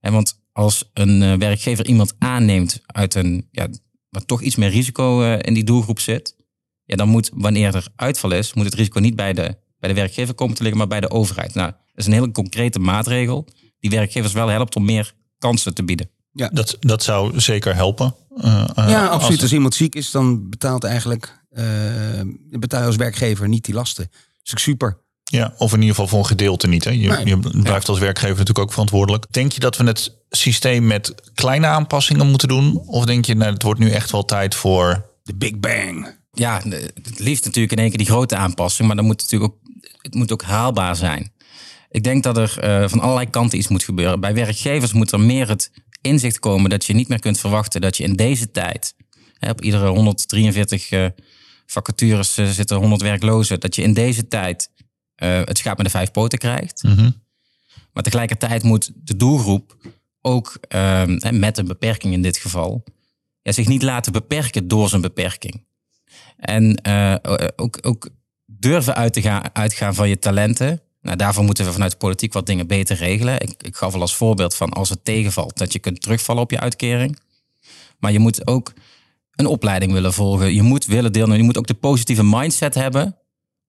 En 0.00 0.12
want 0.12 0.42
als 0.54 0.90
een 0.92 1.22
eh, 1.22 1.34
werkgever 1.34 1.86
iemand 1.86 2.14
aanneemt 2.18 2.80
uit 2.86 3.14
een, 3.14 3.48
ja, 3.50 3.68
waar 4.08 4.24
toch 4.24 4.42
iets 4.42 4.56
meer 4.56 4.68
risico 4.70 5.22
eh, 5.22 5.38
in 5.40 5.54
die 5.54 5.64
doelgroep 5.64 6.00
zit, 6.00 6.36
ja, 6.84 6.96
dan 6.96 7.08
moet, 7.08 7.30
wanneer 7.34 7.74
er 7.74 7.86
uitval 7.96 8.30
is, 8.30 8.54
moet 8.54 8.64
het 8.64 8.74
risico 8.74 9.00
niet 9.00 9.16
bij 9.16 9.32
de, 9.32 9.56
bij 9.78 9.88
de 9.88 9.94
werkgever 9.94 10.34
komen 10.34 10.54
te 10.56 10.62
liggen, 10.62 10.78
maar 10.80 10.88
bij 10.88 11.00
de 11.00 11.10
overheid. 11.10 11.54
Nou, 11.54 11.70
dat 11.70 11.80
is 11.94 12.06
een 12.06 12.12
hele 12.12 12.30
concrete 12.30 12.78
maatregel 12.78 13.46
die 13.80 13.90
werkgevers 13.90 14.32
wel 14.32 14.48
helpt 14.48 14.76
om 14.76 14.84
meer 14.84 15.14
kansen 15.38 15.74
te 15.74 15.82
bieden. 15.84 16.10
Dat, 16.52 16.76
dat 16.80 17.02
zou 17.02 17.40
zeker 17.40 17.74
helpen. 17.74 18.14
Eh, 18.36 18.64
Ja, 18.74 19.06
als- 19.06 19.10
absoluut. 19.10 19.42
Als 19.42 19.52
iemand 19.52 19.74
ziek 19.74 19.94
is, 19.94 20.10
dan 20.10 20.48
betaalt 20.50 20.84
eigenlijk 20.84 21.42
eh 21.50 22.20
betaal 22.50 22.80
je 22.80 22.86
als 22.86 22.96
werkgever 22.96 23.48
niet 23.48 23.64
die 23.64 23.74
lasten. 23.74 24.04
Dat 24.04 24.42
is 24.44 24.50
ook 24.52 24.58
super. 24.58 24.98
Ja, 25.24 25.54
of 25.58 25.72
in 25.72 25.78
ieder 25.80 25.94
geval 25.94 26.08
voor 26.08 26.18
een 26.18 26.26
gedeelte 26.26 26.66
niet. 26.66 26.84
Hè. 26.84 26.90
Je, 26.90 27.08
Nee. 27.08 27.26
je 27.26 27.38
blijft 27.62 27.88
als 27.88 27.98
werkgever 27.98 28.30
natuurlijk 28.36 28.58
ook 28.66 28.70
verantwoordelijk. 28.72 29.24
Denk 29.30 29.52
je 29.52 29.60
dat 29.60 29.76
we 29.76 29.84
het 29.84 30.16
systeem 30.30 30.86
met 30.86 31.14
kleine 31.34 31.66
aanpassingen 31.66 32.26
moeten 32.26 32.48
doen? 32.48 32.78
Of 32.86 33.04
denk 33.04 33.24
je, 33.24 33.34
nou, 33.34 33.52
het 33.52 33.62
wordt 33.62 33.80
nu 33.80 33.90
echt 33.90 34.10
wel 34.10 34.24
tijd 34.24 34.54
voor... 34.54 35.06
De 35.22 35.34
Big 35.34 35.58
Bang. 35.58 36.18
Ja, 36.32 36.58
de- 36.60 36.90
het 37.02 37.18
liefst 37.18 37.44
natuurlijk 37.44 37.72
in 37.72 37.78
één 37.78 37.88
keer 37.88 37.98
die 37.98 38.06
grote 38.06 38.36
aanpassing, 38.36 38.86
maar 38.86 38.96
dan 38.96 39.04
moet 39.04 39.20
het 39.20 39.30
natuurlijk 39.30 39.52
ook, 39.52 39.70
het 40.02 40.14
moet 40.14 40.32
ook 40.32 40.42
haalbaar 40.42 40.96
zijn. 40.96 41.32
Ik 41.90 42.04
denk 42.04 42.22
dat 42.22 42.36
er 42.36 42.58
eh, 42.58 42.88
van 42.88 43.00
allerlei 43.00 43.30
kanten 43.30 43.58
iets 43.58 43.68
moet 43.68 43.84
gebeuren. 43.84 44.20
Bij 44.20 44.34
werkgevers 44.34 44.92
moet 44.92 45.12
er 45.12 45.20
meer 45.20 45.48
het 45.48 45.70
inzicht 46.00 46.38
komen 46.38 46.70
dat 46.70 46.84
je 46.84 46.94
niet 46.94 47.08
meer 47.08 47.18
kunt 47.20 47.38
verwachten 47.40 47.80
dat 47.80 47.96
je 47.96 48.04
in 48.04 48.12
deze 48.16 48.50
tijd, 48.50 48.94
hè, 49.38 49.50
op 49.50 49.62
iedere 49.62 49.88
143 49.88 50.90
eh, 50.90 51.06
vacatures 51.66 52.36
eh, 52.36 52.46
zitten 52.48 52.76
100 52.76 53.02
werklozen, 53.02 53.60
dat 53.60 53.76
je 53.76 53.82
in 53.82 53.94
deze 53.94 54.28
tijd 54.28 54.70
eh, 55.14 55.40
het 55.44 55.58
schaap 55.58 55.76
met 55.76 55.86
de 55.86 55.92
vijf 55.92 56.10
poten 56.10 56.38
krijgt. 56.38 56.82
Maar 57.92 58.02
tegelijkertijd 58.02 58.62
moet 58.62 58.90
de 58.94 59.16
doelgroep 59.16 59.76
ook 60.20 60.56
ehm, 60.68 61.38
met 61.38 61.58
een 61.58 61.66
beperking 61.66 62.12
in 62.12 62.22
dit 62.22 62.36
geval, 62.36 62.84
ja, 63.42 63.52
zich 63.52 63.66
niet 63.66 63.82
laten 63.82 64.12
beperken 64.12 64.68
door 64.68 64.88
zijn 64.88 65.00
beperking. 65.00 65.64
En 66.36 66.74
eh, 66.74 67.14
ook, 67.56 67.78
ook 67.80 68.08
durven 68.46 68.94
uit 68.94 69.12
te 69.12 69.22
gaan, 69.22 69.42
uitgaan 69.52 69.94
van 69.94 70.08
je 70.08 70.18
talenten. 70.18 70.80
Nou, 71.00 71.16
daarvoor 71.16 71.44
moeten 71.44 71.64
we 71.64 71.72
vanuit 71.72 71.90
de 71.90 71.96
politiek 71.96 72.32
wat 72.32 72.46
dingen 72.46 72.66
beter 72.66 72.96
regelen. 72.96 73.40
Ik, 73.40 73.62
ik 73.62 73.76
gaf 73.76 73.94
al 73.94 74.00
als 74.00 74.14
voorbeeld 74.14 74.54
van 74.54 74.70
als 74.70 74.88
het 74.88 75.04
tegenvalt, 75.04 75.58
dat 75.58 75.72
je 75.72 75.78
kunt 75.78 76.02
terugvallen 76.02 76.42
op 76.42 76.50
je 76.50 76.60
uitkering. 76.60 77.18
Maar 77.98 78.12
je 78.12 78.18
moet 78.18 78.46
ook 78.46 78.72
een 79.32 79.46
opleiding 79.46 79.92
willen 79.92 80.12
volgen. 80.12 80.54
Je 80.54 80.62
moet 80.62 80.86
willen 80.86 81.12
deelnemen. 81.12 81.38
Je 81.38 81.44
moet 81.44 81.58
ook 81.58 81.66
de 81.66 81.74
positieve 81.74 82.24
mindset 82.24 82.74
hebben 82.74 83.16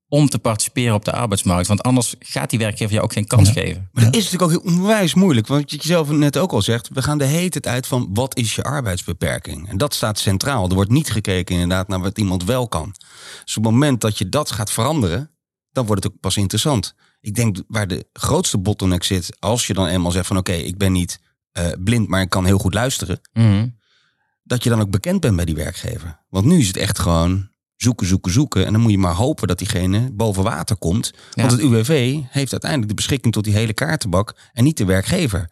om 0.07 0.29
te 0.29 0.39
participeren 0.39 0.93
op 0.93 1.05
de 1.05 1.12
arbeidsmarkt. 1.12 1.67
Want 1.67 1.83
anders 1.83 2.15
gaat 2.19 2.50
die 2.50 2.59
werkgever 2.59 2.93
jou 2.93 3.03
ook 3.03 3.13
geen 3.13 3.27
kans 3.27 3.50
geven. 3.50 3.89
Maar 3.91 4.03
dat 4.03 4.15
is 4.15 4.31
natuurlijk 4.31 4.51
ook 4.51 4.63
heel 4.63 4.74
onwijs 4.74 5.13
moeilijk. 5.13 5.47
Want 5.47 5.71
je 5.71 5.77
zelf 5.81 6.09
net 6.09 6.38
ook 6.38 6.51
al 6.51 6.62
zegt, 6.62 6.89
we 6.93 7.01
gaan 7.01 7.17
de 7.17 7.25
hele 7.25 7.50
tijd 7.50 7.67
uit 7.67 7.88
van 7.88 8.09
wat 8.13 8.38
is 8.38 8.55
je 8.55 8.63
arbeidsbeperking? 8.63 9.69
En 9.69 9.77
dat 9.77 9.93
staat 9.93 10.19
centraal. 10.19 10.69
Er 10.69 10.75
wordt 10.75 10.91
niet 10.91 11.12
gekeken 11.12 11.53
inderdaad 11.53 11.88
naar 11.88 12.00
wat 12.00 12.17
iemand 12.17 12.43
wel 12.43 12.67
kan. 12.67 12.95
Dus 13.43 13.57
op 13.57 13.63
het 13.63 13.74
moment 13.74 14.01
dat 14.01 14.17
je 14.17 14.29
dat 14.29 14.51
gaat 14.51 14.71
veranderen, 14.71 15.31
dan 15.71 15.85
wordt 15.85 16.03
het 16.03 16.13
ook 16.13 16.19
pas 16.19 16.38
interessant. 16.38 16.95
Ik 17.19 17.35
denk 17.35 17.57
waar 17.67 17.88
de 17.88 18.07
grootste 18.13 18.57
bottleneck 18.57 19.03
zit, 19.03 19.38
als 19.39 19.67
je 19.67 19.74
dan 19.74 19.88
eenmaal 19.88 20.12
zegt 20.12 20.27
van 20.27 20.38
oké, 20.38 20.53
ik 20.53 20.77
ben 20.77 20.91
niet 20.91 21.19
eh, 21.51 21.67
blind, 21.83 22.07
maar 22.07 22.21
ik 22.21 22.29
kan 22.29 22.45
heel 22.45 22.57
goed 22.57 22.74
luisteren. 22.74 23.19
Mhm. 23.33 23.67
Dat 24.43 24.63
je 24.63 24.69
dan 24.69 24.81
ook 24.81 24.89
bekend 24.89 25.19
bent 25.19 25.35
bij 25.35 25.45
die 25.45 25.55
werkgever. 25.55 26.24
Want 26.29 26.45
nu 26.45 26.59
is 26.59 26.67
het 26.67 26.77
echt 26.77 27.00
gewoon 27.00 27.50
zoeken, 27.75 28.08
zoeken, 28.08 28.32
zoeken. 28.32 28.65
En 28.65 28.72
dan 28.74 28.82
moet 28.82 28.91
je 28.91 28.98
maar 28.98 29.13
hopen 29.13 29.48
dat 29.48 29.58
diegene 29.58 30.12
boven 30.13 30.44
water 30.44 30.75
komt. 30.75 31.12
Want 31.34 31.51
Ja. 31.51 31.58
het 31.58 31.65
UWV 31.65 32.20
heeft 32.29 32.51
uiteindelijk 32.51 32.89
de 32.89 32.96
beschikking 32.96 33.34
tot 33.34 33.44
die 33.44 33.53
hele 33.53 33.74
kaartenbak 33.74 34.36
en 34.53 34.63
niet 34.63 34.77
de 34.77 34.86
werkgever. 34.86 35.50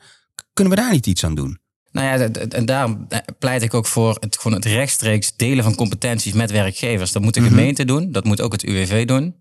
Kunnen 0.54 0.74
we 0.74 0.80
daar 0.82 0.92
niet 0.92 1.08
iets 1.08 1.24
aan 1.26 1.36
doen? 1.36 1.62
Nou 1.92 2.20
ja, 2.20 2.30
en 2.50 2.66
daarom 2.66 3.06
eh, 3.10 3.20
pleit 3.40 3.62
ik 3.62 3.74
ook 3.74 3.86
voor 3.86 4.18
het, 4.20 4.38
gewoon 4.38 4.58
het 4.58 4.66
rechtstreeks 4.66 5.36
delen 5.36 5.64
van 5.64 5.76
competenties 5.76 6.34
met 6.34 6.52
werkgevers. 6.52 7.12
Dat 7.12 7.22
moet 7.22 7.34
de 7.34 7.42
gemeente 7.42 7.86
doen, 7.86 8.12
dat 8.12 8.24
moet 8.24 8.42
ook 8.42 8.52
het 8.52 8.64
UWV 8.64 9.06
doen. 9.06 9.36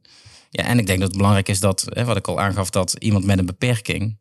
Ja, 0.51 0.65
en 0.65 0.79
ik 0.79 0.87
denk 0.87 0.99
dat 0.99 1.09
het 1.09 1.17
belangrijk 1.17 1.49
is 1.49 1.61
dat, 1.61 1.85
hè, 1.89 2.05
wat 2.05 2.17
ik 2.17 2.29
al 2.29 2.41
aangaf, 2.41 2.71
dat 2.71 2.97
iemand 2.99 3.25
met 3.25 3.39
een 3.39 3.47
beperking 3.47 4.19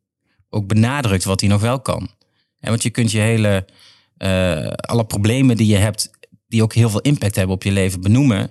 ook 0.50 0.68
benadrukt 0.68 1.24
wat 1.24 1.40
hij 1.40 1.50
nog 1.50 1.62
wel 1.62 1.80
kan. 1.82 2.10
En 2.60 2.70
want 2.70 2.84
je 2.84 2.90
kunt 2.90 3.12
je 3.12 3.20
hele, 3.20 3.66
eh, 4.18 4.68
alle 4.68 5.06
problemen 5.06 5.56
die 5.58 5.68
je 5.68 5.78
hebt, 5.78 6.10
die 6.52 6.64
ook 6.64 6.74
heel 6.74 6.90
veel 6.90 7.00
impact 7.02 7.36
hebben 7.36 7.56
op 7.56 7.64
je 7.64 7.72
leven, 7.72 8.02
benoemen. 8.02 8.50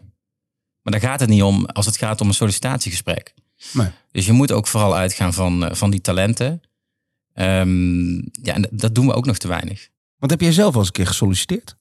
Maar 0.83 0.93
daar 0.93 1.11
gaat 1.11 1.21
het 1.21 1.29
niet 1.29 1.43
om 1.43 1.65
als 1.67 1.87
het 1.87 1.97
gaat 1.97 2.21
om 2.21 2.29
een 2.29 2.35
sollicitatiegesprek. 2.35 3.35
Nee. 3.73 3.89
Dus 4.13 4.27
je 4.27 4.33
moet 4.33 4.53
ook 4.53 4.67
vooral 4.67 4.97
uitgaan 4.97 5.33
van, 5.33 5.65
eh, 5.65 5.75
van 5.75 5.91
die 5.91 6.01
talenten. 6.01 6.61
Ehm, 7.35 8.15
ja, 8.17 8.55
en 8.55 8.69
dat 8.71 8.95
doen 8.95 9.07
we 9.07 9.13
ook 9.13 9.27
nog 9.27 9.39
te 9.39 9.49
weinig. 9.49 9.89
Want 10.19 10.33
heb 10.33 10.41
jij 10.41 10.53
zelf 10.53 10.73
al 10.73 10.79
eens 10.79 10.87
een 10.89 10.93
keer 10.95 11.07
gesolliciteerd? 11.07 11.77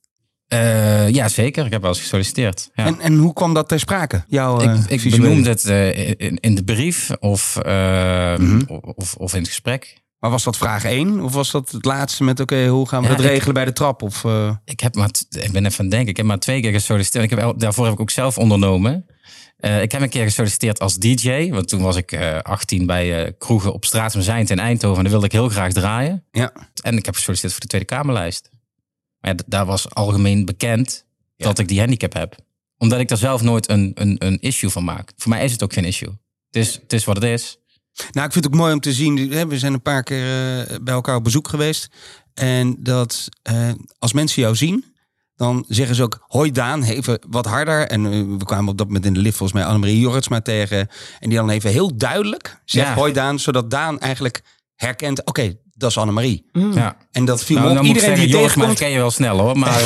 Eh, 0.48 1.10
ja, 1.10 1.28
zeker. 1.30 1.66
Ik 1.66 1.72
heb 1.72 1.82
wel 1.82 1.90
eens 1.92 2.00
gesolliciteerd. 2.00 2.70
Ja. 2.74 2.86
En, 2.86 3.00
en 3.00 3.18
hoe 3.18 3.34
kwam 3.34 3.54
dat 3.54 3.68
ter 3.68 3.80
sprake? 3.80 4.24
Jouw, 4.28 4.60
eh, 4.60 4.74
ik 4.80 4.90
ik 4.90 5.00
visuele- 5.00 5.28
benoemde 5.30 5.50
het 5.50 5.66
eh, 5.66 6.08
in, 6.10 6.40
in 6.40 6.56
de 6.56 6.64
brief 6.64 7.12
of, 7.20 7.56
eh, 7.56 8.38
Mhm. 8.38 8.62
of, 8.96 9.16
of 9.16 9.34
in 9.34 9.40
het 9.40 9.48
gesprek. 9.48 10.02
Maar 10.20 10.30
was 10.30 10.44
dat 10.44 10.58
vraag 10.58 10.84
1? 10.84 11.20
Of 11.22 11.34
was 11.34 11.52
dat 11.52 11.72
het 11.72 11.86
laatste 11.86 12.24
met 12.24 12.40
oké, 12.40 12.68
hoe 12.68 12.88
gaan 12.88 13.02
we 13.02 13.08
Ja, 13.10 13.16
dat 13.16 13.26
ik- 13.26 13.32
regelen 13.32 13.54
bij 13.54 13.66
de 13.66 13.74
trap? 13.74 14.02
Of, 14.02 14.24
eh, 14.26 14.56
Ik, 14.66 14.80
heb 14.80 14.96
maar, 14.96 15.10
ik 15.30 15.52
ben 15.52 15.66
even 15.66 15.80
aan 15.80 15.86
het 15.86 15.92
denken. 15.92 16.08
Ik 16.08 16.18
heb 16.18 16.26
maar 16.26 16.40
twee 16.40 16.62
keer 16.62 16.72
gesolliciteerd. 16.72 17.32
Ik 17.32 17.38
heb, 17.40 17.54
daarvoor 17.60 17.86
heb 17.86 17.94
ik 17.94 18.00
ook 18.00 18.10
zelf 18.10 18.38
ondernomen. 18.38 19.06
Eh, 19.58 19.82
ik 19.82 19.92
heb 19.92 20.02
een 20.02 20.10
keer 20.10 20.24
gesolliciteerd 20.24 20.80
als 20.80 20.98
DJ. 20.98 21.50
Want 21.52 21.68
toen 21.68 21.82
was 21.82 21.96
ik 21.96 22.12
eh 22.12 22.40
18 22.40 22.86
bij 22.86 23.26
eh, 23.26 23.32
kroegen 23.38 23.74
op 23.74 23.86
Straat 23.86 24.12
van 24.12 24.22
Zijnt 24.22 24.50
in 24.50 24.60
Eindhoven. 24.60 24.98
En 24.98 25.02
daar 25.04 25.12
wilde 25.12 25.26
ik 25.26 25.32
heel 25.32 25.50
graag 25.50 25.72
draaien. 25.74 26.24
ja. 26.32 26.52
En 26.84 26.98
ik 26.98 27.06
heb 27.06 27.16
gesolliciteerd 27.16 27.52
voor 27.54 27.62
de 27.62 27.68
Tweede 27.68 27.88
Kamerlijst. 27.88 28.50
Maar 29.20 29.32
ja, 29.36 29.44
daar 29.48 29.66
was 29.66 29.90
algemeen 29.90 30.46
bekend 30.46 31.06
dat 31.38 31.60
ik 31.60 31.68
die 31.68 31.80
handicap 31.80 32.14
heb. 32.14 32.36
Omdat 32.78 33.00
ik 33.00 33.08
daar 33.08 33.18
zelf 33.18 33.42
nooit 33.42 33.70
een, 33.70 33.92
een, 33.94 34.16
een 34.26 34.40
issue 34.40 34.70
van 34.70 34.84
maak. 34.84 35.12
Voor 35.18 35.30
mij 35.30 35.44
is 35.44 35.52
het 35.52 35.64
ook 35.64 35.74
geen 35.74 35.86
issue. 35.86 36.10
Het 36.52 36.56
is, 36.66 36.74
het 36.82 36.94
is 36.94 37.06
wat 37.06 37.16
het 37.16 37.26
is. 37.26 37.59
Nou, 38.12 38.26
ik 38.28 38.34
vind 38.34 38.46
het 38.46 38.54
ook 38.54 38.60
mooi 38.60 38.74
om 38.74 38.80
te 38.80 38.94
zien. 38.94 39.32
hè, 39.32 39.48
We 39.48 39.58
zijn 39.60 39.74
een 39.74 39.82
paar 39.82 40.04
keer 40.04 40.24
eh, 40.60 40.76
bij 40.82 40.94
elkaar 40.94 41.16
op 41.16 41.24
bezoek 41.24 41.48
geweest. 41.48 41.88
En 42.34 42.76
dat 42.80 43.28
eh, 43.42 43.70
als 44.00 44.14
mensen 44.14 44.42
jou 44.42 44.56
zien, 44.56 44.86
dan 45.36 45.66
zeggen 45.68 45.96
ze 45.96 46.04
ook, 46.04 46.24
hoi 46.28 46.52
Daan, 46.52 46.84
even 46.84 47.20
wat 47.30 47.46
harder. 47.46 47.88
En 47.88 48.06
eh, 48.06 48.12
we 48.38 48.46
kwamen 48.46 48.70
op 48.72 48.78
dat 48.78 48.88
moment 48.88 49.06
in 49.06 49.14
de 49.14 49.20
lift 49.20 49.38
volgens 49.38 49.60
mij 49.60 49.68
Annemarie 49.68 50.00
Jorritsma 50.00 50.42
tegen. 50.42 50.78
En 51.20 51.30
die 51.30 51.38
dan 51.38 51.50
even 51.50 51.70
heel 51.72 51.98
duidelijk 51.98 52.62
zegt, 52.66 52.88
Ja. 52.88 52.94
hoi 52.94 53.14
Daan, 53.14 53.40
zodat 53.40 53.70
Daan 53.72 54.00
eigenlijk 54.00 54.42
herkent, 54.76 55.26
oké, 55.26 55.56
dat 55.74 55.90
is 55.90 55.98
Annemarie. 55.98 56.46
Ja. 56.74 56.98
En 57.12 57.26
dat 57.26 57.44
viel 57.44 57.58
Nou, 57.60 57.78
op. 57.78 57.84
Iedereen 57.84 58.00
zeggen, 58.10 58.26
die 58.28 58.36
maar 58.36 58.44
tegenkomt, 58.48 58.78
ken 58.78 58.90
je 58.90 58.98
wel 58.98 59.12
snel 59.12 59.40
hoor. 59.40 59.58
Maar, 59.58 59.80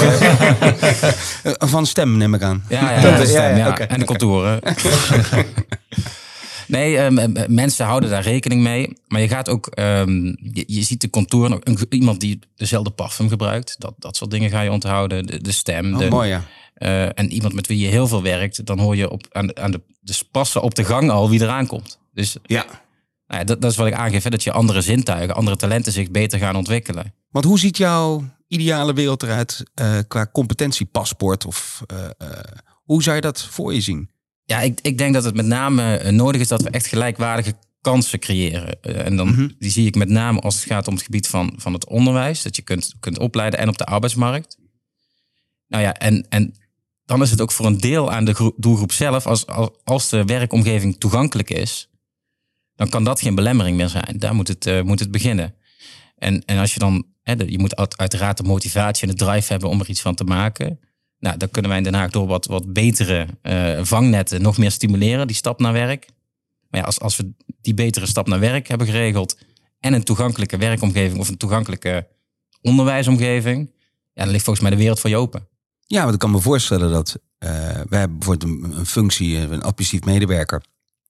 van 1.74 1.86
stem 1.86 2.17
neem 2.17 2.34
ik 2.34 2.41
aan. 2.41 2.63
ja, 2.70 2.91
ja, 2.91 3.25
stem, 3.25 3.58
ja, 3.58 3.77
en 3.77 4.00
de 4.00 4.05
contouren. 4.05 4.60
nee, 6.67 6.98
ehm, 6.98 7.17
eh, 7.17 7.48
mensen 7.48 7.86
houden 7.86 8.10
daar 8.10 8.24
rekening 8.24 8.62
mee. 8.62 8.98
Maar 9.08 9.22
je 9.22 9.27
gaat 9.27 9.50
ook, 9.50 9.67
ehm, 9.67 10.25
je, 10.25 10.63
je 10.67 10.84
ziet 10.84 11.01
de 11.01 11.10
contouren. 11.10 11.62
Iemand 11.89 12.20
die 12.20 12.39
dezelfde 12.55 12.89
parfum 12.89 13.29
gebruikt. 13.29 13.75
Dat, 13.77 13.93
dat 13.98 14.15
soort 14.17 14.32
dingen 14.32 14.50
ga 14.50 14.62
je 14.62 14.72
onthouden. 14.72 15.25
De, 15.25 15.41
de 15.41 15.51
stem. 15.51 15.93
Oh, 15.93 16.00
de, 16.00 16.10
mooi 16.10 16.29
ja. 16.29 16.43
eh, 16.74 17.05
en 17.20 17.32
iemand 17.32 17.53
met 17.53 17.67
wie 17.67 17.79
je 17.79 17.88
heel 17.88 18.08
veel 18.08 18.22
werkt. 18.24 18.65
Dan 18.65 18.79
hoor 18.79 18.96
je 18.96 19.10
op, 19.10 19.25
aan, 19.32 19.48
de- 19.48 19.55
aan 19.55 19.72
de, 19.72 19.82
de 20.00 20.13
spassen 20.13 20.62
op 20.62 20.75
de 20.75 20.84
gang 20.84 21.10
al 21.10 21.29
wie 21.29 21.41
eraan 21.41 21.67
komt. 21.67 22.00
Dus 22.13 22.38
Ja. 22.43 22.65
nou 23.27 23.39
ja, 23.39 23.43
dat, 23.43 23.62
dat 23.62 23.72
is 23.72 23.77
wat 23.77 23.88
ik 23.88 23.93
aangeef. 23.93 24.24
Hè, 24.24 24.29
dat 24.29 24.43
je 24.43 24.51
andere 24.51 24.82
zintuigen, 24.82 25.36
andere 25.36 25.55
talenten 25.58 25.91
zich 25.91 26.12
beter 26.12 26.39
gaan 26.39 26.55
ontwikkelen. 26.55 27.13
Want 27.29 27.46
hoe 27.46 27.60
ziet 27.60 27.77
jouw 27.77 28.24
ideale 28.48 28.93
wereld 28.93 29.24
eruit 29.24 29.63
eh, 29.74 29.98
qua 30.08 30.27
competentiepaspoort? 30.32 31.46
Of 31.46 31.82
eh, 31.88 32.05
eh, 32.17 32.39
hoe 32.84 33.03
zou 33.03 33.15
je 33.15 33.22
dat 33.22 33.41
voor 33.43 33.74
je 33.74 33.82
zien? 33.82 34.10
Ja, 34.54 34.62
ik, 34.62 34.80
ik 34.82 34.98
denk 34.98 35.14
dat 35.14 35.24
het 35.24 35.36
met 35.36 35.46
name 35.46 35.96
eh, 35.98 36.12
nodig 36.12 36.42
is 36.42 36.48
dat 36.48 36.62
we 36.62 36.70
echt 36.70 36.86
gelijkwaardige 36.88 37.54
kansen 37.82 38.20
creëren. 38.20 38.82
Eh, 38.82 39.06
en 39.06 39.16
dan, 39.16 39.28
Mhm. 39.28 39.48
die 39.60 39.72
zie 39.72 39.88
ik 39.88 39.96
met 39.96 40.10
name 40.10 40.40
als 40.40 40.56
het 40.56 40.64
gaat 40.64 40.88
om 40.88 40.94
het 40.94 41.04
gebied 41.04 41.28
van, 41.28 41.54
van 41.58 41.74
het 41.74 41.88
onderwijs. 41.88 42.42
Dat 42.42 42.56
je 42.56 42.62
kunt, 42.62 42.94
kunt 43.00 43.20
opleiden 43.20 43.60
en 43.60 43.70
op 43.70 43.78
de 43.78 43.86
arbeidsmarkt. 43.86 44.58
Nou 45.68 45.84
ja, 45.84 45.94
en, 45.94 46.26
en 46.30 46.54
dan 47.06 47.22
is 47.22 47.32
het 47.32 47.42
ook 47.42 47.52
voor 47.52 47.66
een 47.66 47.78
deel 47.80 48.12
aan 48.12 48.26
de 48.26 48.34
groep- 48.34 48.56
doelgroep 48.58 48.92
zelf. 48.92 49.26
Als, 49.26 49.48
als, 49.48 49.70
als 49.84 50.10
de 50.10 50.24
werkomgeving 50.26 51.00
toegankelijk 51.00 51.50
is, 51.50 51.90
dan 52.76 52.90
kan 52.90 53.04
dat 53.04 53.22
geen 53.22 53.36
belemmering 53.36 53.78
meer 53.78 53.90
zijn. 53.90 54.16
Daar 54.18 54.36
moet 54.36 54.48
het, 54.48 54.66
eh, 54.66 54.82
moet 54.82 55.00
het 55.00 55.12
beginnen. 55.12 55.56
En, 56.18 56.46
en 56.46 56.58
als 56.58 56.74
je 56.74 56.80
dan, 56.80 57.06
hè, 57.24 57.34
je 57.46 57.60
moet 57.60 57.76
uit- 57.76 57.98
uiteraard 57.98 58.38
de 58.38 58.44
motivatie 58.44 59.08
en 59.08 59.16
de 59.16 59.26
drive 59.26 59.52
hebben 59.52 59.70
om 59.70 59.80
er 59.80 59.90
iets 59.90 60.02
van 60.02 60.16
te 60.16 60.24
maken. 60.24 60.80
Nou, 61.24 61.38
dan 61.38 61.50
kunnen 61.50 61.70
wij 61.72 61.80
in 61.80 61.86
Den 61.86 61.94
Haag 61.94 62.10
door 62.10 62.27
wat, 62.27 62.46
wat 62.46 62.74
betere 62.74 63.27
eh, 63.42 63.80
vangnetten 63.82 64.42
nog 64.42 64.58
meer 64.58 64.72
stimuleren, 64.72 65.27
die 65.27 65.36
stap 65.36 65.60
naar 65.60 65.74
werk. 65.74 66.08
Maar 66.70 66.80
ja, 66.80 66.86
als, 66.86 67.00
als 67.00 67.18
we 67.18 67.34
die 67.62 67.74
betere 67.74 68.06
stap 68.06 68.27
naar 68.27 68.39
werk 68.39 68.68
hebben 68.68 68.88
geregeld 68.88 69.38
en 69.80 69.94
een 69.94 70.03
toegankelijke 70.03 70.58
werkomgeving 70.58 71.20
of 71.20 71.30
een 71.30 71.38
toegankelijke 71.38 72.08
onderwijsomgeving, 72.62 73.72
ja, 74.13 74.24
dan 74.24 74.32
ligt 74.32 74.44
volgens 74.44 74.65
mij 74.65 74.75
de 74.75 74.82
wereld 74.82 75.00
voor 75.00 75.10
je 75.10 75.15
open. 75.15 75.48
Ja, 75.86 76.01
want 76.01 76.13
ik 76.13 76.20
kan 76.20 76.32
me 76.32 76.39
voorstellen 76.39 76.92
dat 76.92 77.20
eh 77.38 77.50
wij 77.89 78.00
hebben 78.00 78.18
bijvoorbeeld 78.18 78.51
een, 78.51 78.77
een 78.80 78.86
functie, 78.86 79.36
eh, 79.36 79.42
een 79.42 79.62
administratief 79.62 80.06
medewerker, 80.06 80.63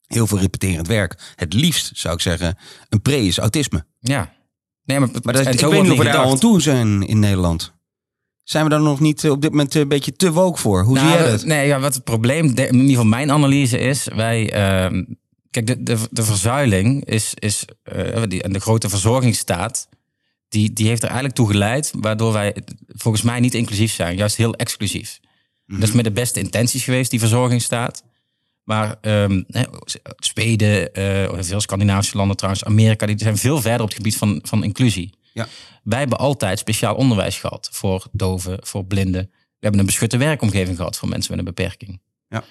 heel 0.07 0.27
veel 0.27 0.39
repeterend 0.39 0.87
werk. 0.87 1.33
Het 1.35 1.53
liefst 1.53 1.91
zou 1.93 2.13
ik 2.13 2.21
zeggen, 2.21 2.57
een 2.89 3.01
pre 3.01 3.25
is 3.25 3.37
autisme. 3.37 3.85
Ja. 3.99 4.33
Nee, 4.83 4.99
maar, 4.99 5.09
Maar 5.23 5.33
dat, 5.33 5.53
ik 5.53 5.59
weet 5.59 5.81
niet 5.81 5.91
of 5.91 5.97
we 5.97 6.03
daar 6.03 6.17
al 6.17 6.31
aan 6.31 6.39
toe 6.39 6.61
zijn 6.61 7.07
in 7.07 7.19
Nederland. 7.19 7.72
Zijn 8.43 8.63
we 8.63 8.69
daar 8.69 8.81
nog 8.81 8.99
niet 8.99 9.23
eh, 9.23 9.31
op 9.31 9.41
dit 9.41 9.51
moment 9.51 9.75
een 9.75 9.87
beetje 9.87 10.15
te 10.15 10.31
woke 10.31 10.59
voor? 10.59 10.83
Hoe 10.83 10.95
Nou, 10.95 11.07
zie 11.07 11.15
jij 11.17 11.25
we- 11.25 11.31
dat? 11.31 11.45
Nee, 11.45 11.67
ja, 11.67 11.79
wat 11.79 11.93
het 11.93 12.03
probleem, 12.03 12.45
in 12.45 12.73
ieder 12.73 12.87
geval 12.89 13.05
mijn 13.05 13.31
analyse 13.31 13.77
is, 13.77 14.07
wij, 14.15 14.51
ehm, 14.53 15.03
kijk, 15.51 15.67
de, 15.67 15.83
de, 15.83 15.97
de 16.11 16.23
verzuiling 16.23 17.05
is, 17.05 17.33
is 17.33 17.65
eh, 17.83 18.21
die, 18.27 18.41
en 18.43 18.53
de 18.53 18.59
grote 18.59 18.89
verzorgingsstaat, 18.89 19.87
die, 20.49 20.73
die 20.73 20.87
heeft 20.87 21.01
er 21.01 21.07
eigenlijk 21.07 21.35
toe 21.37 21.47
geleid, 21.47 21.91
waardoor 21.99 22.33
wij 22.33 22.55
volgens 22.87 23.23
mij 23.23 23.39
niet 23.39 23.53
inclusief 23.53 23.93
zijn, 23.93 24.15
juist 24.17 24.35
heel 24.35 24.53
exclusief. 24.55 25.19
Dat 25.67 25.83
is 25.83 25.91
met 25.91 26.03
de 26.05 26.11
beste 26.11 26.39
intenties 26.39 26.83
geweest, 26.83 27.11
die 27.11 27.19
verzorgingsstaat. 27.19 28.03
Maar 28.63 28.95
ehm, 29.01 29.43
hè, 29.47 29.63
Zweden, 30.15 30.93
eh, 30.93 31.33
veel 31.39 31.61
Scandinavische 31.61 32.17
landen 32.17 32.35
trouwens, 32.37 32.63
Amerika, 32.65 33.05
die 33.05 33.15
zijn 33.17 33.37
veel 33.37 33.61
verder 33.61 33.81
op 33.81 33.87
het 33.87 33.95
gebied 33.97 34.17
van, 34.17 34.39
van 34.43 34.63
inclusie. 34.63 35.13
Ja. 35.33 35.47
Wij 35.83 35.99
hebben 35.99 36.17
altijd 36.17 36.59
speciaal 36.59 36.95
onderwijs 36.95 37.39
gehad 37.39 37.69
voor 37.71 38.07
doven, 38.11 38.57
voor 38.65 38.85
blinden. 38.85 39.29
We 39.31 39.69
hebben 39.69 39.79
een 39.79 39.85
beschutte 39.85 40.17
werkomgeving 40.17 40.77
gehad 40.77 40.97
voor 40.97 41.09
mensen 41.09 41.31
met 41.31 41.39
een 41.39 41.53
beperking. 41.53 42.01
Ja. 42.27 42.43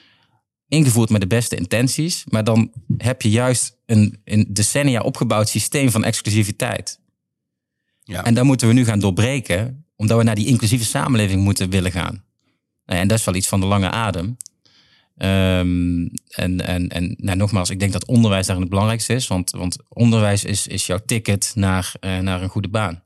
Ingevoerd 0.68 1.10
met 1.10 1.20
de 1.20 1.26
beste 1.26 1.56
intenties, 1.56 2.24
maar 2.28 2.44
dan 2.44 2.72
heb 2.96 3.22
je 3.22 3.30
juist 3.30 3.76
een 3.86 4.20
in 4.24 4.46
decennia 4.48 5.00
opgebouwd 5.00 5.48
systeem 5.48 5.90
van 5.90 6.04
exclusiviteit. 6.04 7.00
Ja. 8.04 8.24
En 8.24 8.34
daar 8.34 8.44
moeten 8.44 8.68
we 8.68 8.74
nu 8.74 8.84
gaan 8.84 9.00
doorbreken, 9.00 9.86
omdat 9.96 10.18
we 10.18 10.24
naar 10.24 10.34
die 10.34 10.46
inclusieve 10.46 10.84
samenleving 10.84 11.42
moeten 11.42 11.70
willen 11.70 11.92
gaan. 11.92 12.24
Nou 12.84 13.00
en 13.00 13.08
dat 13.08 13.18
is 13.18 13.24
wel 13.24 13.34
iets 13.34 13.48
van 13.48 13.60
de 13.60 13.66
lange 13.66 13.90
adem. 13.90 14.36
Ehm, 15.16 16.08
en 16.32 16.66
en, 16.66 16.88
en 16.88 17.14
nou, 17.18 17.36
nogmaals, 17.36 17.70
ik 17.70 17.80
denk 17.80 17.92
dat 17.92 18.06
onderwijs 18.06 18.46
daar 18.46 18.58
het 18.58 18.68
belangrijkste 18.68 19.14
is. 19.14 19.26
Want, 19.26 19.50
want 19.50 19.76
onderwijs 19.88 20.44
is, 20.44 20.66
is 20.66 20.86
jouw 20.86 21.00
ticket 21.06 21.52
naar, 21.54 21.94
eh, 22.00 22.18
naar 22.18 22.42
een 22.42 22.48
goede 22.48 22.68
baan. 22.68 23.02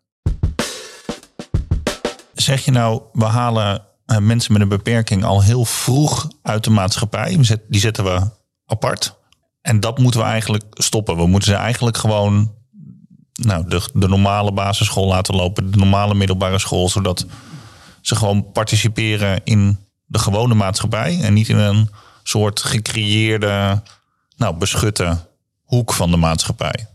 Zeg 2.34 2.64
je 2.64 2.70
nou, 2.70 3.02
we 3.12 3.24
halen 3.24 3.86
eh, 4.06 4.18
mensen 4.18 4.52
met 4.52 4.62
een 4.62 4.68
beperking 4.68 5.24
al 5.24 5.42
heel 5.42 5.64
vroeg 5.64 6.28
uit 6.42 6.64
de 6.64 6.70
maatschappij. 6.70 7.38
Die 7.68 7.80
zetten 7.80 8.04
we 8.04 8.30
apart. 8.66 9.18
En 9.62 9.80
dat 9.80 9.98
moeten 9.98 10.20
we 10.20 10.26
eigenlijk 10.26 10.64
stoppen. 10.70 11.16
We 11.16 11.26
moeten 11.26 11.48
ze 11.48 11.56
eigenlijk 11.56 11.96
gewoon 11.96 12.54
nou, 13.32 13.68
de 13.92 14.08
normale 14.08 14.52
basisschool 14.52 15.06
laten 15.06 15.34
lopen. 15.34 15.70
De 15.70 15.78
normale 15.78 16.14
middelbare 16.14 16.58
school. 16.58 16.88
Zodat 16.88 17.26
ze 18.00 18.16
gewoon 18.16 18.52
participeren 18.52 19.40
in 19.44 19.78
de 20.04 20.18
gewone 20.18 20.54
maatschappij. 20.54 21.20
En 21.20 21.34
niet 21.34 21.48
in 21.48 21.58
een 21.58 21.88
soort 22.28 22.60
gecreëerde, 22.60 23.82
nou, 24.36 24.56
beschutte 24.56 25.18
hoek 25.62 25.92
van 25.92 26.10
de 26.10 26.16
maatschappij. 26.16 26.86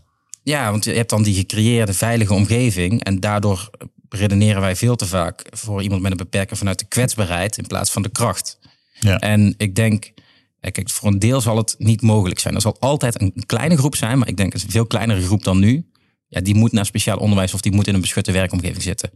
Ja, 0.42 0.70
want 0.70 0.84
je 0.84 0.92
hebt 0.92 1.10
dan 1.10 1.22
die 1.22 1.34
gecreëerde 1.34 1.92
veilige 1.92 2.34
omgeving. 2.34 3.04
En 3.04 3.20
daardoor 3.20 3.70
redeneren 4.08 4.60
wij 4.60 4.76
veel 4.76 4.96
te 4.96 5.06
vaak 5.06 5.46
voor 5.50 5.82
iemand 5.82 6.02
met 6.02 6.10
een 6.10 6.16
beperking 6.16 6.58
vanuit 6.58 6.78
de 6.78 6.84
kwetsbaarheid 6.84 7.58
in 7.58 7.66
plaats 7.66 7.90
van 7.90 8.02
de 8.02 8.08
kracht. 8.08 8.58
Ja. 9.00 9.18
En 9.18 9.54
ik 9.56 9.74
denk, 9.74 10.12
eh, 10.60 10.72
kijk, 10.72 10.90
voor 10.90 11.08
een 11.08 11.18
deel 11.18 11.40
zal 11.40 11.56
het 11.56 11.74
niet 11.78 12.02
mogelijk 12.02 12.40
zijn. 12.40 12.54
Er 12.54 12.60
zal 12.60 12.76
altijd 12.78 13.20
een 13.20 13.42
kleine 13.46 13.76
groep 13.76 13.96
zijn, 13.96 14.18
maar 14.18 14.28
ik 14.28 14.36
denk 14.36 14.54
een 14.54 14.60
veel 14.68 14.86
kleinere 14.86 15.22
groep 15.22 15.44
dan 15.44 15.58
nu. 15.58 15.90
Ja, 16.28 16.40
die 16.40 16.54
moet 16.54 16.72
naar 16.72 16.86
speciaal 16.86 17.18
onderwijs 17.18 17.54
of 17.54 17.60
die 17.60 17.72
moet 17.72 17.86
in 17.86 17.94
een 17.94 18.00
beschutte 18.00 18.32
werkomgeving 18.32 18.82
zitten. 18.82 19.10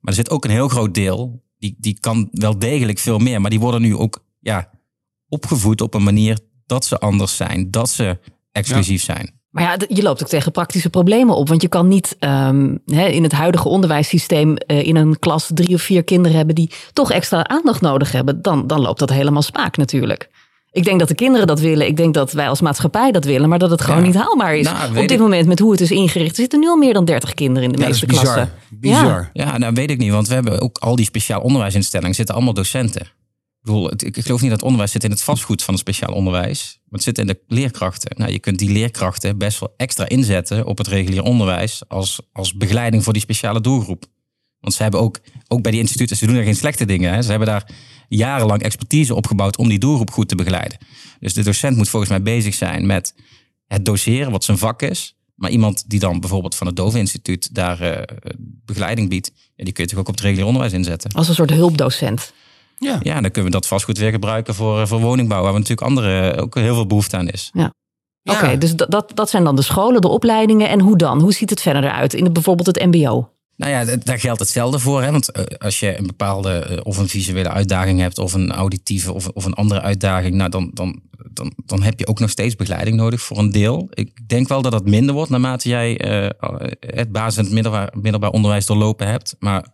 Maar 0.00 0.12
er 0.12 0.14
zit 0.14 0.30
ook 0.30 0.44
een 0.44 0.50
heel 0.50 0.68
groot 0.68 0.94
deel, 0.94 1.44
die, 1.58 1.74
die 1.78 2.00
kan 2.00 2.28
wel 2.32 2.58
degelijk 2.58 2.98
veel 2.98 3.18
meer. 3.18 3.40
Maar 3.40 3.50
die 3.50 3.60
worden 3.60 3.82
nu 3.82 3.96
ook 3.96 4.24
ja, 4.40 4.70
opgevoed 5.30 5.80
op 5.80 5.94
een 5.94 6.02
manier 6.02 6.38
dat 6.66 6.84
ze 6.84 6.98
anders 6.98 7.36
zijn, 7.36 7.70
dat 7.70 7.88
ze 7.88 8.18
exclusief 8.52 9.02
zijn. 9.02 9.38
Maar 9.50 9.62
ja, 9.62 9.76
je 9.88 10.02
loopt 10.02 10.22
ook 10.22 10.28
tegen 10.28 10.52
praktische 10.52 10.90
problemen 10.90 11.36
op. 11.36 11.48
Want 11.48 11.62
je 11.62 11.68
kan 11.68 11.88
niet 11.88 12.16
ehm, 12.18 12.76
hè, 12.86 13.06
in 13.06 13.22
het 13.22 13.32
huidige 13.32 13.68
onderwijssysteem 13.68 14.56
eh, 14.56 14.86
in 14.86 14.96
een 14.96 15.18
klas 15.18 15.50
drie 15.54 15.74
of 15.74 15.82
vier 15.82 16.04
kinderen 16.04 16.36
hebben 16.36 16.54
die 16.54 16.70
toch 16.92 17.10
extra 17.10 17.46
aandacht 17.46 17.80
nodig 17.80 18.12
hebben. 18.12 18.42
Dan, 18.42 18.66
dan 18.66 18.80
loopt 18.80 18.98
dat 18.98 19.10
helemaal 19.10 19.42
spaak 19.42 19.76
natuurlijk. 19.76 20.28
Ik 20.72 20.84
denk 20.84 20.98
dat 20.98 21.08
de 21.08 21.14
kinderen 21.14 21.46
dat 21.46 21.60
willen. 21.60 21.86
Ik 21.86 21.96
denk 21.96 22.14
dat 22.14 22.32
wij 22.32 22.48
als 22.48 22.60
maatschappij 22.60 23.10
dat 23.12 23.24
willen. 23.24 23.48
Maar 23.48 23.58
dat 23.58 23.70
het 23.70 23.80
gewoon 23.80 24.00
Ja. 24.00 24.06
niet 24.06 24.14
haalbaar 24.14 24.56
is. 24.56 24.64
Nou, 24.64 24.88
op 24.88 24.94
dit 24.94 25.10
ik- 25.10 25.18
moment 25.18 25.46
met 25.46 25.58
hoe 25.58 25.70
het 25.72 25.80
is 25.80 25.90
ingericht. 25.90 26.30
Er 26.30 26.36
zitten 26.36 26.60
nu 26.60 26.66
al 26.68 26.76
meer 26.76 26.92
dan 26.92 27.04
30 27.04 27.34
kinderen 27.34 27.62
in 27.62 27.72
de 27.72 27.78
Ja, 27.80 27.84
dat 27.86 27.94
is 27.94 28.00
meeste 28.00 28.20
bizar. 28.20 28.34
klassen. 28.34 28.54
Bizar. 28.80 29.30
Ja, 29.32 29.58
nou 29.58 29.72
weet 29.74 29.90
ik 29.90 29.98
niet, 29.98 30.10
want 30.12 30.28
we 30.28 30.34
hebben 30.34 30.60
ook 30.60 30.78
al 30.78 30.96
die 30.96 31.04
speciaal 31.04 31.40
onderwijsinstellingen 31.40 32.14
zitten 32.14 32.34
allemaal 32.34 32.54
docenten. 32.54 33.06
Ik, 33.60 33.66
bedoel, 33.66 33.92
ik 33.92 34.18
geloof 34.20 34.40
niet 34.40 34.50
dat 34.50 34.62
onderwijs 34.62 34.92
zit 34.92 35.04
in 35.04 35.10
het 35.10 35.22
vastgoed 35.22 35.62
van 35.62 35.74
het 35.74 35.82
speciaal 35.82 36.14
onderwijs, 36.14 36.78
maar 36.84 36.92
het 36.92 37.02
zit 37.02 37.18
in 37.18 37.26
de 37.26 37.40
leerkrachten. 37.46 38.16
Nou, 38.18 38.32
je 38.32 38.38
kunt 38.38 38.58
die 38.58 38.70
leerkrachten 38.70 39.38
best 39.38 39.60
wel 39.60 39.74
extra 39.76 40.08
inzetten 40.08 40.66
op 40.66 40.78
het 40.78 40.86
regulier 40.86 41.22
onderwijs 41.22 41.82
als, 41.88 42.20
als 42.32 42.54
begeleiding 42.54 43.04
voor 43.04 43.12
die 43.12 43.22
speciale 43.22 43.60
doelgroep. 43.60 44.04
Want 44.60 44.74
ze 44.74 44.82
hebben 44.82 45.00
ook, 45.00 45.20
ook 45.48 45.62
bij 45.62 45.70
die 45.70 45.80
instituten, 45.80 46.16
ze 46.16 46.26
doen 46.26 46.36
er 46.36 46.44
geen 46.44 46.56
slechte 46.56 46.84
dingen. 46.84 47.12
Hè. 47.12 47.22
Ze 47.22 47.30
hebben 47.30 47.48
daar 47.48 47.70
jarenlang 48.08 48.62
expertise 48.62 49.14
opgebouwd 49.14 49.56
om 49.56 49.68
die 49.68 49.78
doelgroep 49.78 50.10
goed 50.10 50.28
te 50.28 50.34
begeleiden. 50.34 50.78
Dus 51.18 51.34
de 51.34 51.42
docent 51.42 51.76
moet 51.76 51.88
volgens 51.88 52.10
mij 52.10 52.22
bezig 52.22 52.54
zijn 52.54 52.86
met 52.86 53.14
het 53.66 53.84
doseren, 53.84 54.30
wat 54.30 54.44
zijn 54.44 54.58
vak 54.58 54.82
is. 54.82 55.16
Maar 55.34 55.50
iemand 55.50 55.90
die 55.90 56.00
dan 56.00 56.20
bijvoorbeeld 56.20 56.54
van 56.54 56.66
het 56.66 56.76
Doveninstituut 56.76 57.54
daar 57.54 57.80
eh, 57.80 58.16
begeleiding 58.64 59.08
biedt, 59.08 59.32
die 59.56 59.72
kun 59.72 59.84
je 59.84 59.90
toch 59.90 59.98
ook 59.98 60.08
op 60.08 60.14
het 60.14 60.22
regulier 60.22 60.46
onderwijs 60.46 60.72
inzetten. 60.72 61.12
Als 61.12 61.28
een 61.28 61.34
soort 61.34 61.50
hulpdocent. 61.50 62.32
Ja. 62.82 62.98
Ja, 63.02 63.20
dan 63.20 63.30
kunnen 63.30 63.44
we 63.52 63.58
dat 63.58 63.66
vastgoed 63.66 63.98
weer 63.98 64.10
gebruiken 64.10 64.54
voor, 64.54 64.80
eh, 64.80 64.86
voor 64.86 65.00
woningbouw, 65.00 65.42
waar 65.42 65.52
we 65.52 65.58
natuurlijk 65.58 65.86
andere 65.86 66.36
ook 66.40 66.54
heel 66.54 66.74
veel 66.74 66.86
behoefte 66.86 67.16
aan 67.16 67.28
is. 67.28 67.50
Ja. 67.52 67.72
Oké, 68.24 68.58
dus 68.58 68.76
dat, 68.76 68.90
dat, 68.90 69.10
dat 69.14 69.30
zijn 69.30 69.44
dan 69.44 69.56
de 69.56 69.62
scholen, 69.62 70.00
de 70.00 70.08
opleidingen. 70.08 70.68
En 70.68 70.80
hoe 70.80 70.96
dan? 70.96 71.20
Hoe 71.20 71.32
ziet 71.32 71.50
het 71.50 71.60
verder 71.62 71.84
eruit 71.84 72.14
in 72.14 72.24
het- 72.24 72.32
bijvoorbeeld 72.32 72.66
het 72.66 72.86
mbo? 72.86 73.30
Nou 73.56 73.72
ja, 73.72 73.96
daar 73.96 74.18
geldt 74.18 74.40
hetzelfde 74.40 74.78
voor. 74.78 75.02
Hè? 75.02 75.10
Want 75.10 75.30
eh, 75.30 75.44
als 75.58 75.80
je 75.80 75.98
een 75.98 76.06
bepaalde 76.06 76.50
eh, 76.58 76.78
of 76.82 76.96
een 76.98 77.08
visuele 77.08 77.48
uitdaging 77.48 78.00
hebt, 78.00 78.18
of 78.18 78.32
een 78.32 78.52
auditieve 78.52 79.12
of, 79.12 79.28
of 79.28 79.44
een 79.44 79.54
andere 79.54 79.80
uitdaging, 79.80 80.34
nou 80.34 80.50
dan, 80.50 80.70
dan, 80.74 81.00
dan, 81.32 81.52
dan 81.64 81.82
heb 81.82 81.98
je 81.98 82.06
ook 82.06 82.18
nog 82.20 82.30
steeds 82.30 82.56
begeleiding 82.56 82.96
nodig 82.96 83.20
voor 83.20 83.38
een 83.38 83.50
deel. 83.52 83.86
Ik 83.90 84.28
denk 84.28 84.48
wel 84.48 84.62
dat 84.62 84.72
dat 84.72 84.84
minder 84.84 85.14
wordt 85.14 85.30
naarmate 85.30 85.68
jij 85.68 85.98
eh, 85.98 86.30
het 86.80 87.12
basis- 87.12 87.36
en 87.38 87.44
het 87.44 87.52
middelbaar, 87.52 87.92
middelbaar 88.00 88.30
onderwijs 88.30 88.66
doorlopen 88.66 89.06
hebt. 89.08 89.36
Maar 89.38 89.64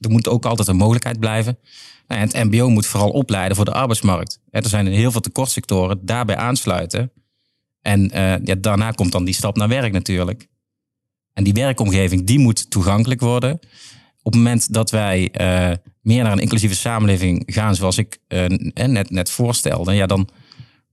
er 0.00 0.10
moet 0.10 0.28
ook 0.28 0.44
altijd 0.44 0.68
een 0.68 0.76
mogelijkheid 0.76 1.20
blijven. 1.20 1.58
Nou, 2.06 2.20
ja, 2.20 2.26
het 2.26 2.50
MBO 2.50 2.68
moet 2.68 2.86
vooral 2.86 3.10
opleiden 3.10 3.56
voor 3.56 3.64
de 3.64 3.72
arbeidsmarkt. 3.72 4.40
Er 4.50 4.68
zijn 4.68 4.86
heel 4.86 5.10
veel 5.10 5.20
tekortsectoren, 5.20 6.06
daarbij 6.06 6.36
aansluiten. 6.36 7.12
En 7.82 8.10
eh, 8.10 8.44
ja, 8.44 8.54
daarna 8.54 8.90
komt 8.90 9.12
dan 9.12 9.24
die 9.24 9.34
stap 9.34 9.56
naar 9.56 9.68
werk 9.68 9.92
natuurlijk. 9.92 10.48
En 11.32 11.44
die 11.44 11.52
werkomgeving, 11.52 12.26
die 12.26 12.38
moet 12.38 12.70
toegankelijk 12.70 13.20
worden. 13.20 13.52
Op 14.22 14.32
het 14.32 14.34
moment 14.34 14.72
dat 14.72 14.90
wij 14.90 15.30
eh, 15.30 15.76
meer 16.00 16.22
naar 16.22 16.32
een 16.32 16.38
inclusieve 16.38 16.74
samenleving 16.74 17.42
gaan, 17.46 17.74
zoals 17.74 17.98
ik 17.98 18.18
eh, 18.26 18.44
net, 18.86 19.10
net 19.10 19.30
voorstelde, 19.30 19.92
ja, 19.92 20.06
dan 20.06 20.28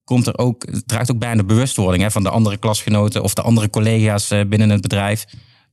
komt 0.03 0.27
er 0.27 0.38
ook, 0.38 0.65
het 0.65 0.88
draagt 0.88 1.12
ook 1.12 1.19
bij 1.19 1.36
de 1.36 1.45
bewustwording 1.45 2.03
hè, 2.03 2.12
van 2.12 2.23
de 2.23 2.29
andere 2.29 2.57
klasgenoten 2.57 3.23
of 3.23 3.33
de 3.33 3.41
andere 3.41 3.69
collega's 3.69 4.27
binnen 4.27 4.69
het 4.69 4.81
bedrijf, 4.81 5.25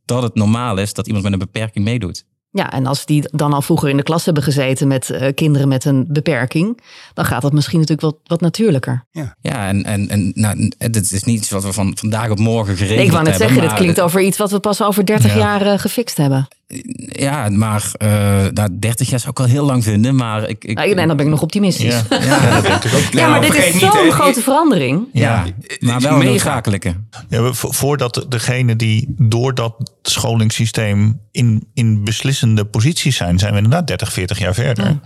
dat 0.05 0.23
het 0.23 0.35
normaal 0.35 0.77
is 0.77 0.93
dat 0.93 1.07
iemand 1.07 1.25
met 1.25 1.33
een 1.33 1.39
beperking 1.39 1.85
meedoet. 1.85 2.25
Ja, 2.57 2.71
en 2.73 2.87
als 2.87 3.07
die 3.07 3.23
dan 3.31 3.53
al 3.53 3.63
vroeger 3.63 3.89
in 3.89 3.97
de 3.97 4.03
klas 4.03 4.25
hebben 4.25 4.43
gezeten 4.43 4.89
met 4.89 5.11
eh, 5.11 5.35
kinderen 5.35 5.69
met 5.69 5.85
een 5.85 6.05
beperking, 6.09 6.81
dan 7.15 7.25
gaat 7.25 7.43
dat 7.43 7.53
misschien 7.53 7.79
natuurlijk 7.81 8.07
wat, 8.07 8.17
wat 8.25 8.41
natuurlijker. 8.41 9.05
Ja, 9.41 9.67
en, 9.69 9.85
en, 9.85 10.09
en 10.09 10.33
nou, 10.35 10.71
dit 10.79 11.13
is 11.13 11.25
niet 11.25 11.39
iets 11.39 11.51
wat 11.51 11.65
we 11.65 11.73
van 11.73 11.93
vandaag 11.99 12.31
op 12.31 12.39
morgen 12.39 12.77
geregeld 12.77 12.97
Nee, 12.97 13.07
ik 13.07 13.13
wou 13.13 13.23
net 13.25 13.33
hebben, 13.33 13.49
zeggen, 13.55 13.61
dit 13.61 13.71
maar- 13.71 13.81
klinkt 13.81 14.01
over 14.01 14.21
iets 14.21 14.39
wat 14.39 14.51
we 14.51 14.59
pas 14.61 14.83
over 14.83 15.07
30 15.07 15.33
Ja. 15.33 15.39
jaar 15.39 15.63
eh, 15.67 15.79
gefixt 15.79 16.17
hebben. 16.17 16.49
Ja, 16.97 17.49
maar 17.49 17.91
eh 17.99 18.09
nou, 18.53 18.69
30 18.79 19.11
jaar 19.11 19.19
zou 19.19 19.31
ik 19.31 19.39
wel 19.39 19.47
heel 19.47 19.65
lang 19.65 19.85
vinden, 19.85 20.15
maar 20.15 20.49
ik... 20.49 20.65
ik 20.65 20.77
Nou, 20.77 20.95
nee, 20.95 21.07
dan 21.07 21.17
ben 21.17 21.25
ik 21.27 21.31
nog 21.33 21.43
optimistisch. 21.43 22.03
Ja, 22.09 22.19
Ja, 22.19 22.25
ja, 22.25 22.51
dat 22.61 22.63
denk 22.83 22.83
ik 22.85 22.95
ook. 22.95 23.13
maar 23.15 23.29
Nou, 23.31 23.41
dit 23.41 23.55
is 23.55 23.79
zo'n 23.79 24.11
grote 24.11 24.41
verandering. 24.43 25.07
ja, 25.13 25.45
maar 25.81 26.01
wel 26.01 26.21
een 26.21 26.25
noodzakelijke. 26.27 26.95
Ja, 27.29 27.53
voordat 27.53 28.27
degene 28.29 28.77
die 28.77 29.15
door 29.19 29.55
dat 29.55 29.93
scholingssysteem 30.11 31.21
in, 31.31 31.71
in 31.75 32.05
beslissende 32.05 32.65
posities 32.65 33.17
zijn, 33.17 33.39
zijn 33.39 33.51
we 33.51 33.57
inderdaad 33.57 33.87
30, 33.87 34.13
40 34.13 34.39
jaar 34.39 34.55
verder. 34.55 35.01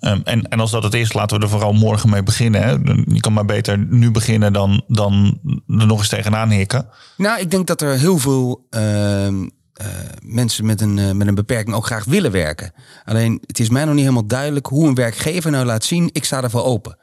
Ehm, 0.00 0.20
en, 0.24 0.48
en 0.48 0.60
als 0.60 0.70
dat 0.70 0.82
het 0.82 0.94
is, 0.94 1.12
laten 1.12 1.36
we 1.36 1.42
er 1.42 1.50
vooral 1.50 1.72
morgen 1.72 2.10
mee 2.10 2.22
beginnen. 2.22 2.62
Hè. 2.62 2.70
Je 3.14 3.20
kan 3.20 3.32
maar 3.32 3.44
beter 3.44 3.78
nu 3.78 4.10
beginnen 4.10 4.52
dan, 4.52 4.84
dan 4.86 5.38
er 5.68 5.86
nog 5.86 5.98
eens 5.98 6.08
tegenaan 6.08 6.50
hikken. 6.50 6.86
Nou, 7.16 7.40
ik 7.40 7.50
denk 7.50 7.66
dat 7.66 7.80
er 7.80 7.98
heel 7.98 8.18
veel 8.18 8.66
ehm, 8.70 9.48
eh, 9.74 9.86
mensen 10.22 10.66
met 10.66 10.80
een, 10.80 10.98
eh, 10.98 11.10
met 11.10 11.26
een 11.26 11.34
beperking 11.34 11.76
ook 11.76 11.86
graag 11.86 12.04
willen 12.04 12.30
werken. 12.30 12.72
Alleen, 13.04 13.42
het 13.46 13.58
is 13.58 13.68
mij 13.68 13.84
nog 13.84 13.94
niet 13.94 14.02
helemaal 14.02 14.26
duidelijk 14.26 14.66
hoe 14.66 14.88
een 14.88 14.94
werkgever 14.94 15.50
nou 15.50 15.64
laat 15.64 15.84
zien, 15.84 16.10
ik 16.12 16.24
sta 16.24 16.42
ervoor 16.42 16.64
open. 16.64 16.98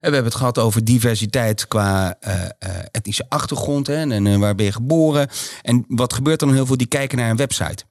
En 0.00 0.08
we 0.08 0.14
hebben 0.14 0.32
het 0.32 0.40
gehad 0.40 0.58
over 0.58 0.84
diversiteit 0.84 1.68
qua 1.68 2.16
eh, 2.20 2.44
eh, 2.44 2.50
etnische 2.90 3.26
achtergrond 3.28 3.86
hè, 3.86 3.94
en, 3.94 4.12
en 4.12 4.26
eh, 4.26 4.38
waar 4.38 4.54
ben 4.54 4.66
je 4.66 4.72
geboren. 4.72 5.28
En 5.62 5.84
wat 5.88 6.12
gebeurt 6.12 6.40
er 6.40 6.46
dan 6.46 6.56
heel 6.56 6.66
veel? 6.66 6.76
Die 6.76 6.86
kijken 6.86 7.18
naar 7.18 7.30
een 7.30 7.36
website. 7.36 7.84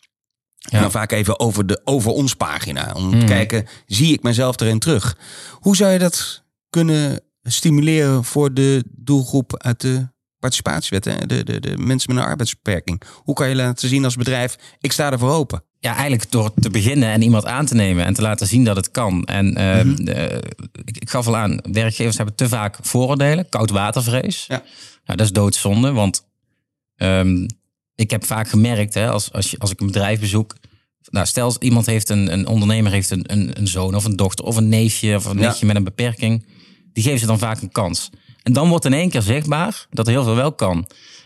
En 0.70 0.82
dan 0.82 0.92
vaak 0.92 1.12
even 1.12 1.40
over 1.40 1.68
de 1.68 1.82
over 1.84 2.12
ons 2.12 2.36
pagina. 2.36 2.92
Om 2.96 3.20
te 3.20 3.26
kijken, 3.26 3.68
zie 3.86 4.14
ik 4.14 4.24
mezelf 4.24 4.60
erin 4.60 4.80
terug? 4.80 5.18
Hoe 5.52 5.76
zou 5.76 5.92
je 5.92 6.00
dat 6.00 6.44
kunnen 6.70 7.22
stimuleren 7.44 8.24
voor 8.24 8.54
de 8.54 8.84
doelgroep 8.92 9.58
uit 9.58 9.82
de 9.82 10.08
participatiewet? 10.50 11.06
Hè? 11.06 11.26
De, 11.26 11.44
de, 11.44 11.60
de 11.60 11.78
mensen 11.78 12.14
met 12.14 12.24
een 12.24 12.30
arbeidsbeperking. 12.30 13.02
Hoe 13.14 13.36
kan 13.36 13.50
je 13.50 13.56
laten 13.56 13.90
zien 13.90 14.04
als 14.04 14.16
bedrijf, 14.16 14.56
ik 14.80 14.92
sta 14.92 15.12
ervoor 15.12 15.32
open? 15.32 15.64
Ja, 15.80 15.92
eigenlijk 15.94 16.32
door 16.32 16.54
te 16.62 16.70
beginnen 16.70 17.10
en 17.10 17.22
iemand 17.22 17.46
aan 17.46 17.66
te 17.66 17.76
nemen 17.76 18.06
en 18.06 18.14
te 18.14 18.22
laten 18.22 18.48
zien 18.48 18.64
dat 18.64 18.76
het 18.76 18.92
kan. 18.92 19.24
En 19.26 19.56
eh, 19.56 19.80
eh, 19.80 20.38
ik, 20.86 20.98
ik 20.98 21.10
gaf 21.10 21.28
al 21.28 21.38
aan, 21.38 21.60
werkgevers 21.72 22.18
hebben 22.18 22.36
te 22.36 22.48
vaak 22.48 22.78
vooroordelen, 22.82 23.50
koudwatervrees. 23.50 24.46
Ja. 24.48 24.64
Nou, 25.06 25.18
dat 25.18 25.26
is 25.26 25.32
doodzonde, 25.32 25.92
want 25.92 26.26
ehm, 26.96 27.48
ik 27.96 28.12
heb 28.12 28.26
vaak 28.26 28.50
gemerkt, 28.50 28.94
hè, 28.94 29.10
als, 29.10 29.32
als, 29.32 29.52
je, 29.52 29.60
als 29.60 29.72
ik 29.72 29.80
een 29.80 29.88
bedrijf 29.88 30.20
bezoek, 30.20 30.56
nou, 31.10 31.26
stel 31.26 31.56
iemand 31.60 31.86
heeft 31.86 32.10
een, 32.10 32.34
een 32.34 32.48
ondernemer 32.48 32.92
heeft 32.92 33.10
een, 33.10 33.32
een, 33.32 33.60
een 33.60 33.68
zoon 33.68 33.96
of 33.96 34.06
een 34.06 34.16
dochter 34.16 34.46
of 34.46 34.56
een 34.56 34.70
neefje 34.70 35.16
of 35.16 35.26
een 35.26 35.38
Ja. 35.38 35.46
nichtje 35.46 35.66
met 35.66 35.76
een 35.76 35.84
beperking, 35.84 36.46
die 36.94 37.04
geven 37.04 37.20
ze 37.20 37.26
dan 37.26 37.40
vaak 37.40 37.62
een 37.62 37.72
kans. 37.72 38.10
En 38.46 38.54
dan 38.54 38.70
wordt 38.70 38.86
in 38.86 38.94
één 38.94 39.10
keer 39.10 39.22
zichtbaar 39.22 39.88
dat 39.90 40.08
er 40.08 40.14
heel 40.14 40.24
veel 40.24 40.36
wel 40.36 40.54
kan. 40.54 40.78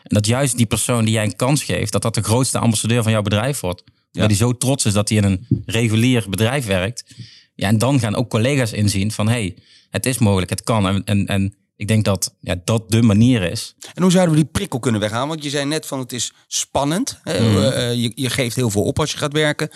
En 0.04 0.16
dat 0.16 0.26
juist 0.26 0.58
die 0.58 0.66
persoon 0.66 1.06
die 1.06 1.14
jij 1.14 1.24
een 1.24 1.36
kans 1.36 1.64
geeft, 1.64 1.92
dat 1.92 2.02
dat 2.02 2.16
de 2.16 2.24
grootste 2.24 2.60
ambassadeur 2.60 3.04
van 3.04 3.12
jouw 3.12 3.22
bedrijf 3.22 3.60
wordt. 3.60 3.84
Omdat 4.12 4.30
hij 4.30 4.40
zo 4.40 4.58
trots 4.58 4.86
is 4.86 4.94
dat 4.94 5.10
hij 5.10 5.18
in 5.18 5.24
een 5.24 5.64
regulier 5.66 6.26
bedrijf 6.30 6.66
werkt. 6.66 7.16
Ja, 7.56 7.68
en 7.68 7.78
dan 7.78 8.00
gaan 8.00 8.16
ook 8.16 8.30
collega's 8.30 8.72
inzien 8.72 9.12
van, 9.12 9.28
hé, 9.28 9.34
hey, 9.34 9.58
het 9.90 10.06
is 10.06 10.18
mogelijk, 10.18 10.50
het 10.50 10.64
kan. 10.64 10.88
En, 10.88 11.04
en, 11.04 11.26
en 11.26 11.56
ik 11.76 11.88
denk 11.88 12.06
dat 12.06 12.36
ja, 12.40 12.56
dat 12.64 12.92
de 12.92 13.02
manier 13.02 13.44
is. 13.52 13.76
En 13.94 14.02
hoe 14.02 14.12
zouden 14.12 14.36
we 14.36 14.42
die 14.42 14.52
prikkel 14.52 14.80
kunnen 14.80 15.02
weghalen? 15.02 15.28
Want 15.28 15.44
je 15.44 15.50
zei 15.50 15.66
net 15.66 15.86
van 15.86 16.00
het 16.00 16.14
is 16.14 16.34
spannend. 16.48 17.20
Hè? 17.24 17.34
Eh, 17.72 17.94
je, 17.94 18.12
je 18.16 18.30
geeft 18.30 18.56
heel 18.56 18.70
veel 18.70 18.84
op 18.84 19.00
als 19.00 19.12
je 19.12 19.18
gaat 19.18 19.34
werken. 19.34 19.70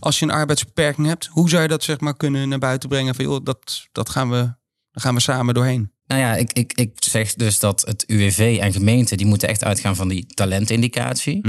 Als 0.00 0.18
je 0.18 0.24
een 0.24 0.30
arbeidsbeperking 0.30 1.06
hebt. 1.06 1.26
Hoe 1.26 1.48
zou 1.48 1.62
je 1.62 1.68
dat 1.68 1.82
zeg 1.82 2.00
maar 2.00 2.16
kunnen 2.16 2.48
naar 2.48 2.58
buiten 2.58 2.88
brengen? 2.88 3.14
Van, 3.14 3.24
joh, 3.24 3.44
dat, 3.44 3.88
dat 3.92 4.08
gaan 4.08 4.30
we, 4.30 4.36
daar 4.36 5.02
gaan 5.02 5.14
we 5.14 5.20
samen 5.20 5.54
doorheen. 5.54 5.92
Nou 6.08 6.20
ja, 6.20 6.36
ik, 6.36 6.52
ik, 6.52 6.72
ik 6.72 6.90
zeg 6.98 7.34
dus 7.34 7.58
dat 7.58 7.80
het 7.86 8.04
UWV 8.06 8.58
en 8.60 8.72
gemeenten, 8.72 9.16
die 9.16 9.26
moeten 9.26 9.48
echt 9.48 9.64
uitgaan 9.64 9.96
van 9.96 10.08
die 10.08 10.26
talentindicatie. 10.26 11.40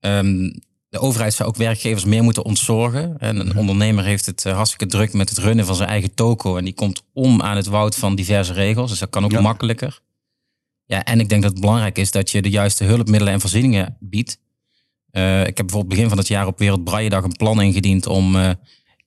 Ehm, 0.00 0.50
de 0.88 0.98
overheid 0.98 1.34
zou 1.34 1.48
ook 1.48 1.56
werkgevers 1.56 2.04
meer 2.04 2.22
moeten 2.22 2.44
ontzorgen. 2.44 3.18
En 3.18 3.36
een 3.40 3.56
ondernemer 3.56 4.04
heeft 4.04 4.26
het 4.26 4.44
eh, 4.44 4.54
hartstikke 4.54 4.86
druk 4.86 5.12
met 5.12 5.28
het 5.28 5.38
runnen 5.38 5.66
van 5.66 5.74
zijn 5.74 5.88
eigen 5.88 6.14
toko. 6.14 6.56
En 6.56 6.64
die 6.64 6.74
komt 6.74 7.02
om 7.12 7.42
aan 7.42 7.56
het 7.56 7.66
woud 7.66 7.96
van 7.96 8.14
diverse 8.14 8.52
regels. 8.52 8.90
Dus 8.90 8.98
dat 8.98 9.10
kan 9.10 9.24
ook 9.24 9.30
Ja. 9.32 9.40
makkelijker. 9.40 10.00
Ja, 10.84 11.04
en 11.04 11.20
ik 11.20 11.28
denk 11.28 11.42
dat 11.42 11.50
het 11.50 11.60
belangrijk 11.60 11.98
is 11.98 12.10
dat 12.10 12.30
je 12.30 12.42
de 12.42 12.50
juiste 12.50 12.84
hulpmiddelen 12.84 13.32
en 13.32 13.40
voorzieningen 13.40 13.96
biedt. 14.00 14.38
Eh, 15.10 15.40
ik 15.40 15.56
heb 15.56 15.66
bijvoorbeeld 15.66 15.88
begin 15.94 16.08
van 16.08 16.18
het 16.18 16.28
jaar 16.28 16.46
op 16.46 16.58
Wereld 16.58 16.84
Brailledag 16.84 17.24
een 17.24 17.36
plan 17.36 17.62
ingediend 17.62 18.06
om 18.06 18.36
eh, 18.36 18.50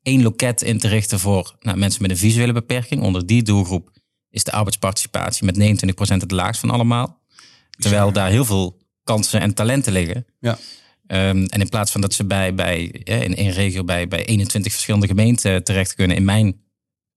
één 0.04 0.22
loket 0.22 0.62
in 0.62 0.78
te 0.80 0.88
richten 0.88 1.20
voor 1.20 1.56
nou, 1.60 1.78
mensen 1.78 2.02
met 2.02 2.12
een 2.12 2.18
visuele 2.18 2.54
beperking. 2.54 3.02
Onder 3.02 3.26
die 3.26 3.44
doelgroep 3.44 3.92
is 4.34 4.44
de 4.44 4.52
arbeidsparticipatie 4.52 5.46
met 5.46 5.56
29% 5.58 6.22
het 6.22 6.32
laagst 6.32 6.60
van 6.60 6.70
allemaal. 6.70 7.22
Terwijl 7.78 8.12
daar 8.12 8.30
heel 8.30 8.46
veel 8.46 8.78
kansen 9.04 9.42
en 9.42 9.54
talenten 9.54 9.94
liggen. 9.94 10.26
Ja. 10.40 10.58
Ehm, 11.08 11.44
en 11.46 11.60
in 11.62 11.70
plaats 11.70 11.92
van 11.92 12.02
dat 12.02 12.14
ze 12.14 12.26
bij, 12.26 12.54
bij, 12.56 12.92
eh, 13.04 13.22
in 13.22 13.36
één 13.36 13.52
regio 13.52 13.84
bij, 13.84 14.08
bij 14.08 14.26
21 14.26 14.72
verschillende 14.72 15.08
gemeenten 15.08 15.64
terecht 15.64 15.94
kunnen, 15.96 16.18
in 16.18 16.26
mijn 16.26 16.62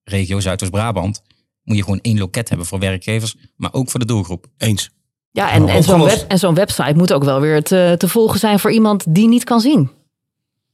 regio 0.05 0.41
Zuidoost-Brabant, 0.41 1.23
moet 1.63 1.77
je 1.77 1.83
gewoon 1.83 2.01
één 2.03 2.19
loket 2.19 2.49
hebben 2.49 2.67
voor 2.67 2.79
werkgevers, 2.79 3.37
maar 3.57 3.73
ook 3.73 3.91
voor 3.91 4.01
de 4.01 4.07
doelgroep. 4.07 4.47
Eens. 4.59 4.91
Ja, 5.31 5.51
en, 5.51 5.69
en 5.69 5.83
zo'n 5.83 6.03
web, 6.03 6.25
en 6.29 6.39
zo'n 6.39 6.55
website 6.55 6.95
moet 6.97 7.13
ook 7.13 7.25
wel 7.25 7.41
weer 7.41 7.63
te, 7.63 7.95
te 7.99 8.09
volgen 8.09 8.39
zijn 8.39 8.59
voor 8.59 8.73
iemand 8.73 9.05
die 9.15 9.29
niet 9.29 9.45
kan 9.45 9.61
zien. 9.61 9.91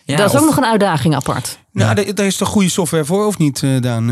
Ja, 0.05 0.17
dat 0.17 0.27
is 0.29 0.35
of- 0.35 0.41
ook 0.41 0.47
nog 0.47 0.57
een 0.57 0.65
uitdaging 0.71 1.15
apart. 1.15 1.59
Nou, 1.73 1.95
daar- 1.95 2.15
daar 2.15 2.27
is 2.27 2.37
toch 2.37 2.49
goede 2.49 2.69
software 2.69 3.05
voor, 3.05 3.27
of 3.27 3.39
niet, 3.39 3.63
eh, 3.63 3.81
Daan? 3.81 4.11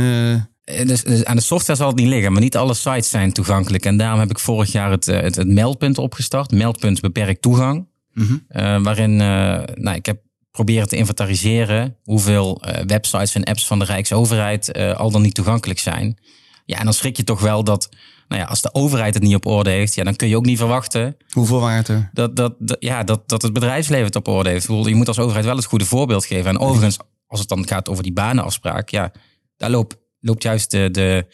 Eh, 0.70 0.86
Dus, 0.86 1.02
dus 1.02 1.24
aan 1.24 1.36
de 1.36 1.42
software 1.42 1.78
zal 1.78 1.86
het 1.88 1.96
niet 1.96 2.06
liggen, 2.08 2.32
maar 2.32 2.42
niet 2.42 2.56
alle 2.56 2.74
sites 2.74 3.10
zijn 3.10 3.32
toegankelijk. 3.32 3.84
En 3.84 3.96
daarom 3.96 4.20
heb 4.20 4.30
ik 4.30 4.38
vorig 4.38 4.72
jaar 4.72 4.90
het, 4.90 5.08
eh, 5.08 5.20
het, 5.20 5.36
het 5.36 5.48
meldpunt 5.48 5.98
opgestart. 5.98 6.50
Meldpunt 6.50 7.00
beperkt 7.00 7.42
toegang. 7.42 7.88
Mhm. 8.12 8.36
Eh, 8.48 8.82
waarin 8.82 9.16
nou, 9.16 9.90
ik 9.94 10.06
heb 10.06 10.20
proberen 10.50 10.88
te 10.88 10.96
inventariseren 10.96 11.96
hoeveel 12.02 12.62
websites 12.86 13.34
en 13.34 13.44
apps 13.44 13.66
van 13.66 13.78
de 13.78 13.84
Rijksoverheid 13.84 14.74
al 14.96 15.10
dan 15.10 15.22
niet 15.22 15.34
toegankelijk 15.34 15.78
zijn. 15.78 16.18
Ja, 16.64 16.78
en 16.78 16.84
dan 16.84 16.94
schrik 16.94 17.16
je 17.16 17.24
toch 17.24 17.40
wel 17.40 17.64
dat, 17.64 17.88
nou 18.28 18.40
ja, 18.42 18.46
als 18.48 18.60
de 18.62 18.74
overheid 18.74 19.14
het 19.14 19.22
niet 19.22 19.34
op 19.34 19.46
orde 19.46 19.70
heeft, 19.70 19.94
ja, 19.94 20.04
dan 20.04 20.16
kun 20.16 20.28
je 20.28 20.36
ook 20.36 20.44
niet 20.44 20.58
verwachten 20.58 21.16
hoeveel 21.30 21.60
waren 21.60 21.76
het 21.76 21.88
er? 21.88 22.10
dat, 22.12 22.36
dat, 22.36 22.54
dat- 22.58 22.76
ja, 22.80 23.04
dat, 23.04 23.28
dat 23.28 23.42
het 23.42 23.52
bedrijfsleven 23.52 24.06
het 24.06 24.16
op 24.16 24.28
orde 24.28 24.50
heeft. 24.50 24.66
Je 24.66 24.94
moet 24.94 25.08
als 25.08 25.18
overheid 25.18 25.44
wel 25.44 25.56
het 25.56 25.64
goede 25.64 25.84
voorbeeld 25.84 26.24
geven. 26.26 26.50
En 26.50 26.58
overigens, 26.58 26.98
als 27.26 27.40
het 27.40 27.48
dan 27.48 27.66
gaat 27.68 27.88
over 27.88 28.02
die 28.02 28.12
banenafspraak, 28.12 28.88
ja, 28.88 29.12
daar 29.56 29.70
loopt, 29.70 29.96
loopt 30.20 30.42
juist 30.42 30.70
de, 30.70 30.88
de, 30.90 31.26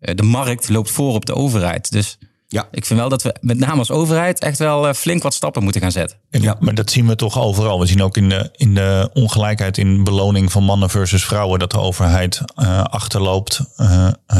eh, 0.00 0.14
de 0.14 0.22
markt 0.22 0.68
loopt 0.68 0.90
voor 0.90 1.14
op 1.14 1.26
de 1.26 1.34
overheid. 1.34 1.90
Dus 1.92 2.18
Ja. 2.48 2.68
ik 2.70 2.84
vind 2.86 2.98
wel 3.00 3.08
dat 3.08 3.22
we 3.22 3.34
met 3.40 3.58
name 3.58 3.78
als 3.78 3.90
overheid 3.90 4.38
echt 4.40 4.58
wel 4.58 4.88
eh, 4.88 4.94
flink 4.94 5.22
wat 5.22 5.34
stappen 5.34 5.62
moeten 5.62 5.80
gaan 5.80 5.92
zetten. 5.92 6.18
En- 6.30 6.42
Ja. 6.42 6.56
Maar 6.60 6.74
dat 6.74 6.90
zien 6.90 7.06
we 7.06 7.16
toch 7.16 7.38
overal. 7.40 7.80
We 7.80 7.86
zien 7.86 8.02
ook 8.02 8.16
in 8.16 8.28
de, 8.28 8.48
in 8.52 8.74
de 8.74 9.10
ongelijkheid 9.12 9.78
in 9.78 10.04
beloning 10.04 10.52
van 10.52 10.64
mannen 10.64 10.90
versus 10.90 11.24
vrouwen 11.24 11.58
dat 11.58 11.70
de 11.70 11.78
overheid 11.78 12.40
eh, 12.54 12.82
achterloopt. 12.84 13.60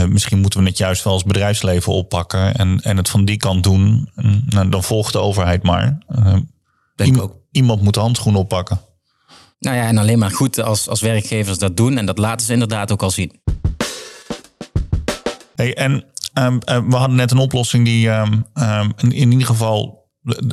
Misschien 0.08 0.40
moeten 0.40 0.60
we 0.62 0.66
het 0.68 0.78
juist 0.78 1.04
wel 1.04 1.12
als 1.12 1.24
bedrijfsleven 1.24 1.92
oppakken 1.92 2.54
en, 2.54 2.80
en 2.80 2.96
het 2.96 3.08
van 3.08 3.24
die 3.24 3.36
kant 3.36 3.62
doen. 3.62 4.10
En, 4.14 4.42
nou, 4.46 4.68
dan 4.68 4.82
volgt 4.84 5.12
de 5.12 5.18
overheid 5.18 5.62
maar. 5.62 5.98
Eh, 6.08 6.34
Denk 6.94 7.22
ook. 7.22 7.36
Iemand 7.50 7.82
moet 7.82 7.94
de 7.94 8.00
handschoen 8.00 8.36
oppakken. 8.36 8.80
Nou 9.58 9.76
ja, 9.76 9.86
en 9.86 9.98
alleen 9.98 10.18
maar 10.18 10.30
goed 10.30 10.58
als, 10.60 10.88
als 10.88 11.00
werkgevers 11.00 11.58
dat 11.58 11.76
doen. 11.76 11.98
En 11.98 12.06
dat 12.06 12.18
laten 12.18 12.46
ze 12.46 12.52
inderdaad 12.52 12.92
ook 12.92 13.02
al 13.02 13.10
zien. 13.10 13.39
En 15.68 16.04
ehm, 16.32 16.58
eh, 16.58 16.82
we 16.88 16.96
hadden 16.96 17.16
net 17.16 17.30
een 17.30 17.38
oplossing 17.38 17.84
die 17.84 18.08
ehm, 18.08 18.40
ehm, 18.54 18.90
in, 18.96 19.32
ieder 19.32 19.46
geval 19.46 20.08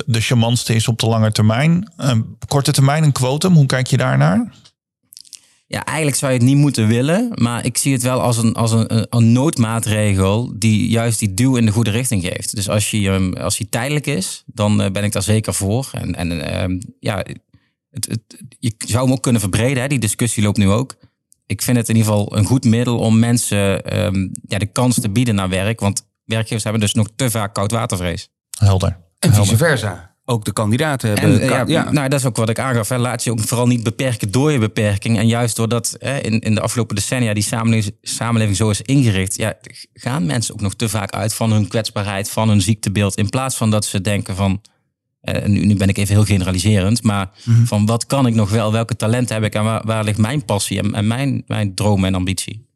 de, 0.06 0.20
charmantste 0.20 0.74
is 0.74 0.88
op 0.88 0.98
de 0.98 1.06
lange 1.06 1.32
termijn. 1.32 1.92
Ehm, 1.96 2.22
korte 2.48 2.72
termijn 2.72 3.02
een 3.02 3.12
quotum, 3.12 3.54
hoe 3.54 3.66
kijk 3.66 3.86
je 3.86 3.96
daarnaar? 3.96 4.54
Ja, 5.66 5.84
eigenlijk 5.84 6.16
zou 6.16 6.32
je 6.32 6.38
het 6.38 6.46
niet 6.46 6.56
moeten 6.56 6.86
willen. 6.86 7.30
Maar 7.34 7.64
ik 7.64 7.76
zie 7.76 7.92
het 7.92 8.02
wel 8.02 8.20
als 8.20 8.36
een, 8.36 8.54
als 8.54 8.72
een, 8.72 9.16
een- 9.16 9.32
noodmaatregel 9.32 10.52
die 10.58 10.88
juist 10.88 11.18
die 11.18 11.34
duw 11.34 11.56
in 11.56 11.66
de 11.66 11.72
goede 11.72 11.90
richting 11.90 12.22
geeft. 12.22 12.54
Dus 12.54 12.68
als 12.68 12.90
hij, 12.90 13.08
ehm, 13.08 13.32
als 13.32 13.58
hij 13.58 13.66
tijdelijk 13.70 14.06
is, 14.06 14.42
dan 14.46 14.82
eh, 14.82 14.90
ben 14.90 15.04
ik 15.04 15.12
daar 15.12 15.22
zeker 15.22 15.54
voor. 15.54 15.88
En, 15.92 16.14
en 16.14 16.52
ehm, 16.52 16.80
ja, 17.00 17.24
het, 17.90 18.06
het, 18.06 18.42
je 18.58 18.74
zou 18.78 19.04
hem 19.04 19.12
ook 19.12 19.22
kunnen 19.22 19.40
verbreden. 19.40 19.82
Hè? 19.82 19.88
Die 19.88 19.98
discussie 19.98 20.42
loopt 20.42 20.58
nu 20.58 20.68
ook. 20.68 20.96
Ik 21.48 21.62
vind 21.62 21.76
het 21.76 21.88
in 21.88 21.96
ieder 21.96 22.12
geval 22.12 22.36
een 22.36 22.44
goed 22.44 22.64
middel 22.64 22.98
om 22.98 23.18
mensen 23.18 23.84
ehm, 23.84 24.28
ja, 24.46 24.58
de 24.58 24.66
kans 24.66 25.00
te 25.00 25.10
bieden 25.10 25.34
naar 25.34 25.48
werk. 25.48 25.80
Want 25.80 26.06
werkgevers 26.24 26.62
hebben 26.62 26.80
dus 26.80 26.94
nog 26.94 27.08
te 27.16 27.30
vaak 27.30 27.54
koudwatervrees. 27.54 28.28
Helder. 28.58 28.96
En 29.18 29.28
vice 29.28 29.40
Helder. 29.40 29.56
versa. 29.56 30.16
Ook 30.24 30.44
de 30.44 30.52
kandidaten 30.52 31.16
En 31.16 31.18
hebben... 31.18 31.40
eh, 31.40 31.48
ja, 31.48 31.64
ja, 31.66 31.90
Nou, 31.90 32.08
dat 32.08 32.18
is 32.18 32.26
ook 32.26 32.36
wat 32.36 32.48
ik 32.48 32.58
aangaf. 32.58 32.88
Hè. 32.88 32.98
Laat 32.98 33.24
je 33.24 33.30
ook 33.30 33.40
vooral 33.40 33.66
niet 33.66 33.82
beperken 33.82 34.30
door 34.30 34.52
je 34.52 34.58
beperking. 34.58 35.18
En 35.18 35.26
juist 35.26 35.56
doordat 35.56 35.96
hè, 35.98 36.18
in, 36.18 36.40
in 36.40 36.54
de 36.54 36.60
afgelopen 36.60 36.94
decennia 36.96 37.34
die 37.34 37.42
samenleving, 37.42 37.96
samenleving 38.02 38.56
zo 38.56 38.70
is 38.70 38.82
ingericht, 38.82 39.36
ja, 39.36 39.54
gaan 39.92 40.26
mensen 40.26 40.54
ook 40.54 40.60
nog 40.60 40.74
te 40.74 40.88
vaak 40.88 41.10
uit 41.10 41.34
van 41.34 41.52
hun 41.52 41.68
kwetsbaarheid, 41.68 42.30
van 42.30 42.48
hun 42.48 42.60
ziektebeeld. 42.60 43.16
In 43.16 43.28
plaats 43.28 43.56
van 43.56 43.70
dat 43.70 43.84
ze 43.84 44.00
denken 44.00 44.36
van. 44.36 44.60
Eh, 45.20 45.46
nu, 45.46 45.64
nu 45.64 45.74
ben 45.76 45.88
ik 45.88 45.96
even 45.98 46.14
heel 46.14 46.24
generaliserend, 46.24 47.02
maar 47.02 47.30
van 47.64 47.86
wat 47.86 48.06
kan 48.06 48.26
ik 48.26 48.34
nog 48.34 48.50
wel? 48.50 48.72
Welke 48.72 48.96
talenten 48.96 49.34
heb 49.34 49.44
ik 49.44 49.54
en 49.54 49.64
waar, 49.64 49.82
waar 49.86 50.04
ligt 50.04 50.18
mijn 50.18 50.44
passie 50.44 50.78
en, 50.78 50.94
en 50.94 51.06
mijn, 51.06 51.42
mijn 51.46 51.74
droom 51.74 52.04
en 52.04 52.14
ambitie? 52.14 52.66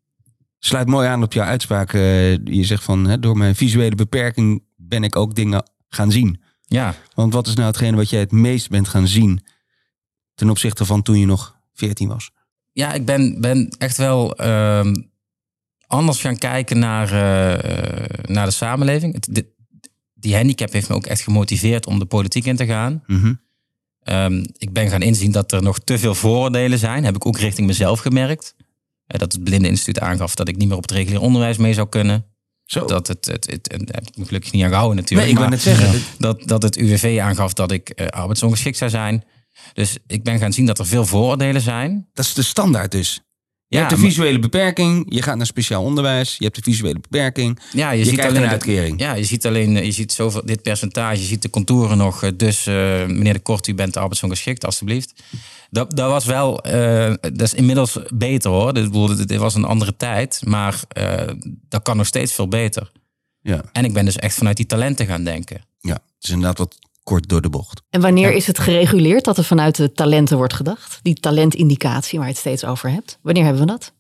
sluit 0.59 0.89
mooi 0.89 1.09
aan 1.09 1.23
op 1.23 1.33
jouw 1.33 1.45
uitspraak. 1.47 1.93
eh, 1.95 2.31
je 2.33 2.65
zegt 2.65 2.85
van, 2.85 3.05
hè, 3.07 3.19
door 3.19 3.37
mijn 3.37 3.55
visuele 3.55 3.95
beperking 3.95 4.63
ben 4.77 5.05
ik 5.05 5.17
ook 5.17 5.35
dingen 5.35 5.71
gaan 5.89 6.11
zien. 6.13 6.41
Ja, 6.67 6.95
Want 7.15 7.33
wat 7.33 7.47
is 7.47 7.55
nou 7.55 7.67
hetgene 7.67 7.97
wat 7.97 8.11
jij 8.11 8.21
het 8.21 8.33
meest 8.33 8.69
bent 8.71 8.89
gaan 8.89 9.07
zien 9.09 9.45
ten 10.35 10.51
opzichte 10.51 10.85
van 10.85 11.03
toen 11.03 11.19
je 11.19 11.27
nog 11.27 11.57
14 11.75 12.09
was? 12.09 12.31
ja 12.73 12.93
ik 12.93 13.05
ben, 13.05 13.41
ben 13.41 13.69
echt 13.79 13.97
wel 13.97 14.35
ehm, 14.37 14.95
anders 15.87 16.21
gaan 16.21 16.39
kijken 16.39 16.79
naar, 16.79 17.07
eh, 17.07 18.19
naar 18.35 18.47
de 18.47 18.53
samenleving. 18.53 19.15
Het, 19.15 19.29
dit- 19.35 19.47
die 20.23 20.37
handicap 20.37 20.73
heeft 20.73 20.89
me 20.89 20.95
ook 20.95 21.07
echt 21.07 21.21
gemotiveerd 21.23 21.87
om 21.87 21.99
de 21.99 22.05
politiek 22.05 22.45
in 22.45 22.57
te 22.57 22.67
gaan. 22.67 23.03
Mhm. 23.07 23.35
Ehm, 24.03 24.45
ik 24.57 24.73
ben 24.73 24.89
gaan 24.89 25.03
inzien 25.03 25.33
dat 25.33 25.53
er 25.53 25.63
nog 25.63 25.79
te 25.79 25.99
veel 25.99 26.15
vooroordelen 26.15 26.79
zijn. 26.79 27.05
Heb 27.05 27.17
ik 27.17 27.27
ook 27.27 27.39
richting 27.39 27.67
mezelf 27.67 28.01
gemerkt. 28.01 28.55
Eh, 29.07 29.19
dat 29.19 29.33
het 29.33 29.45
Blinde 29.45 29.69
Instituut 29.69 30.01
aangaf 30.01 30.35
dat 30.35 30.49
ik 30.49 30.57
niet 30.57 30.69
meer 30.69 30.77
op 30.77 30.83
het 30.83 30.91
regulier 30.91 31.21
onderwijs 31.21 31.57
mee 31.57 31.75
zou 31.75 31.89
kunnen. 31.89 32.25
Zo. 32.65 32.85
Dat 32.85 33.07
het, 33.07 33.27
het, 33.27 33.51
het, 33.51 33.73
heb 33.93 34.07
ik 34.07 34.17
me 34.17 34.25
gelukkig 34.25 34.53
niet 34.53 34.63
aan 34.63 34.69
gehouden 34.69 34.97
nee, 34.97 35.05
natuurlijk. 35.05 35.31
ik 35.31 35.39
wil 35.39 35.49
maar 35.49 35.57
net 35.57 35.63
zeggen. 35.63 36.03
dat, 36.27 36.49
dat 36.49 36.63
het 36.63 36.77
UWV 36.77 37.19
aangaf 37.23 37.53
dat 37.53 37.71
ik 37.71 37.89
eh, 37.89 38.07
arbeidsongeschikt 38.07 38.77
zou 38.77 38.91
zijn. 38.91 39.25
Dus 39.73 39.97
ik 40.07 40.23
ben 40.23 40.39
gaan 40.39 40.53
zien 40.53 40.67
dat 40.67 40.79
er 40.79 40.87
veel 40.87 41.07
vooroordelen 41.07 41.61
zijn. 41.61 42.09
Dat 42.13 42.25
is 42.25 42.35
de 42.35 42.43
standaard 42.43 42.91
dus. 42.91 43.21
Je 43.73 43.79
Ja, 43.79 43.85
hebt 43.87 44.01
de 44.01 44.07
visuele 44.07 44.39
beperking, 44.39 45.07
je 45.09 45.23
gaat 45.23 45.37
naar 45.37 45.47
speciaal 45.47 45.83
onderwijs, 45.83 46.37
je 46.39 46.45
hebt 46.45 46.57
de 46.57 46.63
visuele 46.63 46.99
beperking. 47.01 47.59
Ja, 47.73 47.91
je, 47.91 47.99
Je 47.99 48.05
ziet 48.05 48.21
alleen 48.21 48.35
een 48.37 48.43
de- 48.43 48.49
uitkering. 48.49 49.01
Ja, 49.01 49.15
je 49.15 49.25
ziet 49.25 49.47
alleen 49.47 49.77
eh, 49.77 49.85
je 49.85 49.91
ziet 49.93 50.13
zoveel, 50.13 50.43
dit 50.45 50.63
percentage, 50.63 51.21
je 51.21 51.27
ziet 51.27 51.43
de 51.43 51.51
contouren 51.51 51.97
nog. 51.97 52.23
eh, 52.23 52.31
Dus 52.37 52.67
eh, 52.67 52.75
meneer 53.07 53.33
de 53.33 53.39
Kort, 53.41 53.67
u 53.67 53.75
bent 53.75 53.97
arbeidsongeschikt, 53.97 54.65
alstublieft. 54.65 55.23
Dat, 55.71 55.97
dat 55.97 56.11
was 56.11 56.25
wel, 56.25 56.57
dat 57.21 57.41
is 57.43 57.55
inmiddels 57.55 57.99
beter 58.15 58.51
hoor. 58.51 58.75
Dit, 58.75 58.85
bedoel, 58.85 59.07
dit, 59.07 59.29
dit 59.29 59.39
was 59.39 59.55
een 59.55 59.65
andere 59.65 59.97
tijd, 59.97 60.41
maar 60.45 60.81
dat 61.69 61.83
kan 61.83 61.97
nog 61.97 62.07
steeds 62.07 62.33
veel 62.33 62.49
beter. 62.49 62.91
Ja, 63.41 63.61
En 63.73 63.85
ik 63.85 63.93
ben 63.93 64.05
dus 64.05 64.17
echt 64.17 64.35
vanuit 64.35 64.57
die 64.57 64.67
talenten 64.67 65.07
gaan 65.07 65.25
denken. 65.25 65.61
ja, 65.81 65.93
het 65.93 66.03
is 66.25 66.31
inderdaad 66.31 66.59
wat 66.59 66.79
kort 67.03 67.29
door 67.29 67.41
de 67.41 67.51
bocht. 67.51 67.83
En 67.91 68.01
wanneer 68.01 68.33
is 68.33 68.47
het 68.47 68.59
gereguleerd 68.59 69.25
dat 69.25 69.39
er 69.39 69.45
vanuit 69.45 69.77
de 69.77 69.93
talenten 69.93 70.37
wordt 70.37 70.55
gedacht? 70.55 70.99
Die 71.03 71.15
talentindicatie 71.15 72.19
waar 72.19 72.29
je 72.29 72.33
het 72.33 72.41
steeds 72.41 72.65
over 72.65 72.91
hebt. 72.91 73.19
Wanneer 73.23 73.45
hebben 73.45 73.63
we 73.63 73.69
dat? 73.69 73.93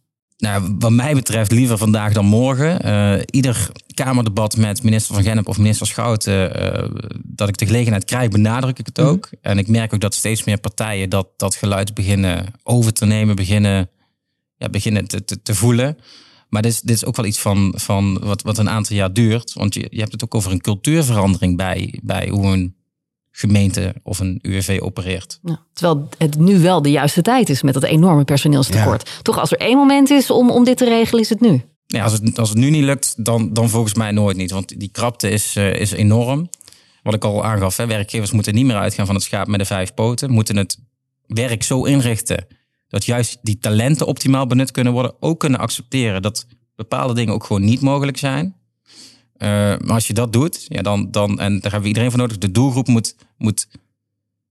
Nou, 0.43 0.75
wat 0.79 0.91
mij 0.91 1.15
betreft 1.15 1.53
liever 1.53 1.79
vandaag 1.79 2.13
dan 2.13 2.25
morgen. 2.25 2.81
Eh, 2.81 3.23
ieder 3.31 3.71
Kamerdebat 3.95 4.57
met 4.57 4.83
minister 4.83 5.15
Van 5.15 5.23
Gennep 5.23 5.49
of 5.49 5.59
minister 5.59 5.87
Schouten... 5.87 6.55
eh, 6.55 6.89
dat 7.25 7.49
ik 7.49 7.57
de 7.57 7.67
gelegenheid 7.67 8.05
krijg, 8.05 8.29
benadruk 8.29 8.79
ik 8.79 8.87
het 8.87 9.01
ook. 9.01 9.31
En 9.41 9.59
ik 9.59 9.69
merk 9.69 9.95
ook 9.95 10.01
dat 10.01 10.15
steeds 10.15 10.45
meer 10.45 10.59
partijen 10.59 11.11
dat, 11.11 11.29
dat 11.37 11.55
geluid 11.55 11.95
beginnen 11.95 12.47
over 12.63 12.93
te 12.93 13.07
nemen... 13.07 13.37
beginnen, 13.37 13.91
ja, 14.57 14.69
beginnen 14.69 15.07
te, 15.07 15.25
te, 15.25 15.43
te 15.43 15.55
voelen. 15.55 15.99
Maar 16.49 16.63
dit 16.63 16.73
is, 16.73 16.81
dit 16.81 16.97
is 16.97 17.05
ook 17.05 17.17
wel 17.17 17.25
iets 17.25 17.41
van, 17.41 17.75
van 17.77 18.19
wat, 18.19 18.43
wat 18.43 18.59
een 18.59 18.71
aantal 18.71 18.97
jaar 18.97 19.13
duurt. 19.13 19.53
Want 19.53 19.75
je, 19.75 19.87
je 19.91 20.01
hebt 20.01 20.13
het 20.13 20.25
ook 20.25 20.35
over 20.35 20.53
een 20.53 20.61
cultuurverandering 20.61 21.57
bij, 21.57 22.01
bij 22.03 22.29
hoe 22.29 22.47
een 22.47 22.75
gemeente 23.33 23.95
of 24.03 24.19
een 24.19 24.39
UWV 24.43 24.79
opereert. 24.83 25.39
Nou, 25.43 25.59
terwijl 25.73 26.09
het 26.19 26.39
nu 26.39 26.59
wel 26.59 26.83
de 26.83 26.91
juiste 26.91 27.23
tijd 27.23 27.49
is 27.49 27.63
met 27.63 27.75
dat 27.75 27.83
enorme 27.83 28.25
personeelstekort. 28.25 29.19
Toch 29.23 29.39
als 29.39 29.53
er 29.53 29.59
één 29.59 29.77
moment 29.77 30.11
is 30.11 30.31
om, 30.31 30.51
om 30.51 30.65
dit 30.65 30.77
te 30.77 30.85
regelen, 30.85 31.23
is 31.23 31.29
het 31.29 31.41
nu. 31.41 31.63
Ja, 31.87 32.05
als, 32.05 32.13
het, 32.13 32.39
als 32.39 32.49
het 32.49 32.59
nu 32.59 32.71
niet 32.71 32.85
lukt, 32.85 33.25
dan, 33.25 33.53
dan 33.53 33.69
volgens 33.69 33.95
mij 33.95 34.11
nooit 34.11 34.37
niet. 34.37 34.51
Want 34.51 34.81
die 34.81 34.89
krapte 34.89 35.31
is, 35.31 35.57
eh, 35.57 35.75
is 35.75 35.91
enorm. 35.91 36.49
Wat 37.03 37.15
ik 37.15 37.25
al 37.25 37.45
aangaf, 37.45 37.77
hè, 37.77 37.87
werkgevers 37.87 38.31
moeten 38.31 38.55
niet 38.55 38.65
meer 38.65 38.77
uitgaan 38.77 39.07
van 39.07 39.15
het 39.15 39.25
schaap 39.25 39.47
met 39.47 39.59
de 39.59 39.67
vijf 39.67 39.95
poten. 39.95 40.31
Moeten 40.31 40.57
het 40.57 40.79
werk 41.27 41.63
zo 41.63 41.85
inrichten 41.85 42.47
dat 42.89 43.05
juist 43.05 43.39
die 43.43 43.59
talenten 43.59 44.07
optimaal 44.07 44.47
benut 44.47 44.71
kunnen 44.71 44.93
worden. 44.93 45.15
Ook 45.21 45.41
kunnen 45.41 45.61
accepteren 45.61 46.23
dat 46.23 46.47
bepaalde 46.77 47.15
dingen 47.15 47.35
ook 47.35 47.45
gewoon 47.45 47.65
niet 47.65 47.81
mogelijk 47.81 48.19
zijn. 48.19 48.57
Eh, 49.37 49.49
maar 49.49 49.95
als 49.95 50.07
je 50.07 50.13
dat 50.13 50.33
doet, 50.33 50.65
ja, 50.69 50.83
dan, 50.83 51.11
dan, 51.11 51.41
en 51.41 51.53
daar 51.53 51.63
hebben 51.63 51.81
we 51.81 51.87
iedereen 51.87 52.11
voor 52.11 52.19
nodig. 52.19 52.39
De 52.39 52.51
doelgroep 52.51 52.87
moet, 52.89 53.17
moet, 53.39 53.69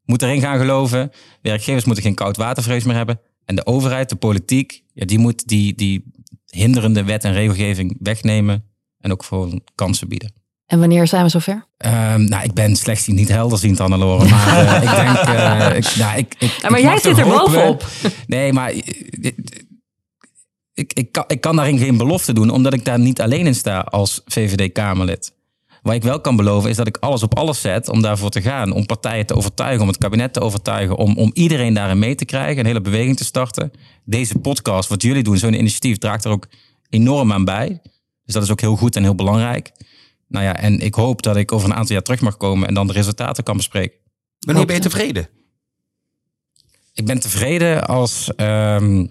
moet 0.06 0.22
erin 0.22 0.42
gaan 0.42 0.58
geloven. 0.58 1.12
Werkgevers 1.42 1.86
moeten 1.86 2.04
geen 2.04 2.16
koud 2.16 2.38
watervrees 2.38 2.84
meer 2.84 2.96
hebben. 2.96 3.20
En 3.46 3.56
de 3.56 3.66
overheid, 3.66 4.10
de 4.10 4.16
politiek, 4.16 4.84
ja, 4.94 5.06
die 5.06 5.20
moet 5.20 5.48
die, 5.48 5.76
die 5.76 6.04
hinderende 6.46 7.04
wet 7.04 7.24
en 7.24 7.34
regelgeving 7.34 7.98
wegnemen. 8.00 8.64
En 9.00 9.12
ook 9.12 9.24
gewoon 9.24 9.62
kansen 9.76 10.08
bieden. 10.08 10.34
En 10.66 10.80
wanneer 10.80 11.08
zijn 11.08 11.24
we 11.24 11.30
zover? 11.30 11.66
Ehm, 11.78 12.24
nou, 12.24 12.44
ik 12.44 12.54
ben 12.54 12.76
slechts 12.76 13.08
niet 13.08 13.30
helderziend, 13.30 13.78
Hannelore. 13.78 14.30
Maar 14.30 14.66
eh, 14.66 14.84
ik 14.84 14.96
denk... 14.96 15.18
eh, 15.18 15.76
ik, 15.78 15.96
nou, 15.96 16.18
ik, 16.18 16.70
maar 16.70 16.80
ik 16.80 16.86
jij 16.86 17.00
zit 17.00 17.18
er 17.18 17.28
bovenop. 17.28 17.86
Nee, 18.28 18.54
maar 18.54 18.74
ik, 20.82 20.94
ik, 20.94 21.12
kan, 21.12 21.24
ik 21.28 21.42
kan 21.42 21.56
daarin 21.56 21.78
geen 21.78 21.98
belofte 21.98 22.34
doen, 22.34 22.50
omdat 22.50 22.74
ik 22.74 22.86
daar 22.86 23.00
niet 23.00 23.22
alleen 23.22 23.46
in 23.46 23.56
sta 23.56 23.80
als 23.80 24.22
VVD-Kamerlid. 24.26 25.34
Wat 25.82 25.94
ik 25.94 26.04
wel 26.04 26.22
kan 26.22 26.36
beloven 26.36 26.70
is 26.70 26.76
dat 26.76 26.88
ik 26.88 26.98
alles 26.98 27.24
op 27.24 27.38
alles 27.38 27.62
zet 27.62 27.90
om 27.90 28.02
daarvoor 28.02 28.30
te 28.30 28.42
gaan. 28.42 28.72
Om 28.72 28.86
partijen 28.86 29.26
te 29.26 29.36
overtuigen, 29.36 29.82
om 29.82 29.88
het 29.88 29.98
kabinet 29.98 30.34
te 30.34 30.40
overtuigen. 30.40 30.98
Om, 30.98 31.18
om 31.18 31.32
iedereen 31.34 31.74
daarin 31.74 32.00
mee 32.00 32.16
te 32.16 32.26
krijgen, 32.26 32.60
een 32.60 32.66
hele 32.66 32.82
beweging 32.82 33.18
te 33.18 33.24
starten. 33.24 33.72
Deze 34.06 34.38
podcast, 34.38 34.90
wat 34.90 35.02
jullie 35.02 35.24
doen, 35.24 35.38
zo'n 35.38 35.54
initiatief, 35.54 35.98
draagt 35.98 36.26
er 36.26 36.32
ook 36.32 36.48
enorm 36.90 37.32
aan 37.32 37.46
bij. 37.46 37.82
Dus 38.26 38.34
dat 38.34 38.44
is 38.44 38.52
ook 38.52 38.62
heel 38.62 38.76
goed 38.76 38.96
en 38.96 39.04
heel 39.04 39.16
belangrijk. 39.16 39.72
Nou 40.28 40.46
ja, 40.46 40.56
en 40.56 40.80
ik 40.80 40.96
hoop 40.96 41.22
dat 41.22 41.36
ik 41.36 41.52
over 41.52 41.70
een 41.70 41.76
aantal 41.76 41.94
jaar 41.94 42.04
terug 42.04 42.22
mag 42.22 42.38
komen 42.38 42.68
en 42.68 42.74
dan 42.74 42.88
de 42.88 42.94
resultaten 42.94 43.44
kan 43.44 43.58
bespreken. 43.58 43.98
Wanneer 44.40 44.66
ben 44.66 44.76
je 44.76 44.82
tevreden? 44.82 45.30
Ik 46.94 47.06
ben 47.06 47.20
tevreden 47.20 47.88
als, 47.88 48.36
ehm, 48.36 49.06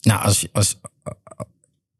nou, 0.00 0.22
als, 0.24 0.46
als 0.52 0.80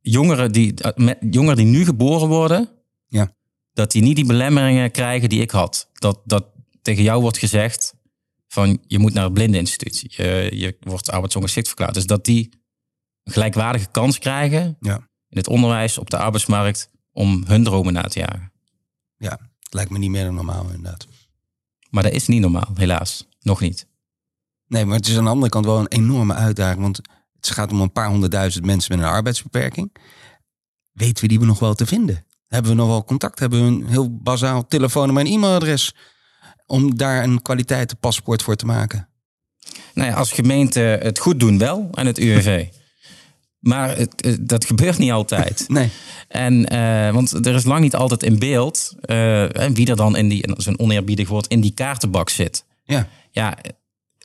jongeren, 0.01 0.53
die, 0.53 0.75
eh, 0.75 1.15
jongeren 1.31 1.57
die 1.57 1.67
nu 1.67 1.85
geboren 1.85 2.29
worden, 2.29 2.69
Ja. 3.07 3.33
dat 3.73 3.91
die 3.93 4.03
niet 4.03 4.17
die 4.17 4.27
belemmeringen 4.27 4.91
krijgen 4.91 5.29
die 5.29 5.41
ik 5.41 5.51
had. 5.51 5.89
Dat, 5.93 6.21
dat 6.25 6.47
tegen 6.83 7.03
jou 7.03 7.21
wordt 7.21 7.39
gezegd 7.39 7.95
van 8.49 8.79
je 8.87 8.99
moet 8.99 9.13
naar 9.13 9.25
het 9.25 9.33
blindeninstituut. 9.33 10.15
Je, 10.15 10.51
je 10.55 10.77
wordt 10.81 11.11
arbeidsongeschikt 11.11 11.67
verklaard. 11.67 11.95
Dus 11.95 12.07
dat 12.07 12.25
die 12.25 12.49
een 13.25 13.33
gelijkwaardige 13.33 13.89
kans 13.91 14.19
krijgen 14.19 14.77
Ja. 14.81 14.97
in 15.29 15.37
het 15.37 15.49
onderwijs, 15.49 15.99
op 15.99 16.11
de 16.11 16.17
arbeidsmarkt, 16.19 16.91
om 17.13 17.45
hun 17.47 17.65
dromen 17.65 17.93
na 17.93 18.03
te 18.03 18.19
jagen. 18.19 18.53
Ja, 19.17 19.39
lijkt 19.71 19.91
me 19.91 19.99
niet 19.99 20.11
meer 20.11 20.25
dan 20.25 20.35
normaal 20.35 20.65
inderdaad. 20.65 21.07
Maar 21.91 22.03
dat 22.03 22.13
is 22.13 22.27
niet 22.27 22.41
normaal, 22.41 22.71
helaas. 22.75 23.29
Nog 23.41 23.61
niet. 23.61 23.87
Nee, 24.67 24.85
maar 24.85 24.97
het 24.97 25.07
is 25.07 25.17
aan 25.17 25.25
de 25.25 25.31
andere 25.31 25.51
kant 25.51 25.65
wel 25.65 25.79
een 25.79 25.89
enorme 25.89 26.35
uitdaging. 26.35 26.81
Want 26.83 27.01
het 27.41 27.51
gaat 27.51 27.73
om 27.73 27.81
een 27.81 27.93
paar 27.93 28.09
honderdduizend 28.09 28.65
mensen 28.65 28.97
met 28.97 29.07
een 29.07 29.13
arbeidsbeperking. 29.13 29.97
Weten 30.93 31.23
we 31.23 31.29
die 31.29 31.39
we 31.39 31.45
nog 31.45 31.59
wel 31.59 31.75
te 31.75 31.87
vinden? 31.87 32.25
Hebben 32.49 32.71
we 32.71 32.77
nog 32.77 32.89
wel 32.89 33.05
contact? 33.05 33.39
Hebben 33.39 33.61
we 33.61 33.67
een 33.67 33.89
heel 33.89 34.19
bazaal 34.19 34.67
telefoonnummer 34.67 35.25
en 35.25 35.33
e-mailadres? 35.33 35.95
Om 36.67 36.97
daar 36.97 37.23
een 37.23 37.43
kwaliteitenpaspoort 37.43 38.43
voor 38.43 38.57
te 38.57 38.67
maken. 38.67 39.09
Nou 39.95 40.09
ja, 40.09 40.15
als 40.17 40.33
gemeente 40.33 40.81
het 40.81 41.19
goed 41.19 41.41
doen 41.41 41.59
wel 41.59 41.89
en 41.93 42.07
het 42.07 42.19
UWV. 42.19 42.67
Maar 43.59 43.97
het, 43.97 44.39
dat 44.41 44.65
gebeurt 44.65 44.99
niet 44.99 45.11
altijd. 45.11 45.65
Nee. 45.69 45.91
En, 46.29 46.69
eh, 46.69 47.13
want 47.13 47.47
er 47.47 47.55
is 47.55 47.65
lang 47.65 47.81
niet 47.81 47.95
altijd 47.95 48.23
in 48.23 48.39
beeld 48.39 48.95
en 49.01 49.75
wie 49.75 49.91
er 49.91 49.97
dan 49.97 50.17
in 50.17 50.29
die, 50.29 50.49
een 50.49 50.79
oneerbiedig 50.79 51.29
woord, 51.29 51.47
in 51.47 51.61
die 51.61 51.75
kaartenbak 51.75 52.29
zit. 52.29 52.65
Ja. 52.85 53.09
Ja, 53.31 53.59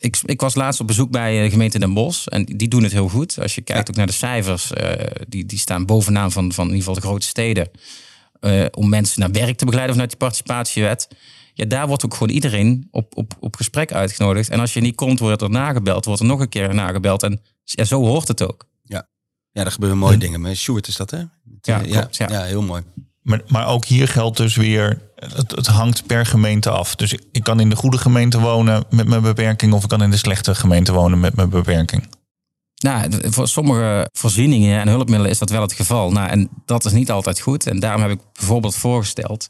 ik, 0.03 0.17
ik 0.25 0.41
was 0.41 0.55
laatst 0.55 0.79
op 0.79 0.87
bezoek 0.87 1.11
bij 1.11 1.43
de 1.43 1.49
gemeente 1.49 1.79
Den 1.79 1.93
Bosch 1.93 2.27
en 2.27 2.45
die 2.45 2.67
doen 2.67 2.83
het 2.83 2.91
heel 2.91 3.09
goed. 3.09 3.39
Als 3.39 3.55
je 3.55 3.61
kijkt 3.61 3.89
ook 3.89 3.95
naar 3.95 4.07
de 4.07 4.13
cijfers, 4.13 4.73
eh, 4.73 5.05
die, 5.27 5.45
die 5.45 5.59
staan 5.59 5.85
bovenaan 5.85 6.31
van, 6.31 6.51
van 6.53 6.67
in 6.67 6.75
ieder 6.75 6.85
geval 6.85 7.01
de 7.01 7.07
grote 7.07 7.25
steden. 7.27 7.69
eh, 8.39 8.65
om 8.71 8.89
mensen 8.89 9.19
naar 9.19 9.31
werk 9.31 9.57
te 9.57 9.65
begeleiden 9.65 9.93
vanuit 9.93 10.09
die 10.09 10.19
participatiewet. 10.19 11.07
Ja, 11.53 11.65
daar 11.65 11.87
wordt 11.87 12.05
ook 12.05 12.13
gewoon 12.13 12.33
iedereen 12.33 12.87
op, 12.91 13.17
op, 13.17 13.33
op 13.39 13.55
gesprek 13.55 13.91
uitgenodigd. 13.93 14.49
En 14.49 14.59
als 14.59 14.73
je 14.73 14.81
niet 14.81 14.95
komt, 14.95 15.19
wordt 15.19 15.41
er 15.41 15.49
nagebeld, 15.49 16.05
wordt 16.05 16.19
er 16.21 16.27
nog 16.27 16.39
een 16.39 16.49
keer 16.49 16.73
nagebeld. 16.73 17.23
En 17.23 17.41
ja, 17.63 17.83
zo 17.83 18.05
hoort 18.05 18.27
het 18.27 18.41
ook. 18.41 18.65
Ja, 19.51 19.63
er 19.63 19.71
gebeuren 19.71 19.97
mooie 19.97 20.17
dingen. 20.17 20.41
Met 20.41 20.57
Sjoerd 20.57 20.87
is 20.87 20.95
dat, 20.95 21.11
hè? 21.11 21.17
Ja, 21.17 21.81
eh, 21.83 21.91
klopt, 21.91 22.15
ja, 22.15 22.27
ja. 22.29 22.39
ja, 22.39 22.43
heel 22.45 22.61
mooi. 22.61 22.83
Maar, 23.23 23.41
maar 23.47 23.67
ook 23.67 23.85
hier 23.85 24.07
geldt 24.07 24.37
dus 24.37 24.55
weer, 24.55 25.01
het, 25.15 25.51
het 25.51 25.67
hangt 25.67 26.05
per 26.05 26.25
gemeente 26.25 26.69
af. 26.69 26.95
Dus 26.95 27.13
ik, 27.31 27.43
kan 27.43 27.59
in 27.59 27.69
de 27.69 27.75
goede 27.75 27.97
gemeente 27.97 28.39
wonen 28.39 28.85
met 28.89 29.07
mijn 29.07 29.21
beperking, 29.21 29.73
of 29.73 29.83
ik 29.83 29.89
kan 29.89 30.03
in 30.03 30.11
de 30.11 30.17
slechte 30.17 30.55
gemeente 30.55 30.93
wonen 30.93 31.19
met 31.19 31.35
mijn 31.35 31.49
beperking. 31.49 32.07
Nou, 32.77 33.09
voor 33.21 33.47
sommige 33.47 34.09
voorzieningen 34.11 34.79
en 34.79 34.87
hulpmiddelen 34.87 35.31
is 35.31 35.37
dat 35.39 35.49
wel 35.49 35.61
het 35.61 35.73
geval. 35.73 36.11
Nou, 36.11 36.29
en 36.29 36.49
dat 36.65 36.85
is 36.85 36.91
niet 36.91 37.11
altijd 37.11 37.39
goed. 37.39 37.67
En 37.67 37.79
daarom 37.79 38.01
heb 38.01 38.11
ik 38.11 38.19
bijvoorbeeld 38.33 38.75
voorgesteld 38.75 39.49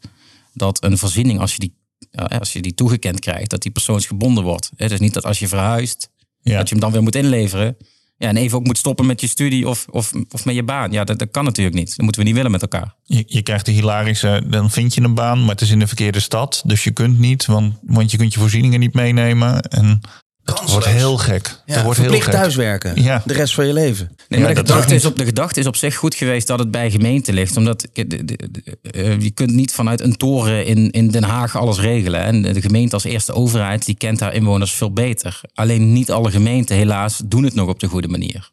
dat 0.53 0.83
een 0.83 0.97
voorziening, 0.97 1.39
als 1.39 1.51
je 1.53 1.59
die, 1.59 1.75
eh, 2.11 2.39
als 2.39 2.53
je 2.53 2.61
die 2.61 2.73
toegekend 2.73 3.19
krijgt, 3.19 3.49
dat 3.49 3.61
die 3.61 3.71
persoonsgebonden 3.71 4.43
wordt. 4.43 4.71
Het 4.75 4.91
is 4.91 4.99
niet 4.99 5.13
dat 5.13 5.25
als 5.25 5.39
je 5.39 5.47
verhuist, 5.47 6.09
Ja. 6.41 6.57
dat 6.57 6.67
je 6.67 6.75
hem 6.75 6.83
dan 6.83 6.91
weer 6.91 7.03
moet 7.03 7.15
inleveren. 7.15 7.77
Ja, 8.23 8.29
en 8.29 8.37
even 8.37 8.57
ook 8.57 8.65
moet 8.65 8.77
stoppen 8.77 9.05
met 9.05 9.21
je 9.21 9.27
studie 9.27 9.67
of, 9.67 9.85
of, 9.89 10.11
of 10.31 10.45
met 10.45 10.55
je 10.55 10.63
baan. 10.63 10.91
Ja, 10.91 11.03
dat, 11.03 11.19
dat 11.19 11.31
kan 11.31 11.43
natuurlijk 11.43 11.75
niet. 11.75 11.89
Dat 11.89 12.01
moeten 12.01 12.21
we 12.21 12.27
niet 12.27 12.35
willen 12.35 12.51
met 12.51 12.61
elkaar. 12.61 12.95
Je, 13.03 13.23
je 13.27 13.41
krijgt 13.41 13.65
de 13.65 13.71
hilarische, 13.71 14.43
dan 14.47 14.71
vind 14.71 14.93
je 14.93 15.01
een 15.01 15.13
baan, 15.13 15.39
maar 15.39 15.49
het 15.49 15.61
is 15.61 15.69
in 15.69 15.79
de 15.79 15.87
verkeerde 15.87 16.19
stad. 16.19 16.61
Dus 16.65 16.83
je 16.83 16.91
kunt 16.91 17.19
niet, 17.19 17.45
want, 17.45 17.73
want 17.81 18.11
je 18.11 18.17
kunt 18.17 18.33
je 18.33 18.39
voorzieningen 18.39 18.79
niet 18.79 18.93
meenemen. 18.93 19.61
En 19.61 20.01
het 20.43 20.71
wordt 20.71 20.85
heel 20.85 21.17
gek. 21.17 21.47
Ja, 21.65 21.73
het 21.73 21.83
wordt 21.83 21.99
heel 21.99 22.07
verplicht 22.07 22.23
gek. 22.23 22.33
thuiswerken. 22.41 23.01
Ja. 23.03 23.21
De 23.25 23.33
rest 23.33 23.53
van 23.53 23.67
je 23.67 23.73
leven. 23.73 24.07
Nee, 24.07 24.39
Ja, 24.39 24.45
maar 24.45 24.55
de 24.55 24.61
dat 24.61 24.69
gedachte, 24.71 24.95
is 24.95 25.05
op, 25.05 25.17
de 25.17 25.25
gedachte 25.25 25.59
is 25.59 25.67
op 25.67 25.75
zich 25.75 25.95
goed 25.95 26.15
geweest 26.15 26.47
dat 26.47 26.59
het 26.59 26.71
bij 26.71 26.91
gemeente 26.91 27.33
ligt. 27.33 27.57
Omdat 27.57 27.87
de- 27.93 28.07
de- 28.07 28.25
de- 28.25 28.49
de- 28.51 28.77
eh, 28.91 29.19
je 29.21 29.31
kunt 29.31 29.51
niet 29.51 29.71
vanuit 29.71 30.01
een 30.01 30.15
toren 30.17 30.65
in, 30.65 30.91
in 30.91 31.07
Den 31.11 31.23
Haag 31.23 31.57
alles 31.57 31.79
regelen. 31.79 32.21
En 32.23 32.41
de 32.41 32.61
gemeente 32.61 32.93
als 32.93 33.03
eerste 33.03 33.33
overheid 33.33 33.85
die 33.85 33.95
kent 33.95 34.19
haar 34.19 34.33
inwoners 34.33 34.71
veel 34.71 34.91
beter. 34.93 35.41
Alleen 35.53 35.93
niet 35.93 36.11
alle 36.11 36.31
gemeenten 36.31 36.75
helaas 36.75 37.21
doen 37.25 37.43
het 37.43 37.55
nog 37.55 37.67
op 37.69 37.79
de 37.79 37.87
goede 37.87 38.07
manier. 38.07 38.51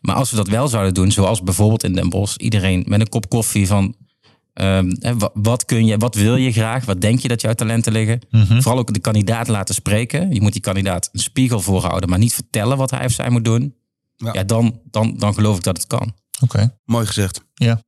Maar 0.00 0.14
als 0.16 0.30
we 0.30 0.36
dat 0.36 0.48
wel 0.48 0.68
zouden 0.68 0.94
doen, 0.94 1.12
zoals 1.12 1.42
bijvoorbeeld 1.42 1.84
in 1.84 1.92
Den 1.94 2.08
Bosch, 2.08 2.36
iedereen 2.36 2.84
met 2.86 3.00
een 3.00 3.08
kop 3.08 3.28
koffie 3.28 3.66
van 3.66 3.94
ehm, 4.54 4.90
wat 5.34 5.64
kun 5.64 5.86
je, 5.86 5.96
wat 5.96 6.14
wil 6.14 6.36
je 6.36 6.52
graag, 6.52 6.84
wat 6.84 7.00
denk 7.00 7.18
je 7.18 7.28
dat 7.28 7.40
jouw 7.40 7.52
talenten 7.52 7.92
liggen. 7.92 8.20
Vooral 8.62 8.78
ook 8.78 8.92
de 8.94 9.00
kandidaat 9.00 9.48
laten 9.48 9.74
spreken. 9.74 10.32
Je 10.34 10.40
moet 10.40 10.52
die 10.52 10.60
kandidaat 10.60 11.08
een 11.12 11.20
spiegel 11.20 11.60
voorhouden, 11.60 12.08
maar 12.08 12.18
niet 12.18 12.34
vertellen 12.34 12.76
wat 12.76 12.90
hij 12.90 13.04
of 13.04 13.12
zij 13.12 13.30
moet 13.30 13.44
doen. 13.44 13.74
Ja. 14.16 14.32
Ja, 14.32 14.44
dan, 14.44 14.80
dan, 14.90 15.14
dan 15.18 15.34
geloof 15.34 15.56
ik 15.56 15.62
dat 15.62 15.76
het 15.76 15.86
kan. 15.86 16.14
Oké, 16.42 16.76
Mooi 16.84 17.06
gezegd. 17.06 17.44
ja. 17.54 17.80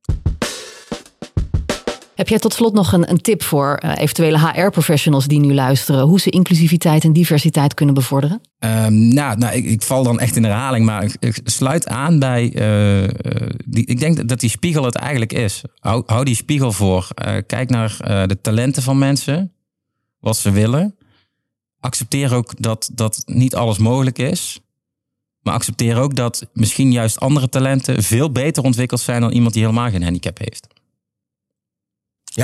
Heb 2.17 2.27
jij 2.27 2.39
tot 2.39 2.53
slot 2.53 2.73
nog 2.73 2.91
een, 2.91 3.09
een 3.09 3.21
tip 3.21 3.43
voor 3.43 3.75
eh, 3.75 3.91
eventuele 4.03 4.39
HR-professionals 4.39 5.27
die 5.27 5.39
nu 5.39 5.53
luisteren, 5.53 6.01
hoe 6.05 6.19
ze 6.19 6.29
inclusiviteit 6.29 7.03
en 7.03 7.13
diversiteit 7.13 7.73
kunnen 7.73 7.95
bevorderen? 7.95 8.41
Ehm, 8.59 9.07
nou, 9.07 9.37
nou 9.37 9.55
ik, 9.55 9.65
ik 9.65 9.81
val 9.81 10.03
dan 10.03 10.19
echt 10.19 10.35
in 10.35 10.43
herhaling, 10.43 10.85
maar 10.85 11.03
ik, 11.19 11.39
sluit 11.43 11.87
aan 11.87 12.19
bij. 12.19 12.51
eh, 12.53 13.03
eh, 13.03 13.09
ik 13.69 13.99
denk 13.99 14.27
dat- 14.27 14.39
die 14.39 14.49
spiegel 14.49 14.83
het 14.83 14.95
eigenlijk 14.95 15.33
is. 15.33 15.61
Hou, 15.79 16.03
hou 16.05 16.23
die 16.25 16.35
spiegel 16.35 16.71
voor. 16.71 17.07
Kijk 17.47 17.69
naar 17.69 17.95
de 18.27 18.37
talenten 18.41 18.83
van 18.83 18.97
mensen, 18.97 19.51
wat 20.19 20.37
ze 20.37 20.51
willen. 20.51 20.95
Accepteer 21.79 22.33
ook 22.33 22.53
dat, 22.61 22.89
dat 22.93 23.21
niet 23.25 23.55
alles 23.55 23.77
mogelijk 23.77 24.17
is. 24.19 24.59
Maar 25.41 25.53
accepteer 25.53 25.97
ook 25.97 26.15
dat 26.15 26.47
misschien 26.53 26.91
juist 26.91 27.19
andere 27.19 27.49
talenten 27.49 28.03
veel 28.03 28.31
beter 28.31 28.63
ontwikkeld 28.63 28.99
zijn 29.01 29.21
dan 29.21 29.31
iemand 29.31 29.53
die 29.53 29.63
helemaal 29.63 29.89
geen 29.89 30.03
handicap 30.03 30.37
heeft. 30.37 30.67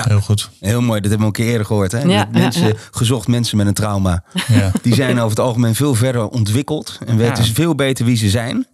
Heel 0.01 0.21
goed. 0.21 0.49
Heel 0.59 0.81
mooi, 0.81 1.01
dat 1.01 1.09
hebben 1.09 1.19
we 1.19 1.25
een 1.25 1.43
keer 1.43 1.51
eerder 1.51 1.65
gehoord. 1.65 1.91
Hè? 1.91 2.01
Ja, 2.01 2.27
mensen, 2.31 2.67
ja, 2.67 2.73
Gezocht 2.91 3.27
mensen 3.27 3.57
met 3.57 3.67
een 3.67 3.73
trauma. 3.73 4.23
Ja. 4.47 4.71
Die 4.81 4.93
zijn 4.95 5.17
over 5.17 5.29
het 5.29 5.39
algemeen 5.39 5.75
veel 5.75 5.95
verder 5.95 6.27
ontwikkeld. 6.27 6.99
En 7.05 7.17
weten 7.17 7.43
Ja. 7.45 7.53
veel 7.53 7.75
beter 7.75 8.05
wie 8.05 8.15
ze 8.15 8.29
zijn. 8.29 8.67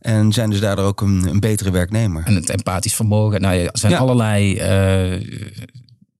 En 0.00 0.32
zijn 0.32 0.50
dus 0.50 0.60
daardoor 0.60 0.84
ook 0.84 1.00
een, 1.00 1.26
een 1.28 1.40
betere 1.40 1.70
werknemer. 1.70 2.22
En 2.26 2.34
het 2.34 2.50
empathisch 2.50 2.94
vermogen. 2.94 3.40
Nou, 3.40 3.54
ja, 3.54 3.62
er 3.64 3.78
zijn 3.78 3.92
Ja. 3.92 3.98
allerlei 3.98 4.56
eh, 4.56 5.28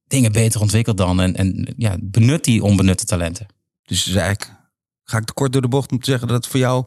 dingen 0.06 0.32
beter 0.32 0.61
ontwikkeld 0.61 0.96
dan. 0.96 1.20
En, 1.20 1.37
en 1.37 1.74
ja, 1.76 1.96
benut 2.00 2.44
die 2.44 2.62
onbenutte 2.62 3.04
talenten. 3.04 3.46
Dus 3.84 4.06
is 4.08 4.14
eigenlijk 4.14 4.50
ga 5.04 5.18
ik 5.18 5.24
te 5.24 5.32
kort 5.32 5.52
door 5.52 5.62
de 5.62 5.68
bocht 5.68 5.90
om 5.92 5.98
te 6.00 6.11
zeggen 6.11 6.28
dat 6.28 6.37
het 6.37 6.46
voor 6.46 6.61
jou 6.61 6.84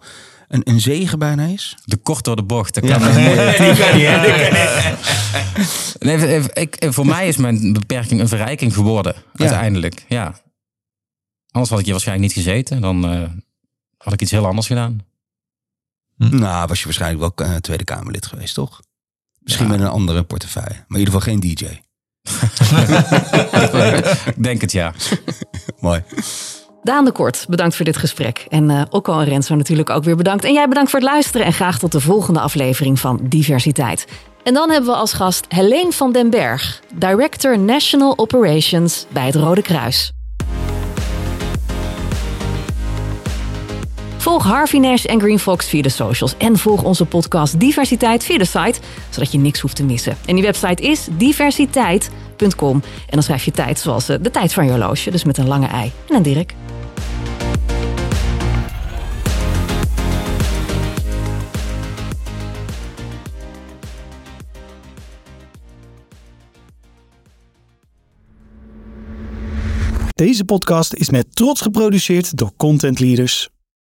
een, 0.51 0.61
een 0.63 0.79
zegen 0.81 1.19
bijna 1.19 1.45
is. 1.45 1.75
De 1.85 1.97
kort 1.97 2.23
door 2.23 2.35
de 2.35 2.43
bocht. 2.43 2.73
Dat 2.73 2.87
Ja. 2.87 2.97
kan 2.97 3.13
nee, 6.07 6.27
even- 6.27 6.55
ik, 6.55 6.85
voor 6.89 7.05
mij 7.05 7.27
is 7.27 7.37
mijn 7.37 7.73
beperking 7.73 8.21
een 8.21 8.27
verrijking 8.27 8.73
geworden. 8.73 9.15
Uiteindelijk, 9.35 10.05
ja. 10.07 10.39
Anders 11.51 11.69
had 11.69 11.79
ik 11.79 11.85
hier 11.85 11.93
waarschijnlijk 11.93 12.35
niet 12.35 12.45
gezeten. 12.45 12.81
Dan 12.81 13.09
eh, 13.09 13.21
had 13.97 14.13
ik 14.13 14.21
iets 14.21 14.31
heel 14.31 14.45
anders 14.45 14.67
gedaan. 14.67 14.99
Nou, 16.17 16.67
was 16.67 16.79
je 16.79 16.85
waarschijnlijk 16.85 17.37
wel 17.37 17.47
eh, 17.47 17.55
Tweede 17.55 17.83
Kamerlid 17.83 18.25
geweest, 18.25 18.53
toch? 18.53 18.79
Misschien 19.39 19.65
Ja. 19.65 19.71
met 19.71 19.81
een 19.81 19.87
andere 19.87 20.23
portefeuille. 20.23 20.73
Maar 20.87 20.99
in 20.99 21.05
ieder 21.05 21.13
geval 21.13 21.29
geen 21.31 21.39
DJ. 21.39 21.65
ik 24.35 24.43
denk 24.43 24.61
het, 24.61 24.71
ja. 24.71 24.93
Mooi. 25.79 26.03
Daan 26.83 27.05
de 27.05 27.11
Kort, 27.11 27.45
bedankt 27.49 27.75
voor 27.75 27.85
dit 27.85 27.97
gesprek. 27.97 28.45
En 28.49 28.69
eh 28.69 28.81
Okko 28.89 29.19
en 29.19 29.25
Renzo 29.25 29.55
natuurlijk 29.55 29.89
ook 29.89 30.03
weer 30.03 30.15
bedankt. 30.15 30.43
En 30.43 30.53
jij 30.53 30.67
bedankt 30.67 30.89
voor 30.89 30.99
het 30.99 31.09
luisteren 31.09 31.45
en 31.45 31.53
graag 31.53 31.79
tot 31.79 31.91
de 31.91 31.99
volgende 31.99 32.39
aflevering 32.39 32.99
van 32.99 33.19
Diversiteit. 33.23 34.07
En 34.43 34.53
dan 34.53 34.69
hebben 34.69 34.89
we 34.89 34.95
als 34.95 35.13
gast 35.13 35.45
Helene 35.49 35.91
van 35.91 36.11
den 36.11 36.29
Berg, 36.29 36.81
Director 36.93 37.59
National 37.59 38.13
Operations 38.17 39.05
bij 39.09 39.25
het 39.25 39.35
Rode 39.35 39.61
Kruis. 39.61 40.11
Volg 44.21 44.43
Harvey 44.43 44.79
Nash 44.79 45.05
en 45.05 45.19
Green 45.19 45.39
Fox 45.39 45.67
via 45.67 45.81
de 45.81 45.89
socials. 45.89 46.37
En 46.37 46.57
volg 46.57 46.83
onze 46.83 47.05
podcast 47.05 47.59
Diversiteit 47.59 48.23
via 48.23 48.37
de 48.37 48.45
site, 48.45 48.79
zodat 49.09 49.31
je 49.31 49.37
niks 49.37 49.59
hoeft 49.59 49.75
te 49.75 49.83
missen. 49.83 50.17
En 50.25 50.35
die 50.35 50.43
website 50.43 50.83
is 50.83 51.07
diversiteit.com. 51.11 52.73
En 52.83 53.09
dan 53.09 53.23
schrijf 53.23 53.45
je 53.45 53.51
tijd 53.51 53.79
zoals 53.79 54.09
eh, 54.09 54.17
de 54.21 54.31
tijd 54.31 54.53
van 54.53 54.65
je 54.65 54.69
horloge, 54.71 55.11
dus 55.11 55.23
met 55.23 55.37
een 55.37 55.47
lange 55.47 55.67
ei 55.67 55.91
en 56.09 56.15
een 56.15 56.23
Dirk. 56.23 56.55
Deze 70.15 70.45
podcast 70.45 70.93
is 70.93 71.09
met 71.09 71.35
trots 71.35 71.61
geproduceerd 71.61 72.37
door 72.37 72.51
Content 72.57 72.99
Leaders. 72.99 73.49